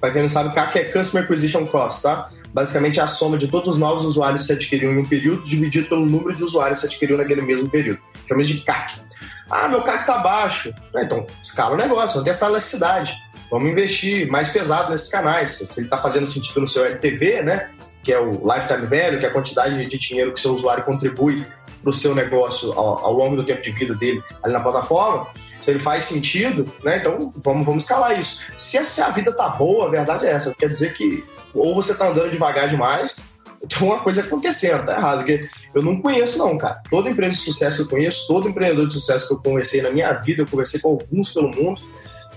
Para 0.00 0.10
quem 0.10 0.22
não 0.22 0.28
sabe, 0.28 0.54
CAC 0.54 0.78
é 0.78 0.84
Customer 0.84 1.24
Acquisition 1.24 1.66
Cost, 1.66 2.02
tá? 2.02 2.30
Basicamente 2.52 3.00
é 3.00 3.02
a 3.02 3.06
soma 3.06 3.38
de 3.38 3.48
todos 3.48 3.68
os 3.70 3.78
novos 3.78 4.04
usuários 4.04 4.42
que 4.42 4.48
você 4.48 4.52
adquiriu 4.52 4.92
em 4.92 4.98
um 4.98 5.06
período 5.06 5.42
dividido 5.44 5.88
pelo 5.88 6.04
número 6.04 6.36
de 6.36 6.44
usuários 6.44 6.80
que 6.80 6.86
você 6.86 6.92
adquiriu 6.92 7.16
naquele 7.16 7.40
mesmo 7.40 7.68
período. 7.68 7.98
Chamamos 8.28 8.48
de 8.48 8.60
CAC. 8.60 9.00
Ah, 9.48 9.68
meu 9.68 9.82
CAC 9.82 10.00
está 10.00 10.18
baixo. 10.18 10.74
Então, 10.96 11.26
escala 11.42 11.74
o 11.74 11.78
negócio, 11.78 12.14
vamos 12.14 12.24
testar 12.24 12.46
a 12.46 12.50
elasticidade. 12.50 13.14
Vamos 13.50 13.70
investir 13.70 14.28
mais 14.30 14.48
pesado 14.48 14.90
nesses 14.90 15.08
canais. 15.08 15.50
Se 15.52 15.80
ele 15.80 15.86
está 15.86 15.98
fazendo 15.98 16.26
sentido 16.26 16.60
no 16.60 16.68
seu 16.68 16.84
LTV, 16.84 17.42
né? 17.42 17.70
Que 18.02 18.12
é 18.12 18.18
o 18.18 18.30
lifetime 18.30 18.86
value, 18.86 19.18
que 19.18 19.26
é 19.26 19.28
a 19.28 19.32
quantidade 19.32 19.86
de 19.86 19.98
dinheiro 19.98 20.32
que 20.32 20.40
seu 20.40 20.52
usuário 20.52 20.84
contribui 20.84 21.46
para 21.82 21.90
o 21.90 21.92
seu 21.92 22.14
negócio 22.14 22.72
ao, 22.72 23.04
ao, 23.04 23.12
longo 23.12 23.36
do 23.36 23.44
tempo 23.44 23.60
de 23.60 23.72
vida 23.72 23.94
dele 23.94 24.22
ali 24.42 24.52
na 24.52 24.60
plataforma, 24.60 25.26
se 25.60 25.70
ele 25.70 25.78
faz 25.78 26.04
sentido, 26.04 26.66
né? 26.82 26.98
Então 26.98 27.32
vamos, 27.36 27.66
vamos 27.66 27.84
escalar 27.84 28.18
isso. 28.18 28.40
Se 28.56 28.78
a, 28.78 28.84
se 28.84 29.00
a 29.00 29.10
vida 29.10 29.32
tá 29.32 29.48
boa, 29.48 29.86
a 29.86 29.90
verdade 29.90 30.26
é 30.26 30.30
essa. 30.30 30.54
Quer 30.54 30.68
dizer 30.68 30.94
que 30.94 31.24
ou 31.54 31.74
você 31.74 31.94
tá 31.94 32.08
andando 32.08 32.30
devagar 32.30 32.68
demais, 32.68 33.32
tem 33.68 33.86
uma 33.86 34.00
coisa 34.00 34.22
acontecendo, 34.22 34.84
tá 34.84 34.96
errado. 34.96 35.18
Porque 35.18 35.48
eu 35.74 35.82
não 35.82 36.00
conheço, 36.00 36.38
não, 36.38 36.56
cara. 36.58 36.82
Todo 36.90 37.08
empresa 37.08 37.32
de 37.32 37.38
sucesso 37.38 37.76
que 37.76 37.82
eu 37.82 37.88
conheço, 37.88 38.26
todo 38.26 38.48
empreendedor 38.48 38.86
de 38.86 38.94
sucesso 38.94 39.28
que 39.28 39.34
eu 39.34 39.38
conversei 39.38 39.82
na 39.82 39.90
minha 39.90 40.12
vida, 40.14 40.42
eu 40.42 40.46
conversei 40.46 40.80
com 40.80 40.90
alguns 40.90 41.32
pelo 41.32 41.50
mundo, 41.50 41.80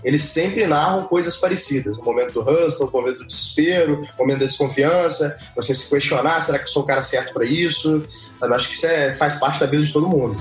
eles 0.03 0.21
sempre 0.21 0.67
narram 0.67 1.05
coisas 1.05 1.35
parecidas. 1.35 1.97
O 1.97 2.03
momento 2.03 2.33
do 2.33 2.47
hustle, 2.47 2.87
o 2.87 2.91
momento 2.91 3.17
do 3.19 3.25
desespero, 3.25 4.07
o 4.15 4.19
momento 4.19 4.39
da 4.39 4.45
desconfiança, 4.45 5.37
você 5.55 5.73
se 5.73 5.89
questionar, 5.89 6.41
será 6.41 6.59
que 6.59 6.65
eu 6.65 6.69
sou 6.69 6.83
o 6.83 6.85
cara 6.85 7.01
certo 7.01 7.33
para 7.33 7.45
isso? 7.45 8.03
Eu 8.41 8.53
acho 8.53 8.69
que 8.69 8.75
isso 8.75 8.85
é, 8.85 9.13
faz 9.13 9.35
parte 9.35 9.59
da 9.59 9.65
vida 9.65 9.83
de 9.83 9.91
todo 9.91 10.07
mundo. 10.07 10.35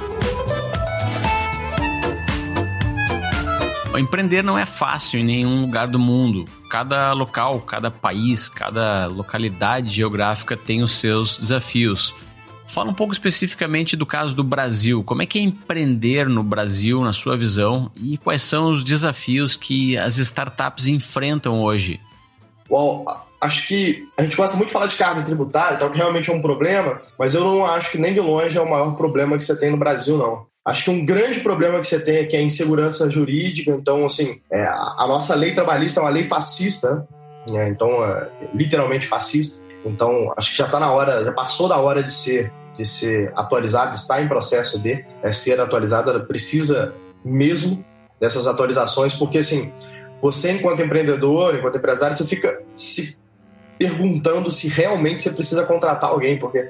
Empreender 3.96 4.42
não 4.42 4.58
é 4.58 4.66
fácil 4.66 5.20
em 5.20 5.24
nenhum 5.24 5.62
lugar 5.62 5.86
do 5.86 5.98
mundo. 5.98 6.44
Cada 6.68 7.12
local, 7.12 7.60
cada 7.60 7.90
país, 7.90 8.48
cada 8.48 9.06
localidade 9.06 9.88
geográfica 9.90 10.56
tem 10.56 10.82
os 10.82 10.92
seus 10.92 11.36
desafios. 11.36 12.14
Fala 12.66 12.90
um 12.90 12.94
pouco 12.94 13.12
especificamente 13.12 13.96
do 13.96 14.04
caso 14.04 14.34
do 14.34 14.42
Brasil. 14.42 15.04
Como 15.04 15.22
é 15.22 15.26
que 15.26 15.38
é 15.38 15.42
empreender 15.42 16.28
no 16.28 16.42
Brasil, 16.42 17.02
na 17.02 17.12
sua 17.12 17.36
visão, 17.36 17.90
e 17.94 18.18
quais 18.18 18.42
são 18.42 18.72
os 18.72 18.82
desafios 18.82 19.56
que 19.56 19.96
as 19.96 20.18
startups 20.18 20.88
enfrentam 20.88 21.62
hoje? 21.62 22.00
Bom, 22.68 23.04
acho 23.44 23.68
que 23.68 24.08
a 24.16 24.22
gente 24.22 24.36
gosta 24.36 24.56
muito 24.56 24.68
de 24.68 24.72
falar 24.72 24.86
de 24.86 24.96
carga 24.96 25.22
tributária, 25.22 25.76
então 25.76 25.90
que 25.90 25.98
realmente 25.98 26.30
é 26.30 26.32
um 26.32 26.40
problema, 26.40 27.00
mas 27.18 27.34
eu 27.34 27.44
não 27.44 27.64
acho 27.64 27.90
que 27.90 27.98
nem 27.98 28.14
de 28.14 28.20
longe 28.20 28.56
é 28.56 28.60
o 28.60 28.68
maior 28.68 28.96
problema 28.96 29.36
que 29.36 29.44
você 29.44 29.58
tem 29.58 29.70
no 29.70 29.76
Brasil, 29.76 30.16
não. 30.16 30.46
Acho 30.66 30.84
que 30.84 30.90
um 30.90 31.04
grande 31.04 31.40
problema 31.40 31.78
que 31.78 31.86
você 31.86 32.00
tem 32.00 32.20
aqui 32.20 32.36
é 32.36 32.38
a 32.38 32.42
insegurança 32.42 33.10
jurídica. 33.10 33.70
Então, 33.70 34.06
assim, 34.06 34.40
é, 34.50 34.64
a 34.64 35.04
nossa 35.06 35.34
lei 35.34 35.52
trabalhista 35.52 36.00
é 36.00 36.02
uma 36.02 36.08
lei 36.08 36.24
fascista, 36.24 37.06
né? 37.50 37.68
então, 37.68 38.02
é, 38.02 38.30
literalmente 38.54 39.06
fascista. 39.06 39.66
Então, 39.84 40.32
acho 40.38 40.52
que 40.52 40.56
já 40.56 40.64
está 40.64 40.80
na 40.80 40.90
hora, 40.90 41.22
já 41.22 41.32
passou 41.32 41.68
da 41.68 41.76
hora 41.76 42.02
de 42.02 42.10
ser, 42.10 42.50
de 42.74 42.86
ser 42.86 43.30
atualizada, 43.36 43.94
está 43.94 44.22
em 44.22 44.28
processo 44.28 44.78
de 44.80 45.04
é, 45.22 45.32
ser 45.32 45.60
atualizada. 45.60 46.18
Precisa 46.20 46.94
mesmo 47.22 47.84
dessas 48.18 48.46
atualizações, 48.46 49.12
porque, 49.12 49.36
assim, 49.36 49.70
você, 50.22 50.52
enquanto 50.52 50.82
empreendedor, 50.82 51.54
enquanto 51.54 51.76
empresário, 51.76 52.16
você 52.16 52.24
fica 52.24 52.62
se 52.72 53.22
perguntando 53.78 54.50
se 54.50 54.68
realmente 54.68 55.22
você 55.22 55.30
precisa 55.30 55.64
contratar 55.64 56.10
alguém, 56.10 56.38
porque 56.38 56.68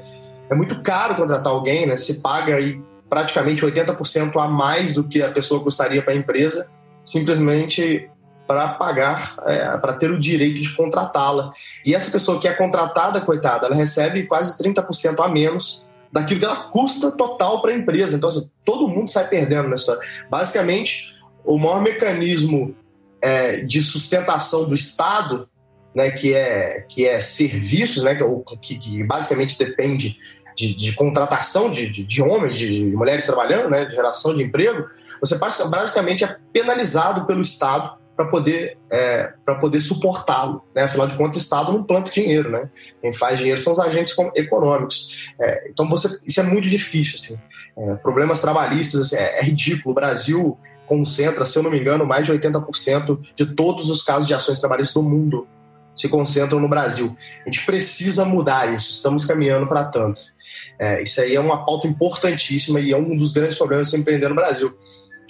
é 0.51 0.55
muito 0.55 0.83
caro 0.83 1.14
contratar 1.14 1.53
alguém, 1.53 1.87
né? 1.87 1.97
Se 1.97 2.21
paga 2.21 2.57
aí 2.57 2.81
praticamente 3.09 3.64
80% 3.64 4.37
a 4.43 4.49
mais 4.49 4.95
do 4.95 5.05
que 5.05 5.23
a 5.23 5.31
pessoa 5.31 5.62
custaria 5.62 6.03
para 6.03 6.12
a 6.12 6.17
empresa, 6.17 6.75
simplesmente 7.05 8.11
para 8.47 8.69
pagar, 8.75 9.37
é, 9.47 9.79
para 9.79 9.95
ter 9.95 10.11
o 10.11 10.19
direito 10.19 10.61
de 10.61 10.75
contratá-la. 10.75 11.51
E 11.85 11.95
essa 11.95 12.11
pessoa 12.11 12.40
que 12.40 12.47
é 12.47 12.53
contratada, 12.53 13.21
coitada, 13.21 13.67
ela 13.67 13.75
recebe 13.75 14.25
quase 14.25 14.59
30% 14.62 15.25
a 15.25 15.29
menos 15.29 15.88
daquilo 16.12 16.40
que 16.40 16.47
ela 16.47 16.69
custa 16.71 17.11
total 17.11 17.61
para 17.62 17.73
a 17.73 17.75
empresa. 17.75 18.17
Então, 18.17 18.29
assim, 18.29 18.51
todo 18.64 18.88
mundo 18.88 19.11
sai 19.11 19.27
perdendo 19.29 19.69
nessa 19.69 19.93
história. 19.93 20.03
Basicamente, 20.31 21.14
o 21.45 21.59
maior 21.59 21.83
mecanismo 21.83 22.75
é, 23.21 23.59
de 23.61 23.83
sustentação 23.83 24.69
do 24.69 24.75
Estado 24.75 25.49
né, 25.94 26.11
que, 26.11 26.35
é, 26.35 26.85
que 26.88 27.07
é 27.07 27.20
serviços, 27.20 28.02
né, 28.02 28.18
que, 28.61 28.78
que 28.78 29.04
basicamente 29.04 29.59
depende 29.59 30.18
de, 30.57 30.74
de 30.74 30.92
contratação 30.92 31.70
de, 31.70 31.88
de, 31.90 32.04
de 32.04 32.22
homens, 32.22 32.57
de, 32.57 32.68
de, 32.68 32.96
mulheres 32.96 33.26
trabalhando, 33.26 33.70
né, 33.70 33.85
de 33.85 33.94
geração 33.94 34.35
de 34.35 34.42
emprego, 34.42 34.87
você 35.20 35.38
basicamente 35.38 36.24
é 36.24 36.37
penalizado 36.52 37.26
pelo 37.26 37.40
Estado 37.40 37.96
para 38.16 38.26
poder, 38.26 38.78
é, 38.90 39.33
poder 39.61 39.80
suportá-lo. 39.80 40.62
Né? 40.74 40.85
Afinal 40.85 41.07
de 41.07 41.16
contas, 41.16 41.37
o 41.37 41.40
Estado 41.40 41.72
não 41.72 41.83
planta 41.83 42.11
dinheiro. 42.11 42.50
Né? 42.50 42.68
Quem 43.00 43.12
faz 43.12 43.38
dinheiro 43.38 43.61
são 43.61 43.72
os 43.72 43.78
agentes 43.80 44.14
econômicos. 44.37 45.28
É, 45.40 45.68
então, 45.68 45.88
você, 45.88 46.09
isso 46.24 46.40
é 46.40 46.44
muito 46.44 46.68
difícil. 46.68 47.16
Assim. 47.16 47.42
É, 47.76 47.94
problemas 47.96 48.40
trabalhistas 48.40 49.00
assim, 49.00 49.16
é, 49.16 49.40
é 49.40 49.42
ridículo. 49.42 49.90
O 49.90 49.94
Brasil 49.94 50.59
concentra, 50.87 51.44
se 51.44 51.59
eu 51.59 51.62
não 51.62 51.70
me 51.70 51.80
engano, 51.80 52.07
mais 52.07 52.26
de 52.26 52.33
80% 52.33 53.18
de 53.35 53.46
todos 53.46 53.90
os 53.90 54.04
casos 54.04 54.28
de 54.28 54.35
ações 54.35 54.61
trabalhistas 54.61 54.94
do 54.94 55.02
mundo 55.02 55.48
se 55.96 56.09
concentram 56.09 56.61
no 56.61 56.68
Brasil. 56.68 57.16
A 57.42 57.50
gente 57.50 57.64
precisa 57.64 58.24
mudar 58.24 58.74
isso, 58.74 58.90
estamos 58.90 59.24
caminhando 59.24 59.66
para 59.66 59.85
tanto. 59.85 60.20
É, 60.78 61.02
isso 61.02 61.20
aí 61.20 61.35
é 61.35 61.40
uma 61.40 61.64
pauta 61.64 61.87
importantíssima 61.87 62.80
e 62.80 62.92
é 62.92 62.96
um 62.96 63.16
dos 63.16 63.33
grandes 63.33 63.57
problemas 63.57 63.87
de 63.87 63.92
se 63.92 63.98
empreender 63.98 64.28
no 64.28 64.35
Brasil. 64.35 64.76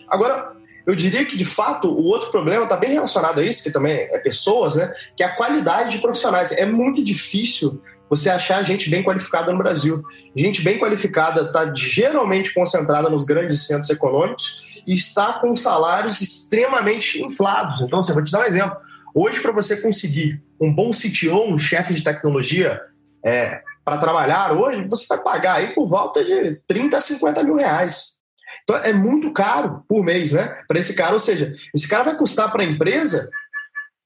Agora, 0.08 0.52
eu 0.86 0.94
diria 0.94 1.24
que, 1.24 1.36
de 1.36 1.44
fato, 1.44 1.88
o 1.88 2.04
outro 2.04 2.30
problema 2.30 2.64
está 2.64 2.76
bem 2.76 2.90
relacionado 2.90 3.40
a 3.40 3.42
isso, 3.42 3.62
que 3.62 3.70
também 3.70 3.94
é 3.94 4.18
pessoas, 4.18 4.76
né? 4.76 4.92
Que 5.16 5.22
é 5.22 5.26
a 5.26 5.34
qualidade 5.34 5.92
de 5.92 5.98
profissionais. 5.98 6.52
É 6.52 6.66
muito 6.66 7.02
difícil 7.02 7.82
você 8.08 8.28
achar 8.28 8.62
gente 8.62 8.90
bem 8.90 9.02
qualificada 9.02 9.50
no 9.50 9.58
Brasil. 9.58 10.02
Gente 10.36 10.62
bem 10.62 10.78
qualificada 10.78 11.42
está 11.42 11.72
geralmente 11.74 12.52
concentrada 12.52 13.08
nos 13.08 13.24
grandes 13.24 13.66
centros 13.66 13.88
econômicos 13.88 14.82
e 14.86 14.94
está 14.94 15.34
com 15.34 15.56
salários 15.56 16.20
extremamente 16.20 17.22
inflados. 17.22 17.80
Então, 17.80 17.98
assim, 17.98 18.12
vou 18.12 18.22
te 18.22 18.30
dar 18.30 18.40
um 18.40 18.44
exemplo. 18.44 18.76
Hoje, 19.14 19.40
para 19.40 19.52
você 19.52 19.80
conseguir 19.80 20.42
um 20.60 20.72
bom 20.72 20.90
CTO, 20.90 21.52
um 21.52 21.58
chefe 21.58 21.94
de 21.94 22.04
tecnologia 22.04 22.80
é, 23.24 23.62
para 23.84 23.98
trabalhar 23.98 24.52
hoje, 24.52 24.86
você 24.88 25.06
vai 25.06 25.22
pagar 25.22 25.54
aí 25.56 25.74
por 25.74 25.86
volta 25.86 26.24
de 26.24 26.56
30 26.66 26.96
a 26.96 27.00
50 27.00 27.42
mil 27.42 27.56
reais. 27.56 28.14
Então 28.62 28.76
é 28.76 28.92
muito 28.92 29.30
caro 29.32 29.84
por 29.88 30.02
mês, 30.02 30.32
né? 30.32 30.62
Para 30.66 30.78
esse 30.78 30.94
cara, 30.94 31.12
ou 31.12 31.20
seja, 31.20 31.54
esse 31.74 31.86
cara 31.86 32.04
vai 32.04 32.16
custar 32.16 32.50
para 32.50 32.62
a 32.62 32.66
empresa 32.66 33.28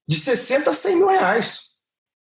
de 0.06 0.18
60 0.18 0.70
a 0.70 0.72
100 0.72 0.96
mil 0.96 1.08
reais. 1.08 1.68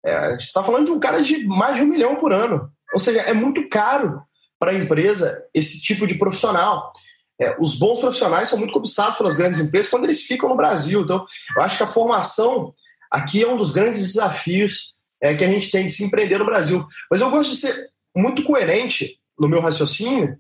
É, 0.06 0.16
a 0.16 0.32
gente 0.32 0.42
está 0.42 0.64
falando 0.64 0.86
de 0.86 0.92
um 0.92 1.00
cara 1.00 1.22
de 1.22 1.46
mais 1.48 1.76
de 1.76 1.82
um 1.82 1.88
milhão 1.88 2.16
por 2.16 2.32
ano. 2.32 2.72
Ou 2.94 3.00
seja, 3.00 3.22
é 3.22 3.34
muito 3.34 3.68
caro 3.70 4.22
para 4.60 4.72
a 4.72 4.76
empresa 4.76 5.44
esse 5.54 5.82
tipo 5.82 6.06
de 6.06 6.16
profissional. 6.16 6.92
É, 7.40 7.56
os 7.60 7.76
bons 7.76 8.00
profissionais 8.00 8.50
são 8.50 8.58
muito 8.58 8.74
cobiçados 8.74 9.18
pelas 9.18 9.36
grandes 9.36 9.60
empresas 9.60 9.90
quando 9.90 10.04
eles 10.04 10.24
ficam 10.24 10.50
no 10.50 10.56
Brasil. 10.56 11.02
Então, 11.02 11.26
eu 11.56 11.64
acho 11.64 11.78
que 11.78 11.84
a 11.84 11.88
formação 11.88 12.70
aqui 13.12 13.44
é 13.44 13.48
um 13.48 13.58
dos 13.58 13.72
grandes 13.72 14.02
desafios 14.02 14.94
é, 15.22 15.36
que 15.36 15.44
a 15.44 15.48
gente 15.48 15.72
tem 15.72 15.86
de 15.86 15.92
se 15.92 16.04
empreender 16.04 16.38
no 16.38 16.46
Brasil. 16.46 16.86
Mas 17.10 17.22
eu 17.22 17.30
gosto 17.30 17.52
de 17.52 17.58
ser 17.58 17.74
muito 18.16 18.44
coerente 18.44 19.20
no 19.38 19.48
meu 19.48 19.62
raciocínio 19.62 20.38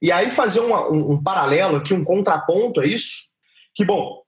e 0.00 0.10
aí 0.10 0.30
fazer 0.30 0.60
uma, 0.60 0.90
um, 0.90 1.12
um, 1.12 1.22
paralelo 1.22 1.76
aqui, 1.76 1.94
um 1.94 2.04
contraponto 2.04 2.80
a 2.80 2.86
isso, 2.86 3.30
que, 3.74 3.84
bom, 3.84 4.22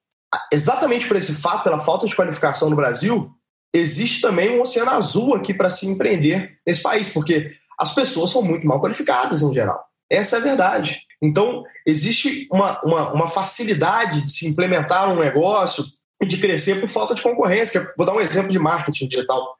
exatamente 0.51 1.07
por 1.07 1.17
esse 1.17 1.33
fato, 1.33 1.63
pela 1.63 1.79
falta 1.79 2.05
de 2.05 2.15
qualificação 2.15 2.69
no 2.69 2.75
Brasil, 2.75 3.29
existe 3.73 4.21
também 4.21 4.51
um 4.51 4.61
oceano 4.61 4.91
azul 4.91 5.35
aqui 5.35 5.53
para 5.53 5.69
se 5.69 5.85
empreender 5.85 6.57
nesse 6.65 6.81
país, 6.81 7.09
porque 7.09 7.51
as 7.77 7.93
pessoas 7.93 8.31
são 8.31 8.41
muito 8.41 8.65
mal 8.65 8.79
qualificadas 8.79 9.41
em 9.41 9.53
geral. 9.53 9.83
Essa 10.09 10.37
é 10.37 10.39
a 10.39 10.43
verdade. 10.43 11.01
Então, 11.21 11.63
existe 11.85 12.47
uma, 12.51 12.81
uma, 12.83 13.13
uma 13.13 13.27
facilidade 13.27 14.21
de 14.21 14.31
se 14.31 14.47
implementar 14.47 15.11
um 15.11 15.19
negócio 15.19 15.83
de 16.27 16.37
crescer 16.37 16.79
por 16.79 16.87
falta 16.87 17.15
de 17.15 17.21
concorrência. 17.21 17.93
Vou 17.97 18.05
dar 18.05 18.13
um 18.13 18.21
exemplo 18.21 18.51
de 18.51 18.59
marketing 18.59 19.07
digital. 19.07 19.57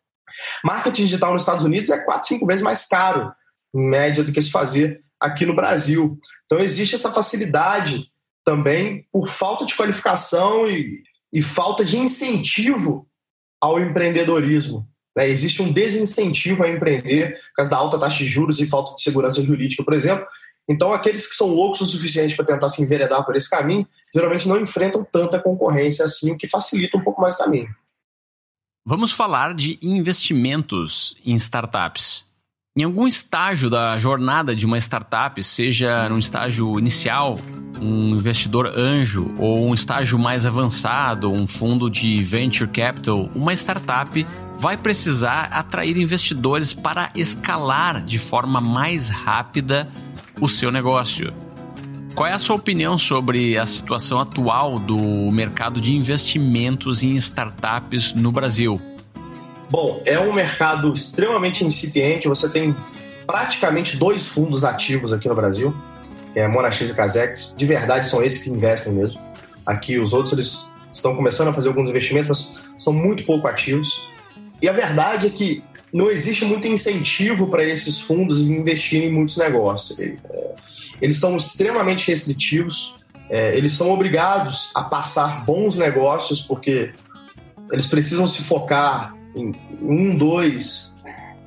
Marketing 0.63 1.03
digital 1.03 1.33
nos 1.33 1.43
Estados 1.43 1.65
Unidos 1.65 1.89
é 1.89 1.97
quatro, 1.97 2.27
cinco 2.27 2.45
vezes 2.45 2.63
mais 2.63 2.87
caro, 2.87 3.31
em 3.73 3.89
média, 3.89 4.23
do 4.23 4.31
que 4.31 4.41
se 4.41 4.51
fazer 4.51 5.01
aqui 5.19 5.45
no 5.45 5.55
Brasil. 5.55 6.19
Então, 6.45 6.59
existe 6.59 6.95
essa 6.95 7.11
facilidade 7.11 8.11
também 8.43 9.07
por 9.11 9.27
falta 9.27 9.65
de 9.65 9.75
qualificação 9.75 10.69
e, 10.69 11.01
e 11.33 11.41
falta 11.41 11.83
de 11.83 11.97
incentivo 11.97 13.07
ao 13.59 13.79
empreendedorismo. 13.79 14.87
Né? 15.15 15.29
Existe 15.29 15.61
um 15.61 15.71
desincentivo 15.71 16.63
a 16.63 16.69
empreender 16.69 17.33
por 17.33 17.55
causa 17.55 17.71
da 17.71 17.77
alta 17.77 17.99
taxa 17.99 18.19
de 18.19 18.25
juros 18.25 18.59
e 18.59 18.67
falta 18.67 18.93
de 18.95 19.01
segurança 19.01 19.41
jurídica, 19.41 19.83
por 19.83 19.93
exemplo. 19.93 20.27
Então, 20.67 20.91
aqueles 20.91 21.27
que 21.27 21.35
são 21.35 21.47
loucos 21.47 21.81
o 21.81 21.85
suficiente 21.85 22.35
para 22.35 22.45
tentar 22.45 22.69
se 22.69 22.81
enveredar 22.81 23.23
por 23.23 23.35
esse 23.35 23.49
caminho, 23.49 23.87
geralmente 24.13 24.47
não 24.47 24.59
enfrentam 24.59 25.05
tanta 25.09 25.39
concorrência 25.39 26.05
assim, 26.05 26.31
o 26.31 26.37
que 26.37 26.47
facilita 26.47 26.97
um 26.97 27.03
pouco 27.03 27.21
mais 27.21 27.35
o 27.35 27.37
caminho. 27.39 27.69
Vamos 28.83 29.11
falar 29.11 29.53
de 29.53 29.79
investimentos 29.81 31.15
em 31.25 31.35
startups. 31.35 32.23
Em 32.77 32.83
algum 32.83 33.07
estágio 33.07 33.69
da 33.69 33.97
jornada 33.97 34.55
de 34.55 34.65
uma 34.65 34.77
startup, 34.77 35.41
seja 35.41 36.09
num 36.09 36.17
estágio 36.17 36.77
inicial, 36.77 37.35
um 37.81 38.09
investidor 38.09 38.67
anjo, 38.77 39.33
ou 39.39 39.65
um 39.65 39.73
estágio 39.73 40.19
mais 40.19 40.45
avançado, 40.45 41.31
um 41.31 41.47
fundo 41.47 41.89
de 41.89 42.21
venture 42.21 42.69
capital, 42.69 43.29
uma 43.33 43.53
startup 43.53 44.27
vai 44.57 44.77
precisar 44.77 45.49
atrair 45.51 45.97
investidores 45.97 46.73
para 46.73 47.11
escalar 47.15 48.03
de 48.03 48.19
forma 48.19 48.59
mais 48.61 49.09
rápida 49.09 49.87
o 50.39 50.47
seu 50.47 50.71
negócio. 50.71 51.33
Qual 52.15 52.27
é 52.27 52.31
a 52.31 52.37
sua 52.37 52.55
opinião 52.55 52.97
sobre 52.97 53.57
a 53.57 53.65
situação 53.65 54.19
atual 54.19 54.79
do 54.79 54.97
mercado 55.31 55.81
de 55.81 55.93
investimentos 55.93 57.03
em 57.03 57.15
startups 57.15 58.13
no 58.13 58.31
Brasil? 58.31 58.81
Bom, 59.69 60.01
é 60.05 60.17
um 60.17 60.31
mercado 60.31 60.93
extremamente 60.93 61.65
incipiente. 61.65 62.27
Você 62.27 62.47
tem 62.49 62.73
praticamente 63.27 63.97
dois 63.97 64.25
fundos 64.25 64.63
ativos 64.63 65.11
aqui 65.11 65.27
no 65.27 65.35
Brasil, 65.35 65.75
que 66.31 66.39
é 66.39 66.47
Monax 66.47 66.79
e 66.81 66.93
Casex. 66.93 67.53
De 67.57 67.65
verdade, 67.65 68.07
são 68.07 68.23
esses 68.23 68.43
que 68.43 68.49
investem 68.49 68.93
mesmo. 68.93 69.19
Aqui, 69.65 69.97
os 69.97 70.13
outros 70.13 70.31
eles 70.31 70.71
estão 70.93 71.15
começando 71.15 71.49
a 71.49 71.53
fazer 71.53 71.67
alguns 71.67 71.89
investimentos, 71.89 72.29
mas 72.29 72.81
são 72.81 72.93
muito 72.93 73.25
pouco 73.25 73.45
ativos. 73.47 74.07
E 74.61 74.69
a 74.69 74.73
verdade 74.73 75.27
é 75.27 75.29
que 75.29 75.63
não 75.93 76.11
existe 76.11 76.43
muito 76.43 76.67
incentivo 76.67 77.47
para 77.47 77.63
esses 77.63 78.01
fundos 78.01 78.39
investirem 78.41 79.09
em 79.09 79.13
muitos 79.13 79.37
negócios. 79.37 79.99
É, 79.99 80.15
eles 81.01 81.17
são 81.17 81.37
extremamente 81.37 82.07
restritivos, 82.07 82.95
é, 83.29 83.57
eles 83.57 83.73
são 83.73 83.91
obrigados 83.91 84.71
a 84.75 84.83
passar 84.83 85.45
bons 85.45 85.77
negócios, 85.77 86.41
porque 86.41 86.91
eles 87.71 87.87
precisam 87.87 88.27
se 88.27 88.43
focar 88.43 89.15
em 89.35 89.53
um, 89.81 90.15
dois, 90.15 90.95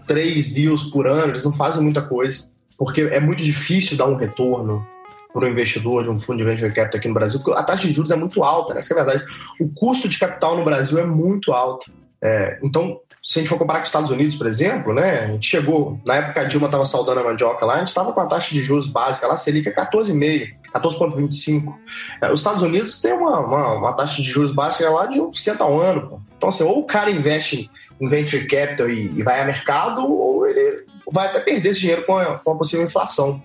três 0.07 0.53
deals 0.53 0.85
por 0.85 1.07
ano, 1.07 1.33
eles 1.33 1.45
não 1.45 1.53
fazem 1.53 1.83
muita 1.83 2.03
coisa, 2.03 2.51
porque 2.77 3.03
é 3.03 3.21
muito 3.21 3.43
difícil 3.43 3.97
dar 3.97 4.07
um 4.07 4.17
retorno 4.17 4.87
para 5.33 5.45
o 5.45 5.49
investidor 5.49 6.03
de 6.03 6.11
um 6.11 6.19
fundo 6.19 6.39
de 6.39 6.45
venture 6.45 6.73
capital 6.73 6.99
aqui 6.99 7.09
no 7.09 7.15
Brasil, 7.15 7.41
porque 7.41 7.59
a 7.59 7.63
taxa 7.63 7.87
de 7.87 7.93
juros 7.93 8.11
é 8.11 8.17
muito 8.17 8.43
alta, 8.43 8.75
né? 8.75 8.81
essa 8.81 8.95
é 8.95 9.01
a 9.01 9.05
verdade. 9.05 9.25
O 9.61 9.69
custo 9.69 10.09
de 10.09 10.19
capital 10.19 10.57
no 10.57 10.65
Brasil 10.65 10.99
é 10.99 11.05
muito 11.05 11.53
alto. 11.53 11.93
É, 12.21 12.59
então, 12.63 13.01
se 13.23 13.39
a 13.39 13.43
gente 13.43 13.49
for 13.49 13.59
comparar 13.59 13.81
com 13.81 13.85
os 13.85 13.89
Estados 13.89 14.11
Unidos, 14.11 14.37
por 14.37 14.47
exemplo, 14.47 14.93
né, 14.93 15.21
a 15.21 15.27
gente 15.29 15.47
chegou, 15.47 16.01
na 16.05 16.17
época 16.17 16.41
a 16.41 16.45
Dilma 16.45 16.67
estava 16.67 16.85
saudando 16.87 17.21
a 17.21 17.25
mandioca 17.25 17.65
lá, 17.65 17.75
a 17.75 17.79
gente 17.79 17.89
estava 17.89 18.13
com 18.13 18.21
a 18.21 18.27
taxa 18.27 18.51
de 18.53 18.63
juros 18.63 18.89
básica 18.89 19.27
lá, 19.27 19.37
Selic 19.37 19.69
é 19.69 19.73
14,5%. 19.73 20.59
14,25. 20.75 21.75
É, 22.23 22.31
os 22.31 22.41
Estados 22.41 22.63
Unidos 22.63 23.01
têm 23.01 23.13
uma, 23.13 23.41
uma, 23.41 23.73
uma, 23.75 23.93
taxa 23.95 24.17
de 24.23 24.29
juros 24.29 24.53
básica 24.53 24.91
lá 24.91 25.07
de 25.07 25.19
1% 25.19 25.61
ao 25.61 25.81
ano. 25.81 26.09
Pô. 26.09 26.21
Então, 26.37 26.49
assim, 26.49 26.63
ou 26.63 26.81
o 26.81 26.85
cara 26.85 27.11
investe 27.11 27.71
em 28.01 28.09
venture 28.09 28.47
capital 28.47 28.89
e, 28.89 29.07
e, 29.07 29.23
vai 29.23 29.41
a 29.41 29.45
mercado, 29.45 30.07
ou 30.07 30.47
ele 30.47 30.85
vai 31.11 31.27
até 31.27 31.41
perder 31.41 31.71
esse 31.71 31.81
dinheiro 31.81 32.05
com 32.05 32.17
a, 32.17 32.39
com 32.39 32.53
a 32.53 32.57
possível 32.57 32.85
inflação. 32.85 33.43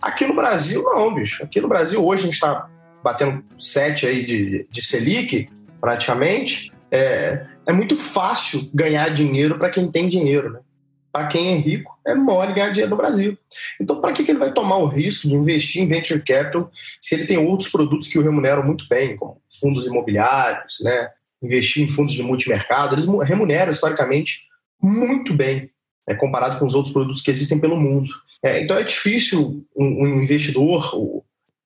Aqui 0.00 0.26
no 0.26 0.34
Brasil, 0.34 0.82
não, 0.82 1.14
bicho. 1.14 1.44
Aqui 1.44 1.60
no 1.60 1.68
Brasil, 1.68 2.04
hoje 2.04 2.22
a 2.22 2.24
gente 2.24 2.34
está 2.34 2.68
batendo 3.02 3.44
7 3.58 4.06
aí 4.06 4.24
de, 4.24 4.66
de 4.68 4.82
Selic, 4.82 5.48
praticamente. 5.80 6.72
É, 6.90 7.46
é 7.66 7.72
muito 7.72 7.96
fácil 7.96 8.70
ganhar 8.74 9.08
dinheiro 9.10 9.58
para 9.58 9.70
quem 9.70 9.90
tem 9.90 10.08
dinheiro, 10.08 10.52
né? 10.52 10.60
para 11.12 11.26
quem 11.26 11.52
é 11.52 11.56
rico, 11.58 11.94
é 12.06 12.14
mole 12.14 12.54
ganhar 12.54 12.70
dinheiro 12.70 12.90
no 12.90 12.96
Brasil. 12.96 13.36
Então, 13.78 14.00
para 14.00 14.12
que, 14.12 14.24
que 14.24 14.30
ele 14.30 14.38
vai 14.38 14.50
tomar 14.50 14.78
o 14.78 14.86
risco 14.86 15.28
de 15.28 15.34
investir 15.34 15.82
em 15.82 15.86
venture 15.86 16.22
capital 16.22 16.70
se 17.00 17.14
ele 17.14 17.26
tem 17.26 17.36
outros 17.36 17.70
produtos 17.70 18.08
que 18.08 18.18
o 18.18 18.22
remuneram 18.22 18.64
muito 18.64 18.88
bem, 18.88 19.16
como 19.16 19.40
fundos 19.60 19.86
imobiliários, 19.86 20.78
né? 20.80 21.10
investir 21.42 21.84
em 21.84 21.88
fundos 21.88 22.14
de 22.14 22.22
multimercado? 22.22 22.94
Eles 22.94 23.04
remuneram, 23.28 23.70
historicamente, 23.70 24.46
muito 24.80 25.34
bem, 25.34 25.70
é, 26.08 26.14
comparado 26.14 26.58
com 26.58 26.64
os 26.64 26.74
outros 26.74 26.92
produtos 26.92 27.20
que 27.20 27.30
existem 27.30 27.60
pelo 27.60 27.76
mundo. 27.76 28.10
É, 28.42 28.62
então, 28.62 28.78
é 28.78 28.82
difícil 28.82 29.64
um, 29.76 29.84
um 29.84 30.22
investidor, 30.22 30.94
o, 30.94 31.22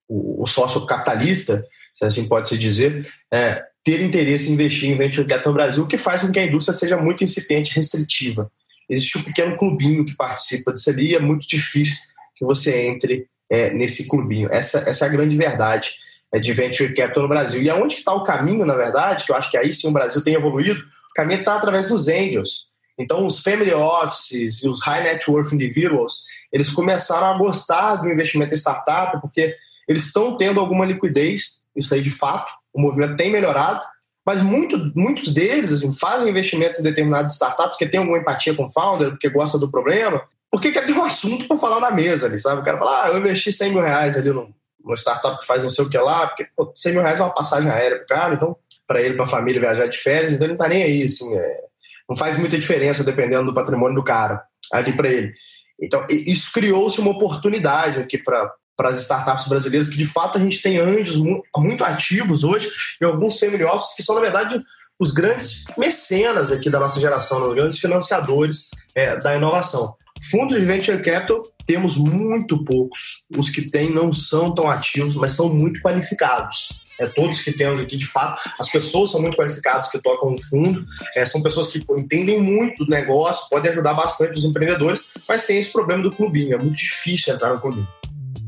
o, 0.09 0.43
o, 0.43 0.47
sócio 0.47 0.85
capitalista, 0.87 1.65
se 1.95 2.05
assim 2.05 2.29
pode 2.29 2.49
se 2.49 2.59
dizer, 2.59 3.11
é, 3.33 3.65
ter 3.87 4.03
interesse 4.03 4.51
em 4.51 4.53
investir 4.53 4.91
em 4.91 4.97
venture 4.97 5.27
capital 5.27 5.53
no 5.53 5.59
Brasil, 5.59 5.85
o 5.85 5.87
que 5.87 5.97
faz 5.97 6.21
com 6.21 6.33
que 6.33 6.39
a 6.41 6.45
indústria 6.45 6.77
seja 6.77 6.97
muito 6.97 7.25
incipiente 7.25 7.71
e 7.71 7.75
restritiva 7.77 8.51
existe 8.89 9.19
um 9.19 9.23
pequeno 9.23 9.57
clubinho 9.57 10.05
que 10.05 10.15
participa 10.15 10.73
disso 10.73 10.91
ali 10.91 11.11
e 11.11 11.15
é 11.15 11.21
muito 11.21 11.47
difícil 11.47 11.97
que 12.35 12.45
você 12.45 12.87
entre 12.87 13.29
é, 13.51 13.71
nesse 13.71 14.09
clubinho. 14.09 14.49
Essa, 14.53 14.79
essa 14.89 15.05
é 15.05 15.09
a 15.09 15.11
grande 15.11 15.37
verdade 15.37 15.95
é, 16.33 16.39
de 16.39 16.53
venture 16.53 16.95
capital 16.95 17.23
no 17.25 17.29
Brasil. 17.29 17.63
E 17.63 17.71
aonde 17.71 17.95
está 17.95 18.13
o 18.13 18.23
caminho, 18.23 18.65
na 18.65 18.75
verdade, 18.75 19.25
que 19.25 19.33
eu 19.33 19.37
acho 19.37 19.51
que 19.51 19.57
aí 19.57 19.73
sim 19.73 19.89
o 19.89 19.93
Brasil 19.93 20.23
tem 20.23 20.35
evoluído, 20.35 20.81
o 20.81 21.15
caminho 21.15 21.41
está 21.41 21.57
através 21.57 21.89
dos 21.89 22.09
angels. 22.09 22.67
Então, 22.99 23.27
os 23.27 23.41
family 23.41 23.75
offices 23.75 24.63
e 24.63 24.69
os 24.69 24.83
high 24.83 25.03
net 25.03 25.31
worth 25.31 25.53
individuals, 25.53 26.25
eles 26.51 26.71
começaram 26.71 27.27
a 27.27 27.39
gostar 27.39 27.97
do 27.97 28.09
investimento 28.09 28.55
em 28.55 28.59
startup 28.59 29.21
porque 29.21 29.55
eles 29.87 30.07
estão 30.07 30.37
tendo 30.37 30.59
alguma 30.59 30.87
liquidez, 30.87 31.67
isso 31.77 31.93
aí 31.93 32.03
de 32.03 32.11
fato, 32.11 32.51
o 32.77 32.81
movimento 32.81 33.17
tem 33.17 33.31
melhorado, 33.31 33.81
mas 34.25 34.43
muito, 34.43 34.93
muitos 34.95 35.33
deles 35.33 35.73
assim, 35.73 35.95
fazem 35.95 36.29
investimentos 36.29 36.79
em 36.79 36.83
determinadas 36.83 37.33
startups 37.33 37.77
porque 37.77 37.89
tem 37.89 38.01
alguma 38.01 38.19
empatia 38.19 38.55
com 38.55 38.65
o 38.65 38.69
founder, 38.69 39.11
porque 39.11 39.29
gosta 39.31 39.59
do 39.59 39.71
problema, 39.71 40.23
porque 40.51 40.71
quer 40.71 40.85
ter 40.85 40.93
um 40.93 41.03
assunto 41.05 41.49
para 41.49 41.57
falar 41.57 41.81
na 41.81 41.91
mesa 41.91 42.27
ali, 42.27 42.39
sabe? 42.39 42.61
O 42.61 42.65
cara 42.65 42.79
fala, 42.79 43.05
ah, 43.05 43.09
eu 43.09 43.19
investi 43.19 43.53
100 43.53 43.71
mil 43.71 43.83
reais 43.83 44.17
ali 44.17 44.31
numa 44.31 44.97
startup 44.97 45.39
que 45.41 45.47
faz 45.47 45.63
não 45.63 45.71
sei 45.71 45.85
o 45.85 45.89
que 45.89 45.99
lá, 45.99 46.27
porque 46.27 46.47
pô, 46.55 46.71
100 46.75 46.93
mil 46.93 47.03
reais 47.03 47.19
é 47.19 47.23
uma 47.23 47.35
passagem 47.35 47.71
aérea 47.71 47.99
pro 47.99 48.07
cara, 48.07 48.35
então, 48.35 48.57
para 48.87 49.01
ele, 49.01 49.15
para 49.15 49.25
a 49.25 49.29
família 49.29 49.61
viajar 49.61 49.87
de 49.87 49.99
férias, 49.99 50.33
então 50.33 50.45
ele 50.45 50.53
não 50.53 50.59
tá 50.59 50.69
nem 50.69 50.83
aí, 50.83 51.03
assim, 51.05 51.37
é, 51.37 51.61
não 52.09 52.15
faz 52.15 52.37
muita 52.37 52.59
diferença 52.59 53.03
dependendo 53.03 53.47
do 53.47 53.55
patrimônio 53.55 53.97
do 53.97 54.05
cara 54.05 54.43
ali 54.73 54.93
para 54.93 55.09
ele. 55.09 55.33
Então, 55.81 56.07
isso 56.09 56.53
criou-se 56.53 57.01
uma 57.01 57.11
oportunidade 57.11 58.01
aqui 58.01 58.19
para 58.19 58.51
para 58.77 58.91
as 58.91 59.01
startups 59.01 59.49
brasileiras, 59.49 59.89
que 59.89 59.97
de 59.97 60.05
fato 60.05 60.37
a 60.37 60.41
gente 60.41 60.61
tem 60.61 60.79
anjos 60.79 61.17
muito 61.57 61.83
ativos 61.83 62.45
hoje 62.45 62.71
e 63.01 63.05
alguns 63.05 63.39
family 63.39 63.65
offices 63.65 63.97
que 63.97 64.03
são, 64.03 64.15
na 64.15 64.21
verdade, 64.21 64.63
os 64.99 65.13
grandes 65.13 65.65
mecenas 65.77 66.51
aqui 66.51 66.71
da 66.71 66.81
nossa 66.81 67.01
geração, 67.01 67.41
né, 67.41 67.47
os 67.47 67.55
grandes 67.55 67.79
financiadores 67.79 68.71
é, 68.95 69.17
da 69.17 69.37
inovação. 69.37 69.95
Fundos 70.31 70.59
de 70.59 70.65
venture 70.65 71.03
capital 71.03 71.43
temos 71.67 71.97
muito 71.97 72.65
poucos. 72.65 73.25
Os 73.37 73.51
que 73.51 73.63
tem 73.63 73.93
não 73.93 74.13
são 74.13 74.55
tão 74.55 74.71
ativos, 74.71 75.15
mas 75.15 75.33
são 75.33 75.53
muito 75.53 75.81
qualificados. 75.81 76.71
É, 76.99 77.07
todos 77.07 77.43
que 77.43 77.53
temos 77.53 77.79
aqui, 77.79 77.97
de 77.97 78.07
fato, 78.07 78.41
as 78.59 78.71
pessoas 78.71 79.11
são 79.11 79.21
muito 79.21 79.37
qualificadas 79.37 79.91
que 79.91 80.01
tocam 80.01 80.31
no 80.31 80.41
fundo, 80.41 80.87
é, 81.15 81.27
são 81.27 81.43
pessoas 81.43 81.69
que 81.69 81.85
entendem 81.91 82.41
muito 82.41 82.87
do 82.87 82.91
negócio, 82.91 83.51
podem 83.51 83.71
ajudar 83.71 83.93
bastante 83.93 84.39
os 84.39 84.45
empreendedores, 84.45 85.05
mas 85.29 85.45
tem 85.45 85.59
esse 85.59 85.71
problema 85.71 86.03
do 86.03 86.11
clubinho, 86.11 86.55
é 86.55 86.59
muito 86.59 86.77
difícil 86.77 87.35
entrar 87.35 87.53
no 87.53 87.61
clubinho. 87.61 87.87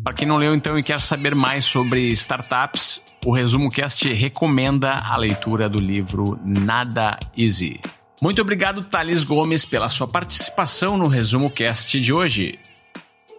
Para 0.08 0.14
quem 0.14 0.26
não 0.26 0.38
leu 0.38 0.54
então 0.54 0.78
e 0.78 0.82
quer 0.82 1.02
saber 1.02 1.34
mais 1.34 1.66
sobre 1.66 2.08
startups, 2.12 3.02
o 3.26 3.30
Resumo 3.30 3.68
Cast 3.68 4.10
recomenda 4.10 4.94
a 4.94 5.14
leitura 5.18 5.68
do 5.68 5.78
livro 5.78 6.40
Nada 6.42 7.18
Easy. 7.36 7.78
Muito 8.22 8.40
obrigado, 8.40 8.82
Thales 8.82 9.22
Gomes, 9.22 9.66
pela 9.66 9.86
sua 9.90 10.08
participação 10.08 10.96
no 10.96 11.08
Resumo 11.08 11.50
Cast 11.50 12.00
de 12.00 12.10
hoje. 12.10 12.58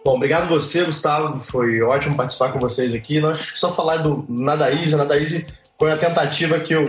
Bom, 0.04 0.14
obrigado 0.14 0.48
você, 0.48 0.84
Gustavo. 0.84 1.40
Foi 1.42 1.82
ótimo 1.82 2.16
participar 2.16 2.52
com 2.52 2.60
vocês 2.60 2.94
aqui. 2.94 3.18
Nós 3.18 3.50
só 3.56 3.72
falar 3.72 3.96
do 3.96 4.24
Nada 4.28 4.70
Easy. 4.70 4.94
Nada 4.94 5.18
Easy 5.18 5.48
foi 5.76 5.90
a 5.90 5.96
tentativa 5.96 6.60
que 6.60 6.72
eu, 6.72 6.84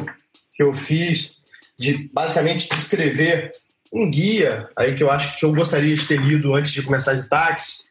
que 0.56 0.62
eu 0.62 0.76
fiz 0.76 1.44
de 1.80 2.08
basicamente 2.14 2.70
descrever 2.70 3.52
um 3.92 4.12
guia 4.12 4.70
aí 4.78 4.94
que 4.94 5.02
eu 5.02 5.10
acho 5.10 5.40
que 5.40 5.44
eu 5.44 5.52
gostaria 5.52 5.96
de 5.96 6.06
ter 6.06 6.22
lido 6.22 6.54
antes 6.54 6.72
de 6.72 6.84
começar 6.84 7.14
as 7.14 7.28
táxi 7.28 7.90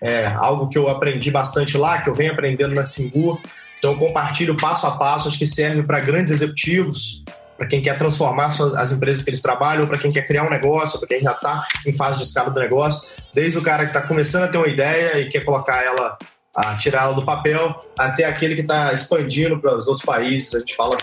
é 0.00 0.26
algo 0.26 0.68
que 0.68 0.78
eu 0.78 0.88
aprendi 0.88 1.30
bastante 1.30 1.76
lá, 1.76 2.02
que 2.02 2.10
eu 2.10 2.14
venho 2.14 2.32
aprendendo 2.32 2.74
na 2.74 2.84
Singu. 2.84 3.40
Então, 3.78 3.92
eu 3.92 3.98
compartilho 3.98 4.56
passo 4.56 4.86
a 4.86 4.92
passo, 4.92 5.28
acho 5.28 5.38
que 5.38 5.46
serve 5.46 5.82
para 5.82 5.98
grandes 6.00 6.32
executivos, 6.32 7.24
para 7.56 7.66
quem 7.66 7.82
quer 7.82 7.96
transformar 7.96 8.48
as 8.76 8.92
empresas 8.92 9.24
que 9.24 9.30
eles 9.30 9.42
trabalham, 9.42 9.86
para 9.86 9.98
quem 9.98 10.10
quer 10.10 10.26
criar 10.26 10.44
um 10.44 10.50
negócio, 10.50 10.98
para 10.98 11.08
quem 11.08 11.20
já 11.20 11.32
está 11.32 11.66
em 11.86 11.92
fase 11.92 12.18
de 12.18 12.24
escala 12.24 12.50
do 12.50 12.58
negócio, 12.58 13.08
desde 13.34 13.58
o 13.58 13.62
cara 13.62 13.84
que 13.84 13.90
está 13.90 14.02
começando 14.02 14.44
a 14.44 14.48
ter 14.48 14.58
uma 14.58 14.68
ideia 14.68 15.20
e 15.20 15.28
quer 15.28 15.44
colocar 15.44 15.82
ela, 15.82 16.18
a 16.56 16.76
tirar 16.76 17.04
ela 17.04 17.14
do 17.14 17.24
papel, 17.24 17.80
até 17.98 18.24
aquele 18.24 18.54
que 18.54 18.62
está 18.62 18.92
expandindo 18.92 19.60
para 19.60 19.76
os 19.76 19.86
outros 19.86 20.04
países. 20.04 20.54
A 20.54 20.58
gente 20.60 20.74
fala 20.74 20.96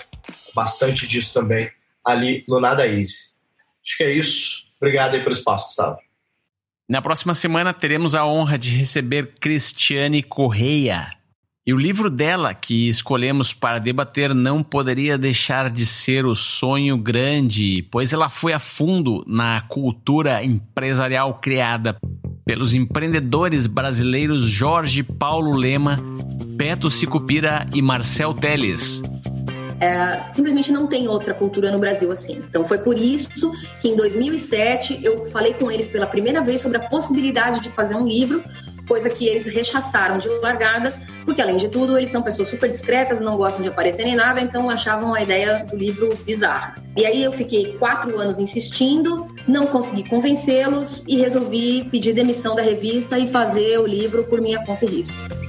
bastante 0.54 1.08
disso 1.08 1.34
também 1.34 1.70
ali 2.06 2.44
no 2.48 2.60
Nada 2.60 2.88
Easy. 2.88 3.30
Acho 3.86 3.98
que 3.98 4.04
é 4.04 4.12
isso. 4.12 4.64
Obrigado 4.82 5.16
aí 5.16 5.22
pelo 5.22 5.34
espaço, 5.34 5.66
Gustavo. 5.66 5.98
Na 6.90 7.04
próxima 7.04 7.36
semana 7.36 7.72
teremos 7.72 8.16
a 8.16 8.26
honra 8.26 8.58
de 8.58 8.72
receber 8.76 9.36
Cristiane 9.40 10.24
Correia. 10.24 11.12
E 11.68 11.72
o 11.72 11.78
livro 11.78 12.10
dela 12.10 12.52
que 12.56 12.90
escolhemos 12.90 13.54
para 13.54 13.78
debater 13.78 14.34
não 14.34 14.64
poderia 14.64 15.16
deixar 15.16 15.70
de 15.70 15.86
ser 15.86 16.26
O 16.26 16.34
Sonho 16.34 16.98
Grande, 16.98 17.88
pois 17.92 18.12
ela 18.12 18.28
foi 18.28 18.54
a 18.54 18.60
fundo 18.60 19.24
na 19.28 19.62
cultura 19.62 20.44
empresarial 20.44 21.36
criada 21.36 21.96
pelos 22.44 22.74
empreendedores 22.74 23.68
brasileiros 23.68 24.46
Jorge 24.50 25.04
Paulo 25.04 25.56
Lema, 25.56 25.96
Beto 26.56 26.90
Sicupira 26.90 27.68
e 27.72 27.84
Marcel 27.84 28.34
Teles. 28.34 29.00
É, 29.80 30.30
simplesmente 30.30 30.72
não 30.72 30.88
tem 30.88 31.08
outra 31.08 31.34
cultura 31.34 31.72
no 31.72 31.80
Brasil 31.80 32.12
assim. 32.12 32.44
Então 32.50 32.66
foi 32.66 32.80
por 32.80 32.98
isso 32.98 33.52
que 33.80 33.90
em 33.90 33.96
2007 33.96 35.00
eu 35.02 35.26
falei 35.26 35.54
com 35.54 35.72
eles 35.72 35.88
pela 35.88 36.06
primeira 36.06 36.42
vez 36.42 36.62
sobre 36.62 36.78
a 36.78 36.82
possibilidade 36.82 37.62
de 37.62 37.70
fazer 37.70 37.96
um 37.96 38.06
livro, 38.06 38.44
coisa 38.88 39.10
que 39.10 39.28
eles 39.28 39.54
rechaçaram 39.54 40.18
de 40.18 40.28
largada, 40.28 40.92
porque 41.24 41.42
além 41.42 41.58
de 41.58 41.70
tudo 41.70 41.96
eles 41.96 42.10
são 42.10 42.24
pessoas 42.24 42.48
super 42.48 42.70
discretas, 42.70 43.20
não 43.20 43.38
gostam 43.38 43.62
de 43.62 43.70
aparecer 43.70 44.04
nem 44.04 44.16
nada, 44.16 44.42
então 44.42 44.70
achavam 44.70 45.14
a 45.14 45.22
ideia 45.22 45.64
do 45.70 45.78
livro 45.78 46.10
bizarra. 46.26 46.76
E 46.98 47.06
aí 47.06 47.24
eu 47.24 47.32
fiquei 47.32 47.78
quatro 47.78 48.20
anos 48.20 48.40
insistindo, 48.40 49.28
não 49.48 49.68
consegui 49.68 50.10
convencê-los 50.10 51.04
e 51.08 51.16
resolvi 51.18 51.88
pedir 51.92 52.14
demissão 52.14 52.56
da 52.56 52.64
revista 52.64 53.18
e 53.20 53.28
fazer 53.28 53.80
o 53.80 53.86
livro 53.86 54.24
por 54.24 54.42
minha 54.42 54.66
conta 54.66 54.86
e 54.86 54.88
risco. 54.88 55.49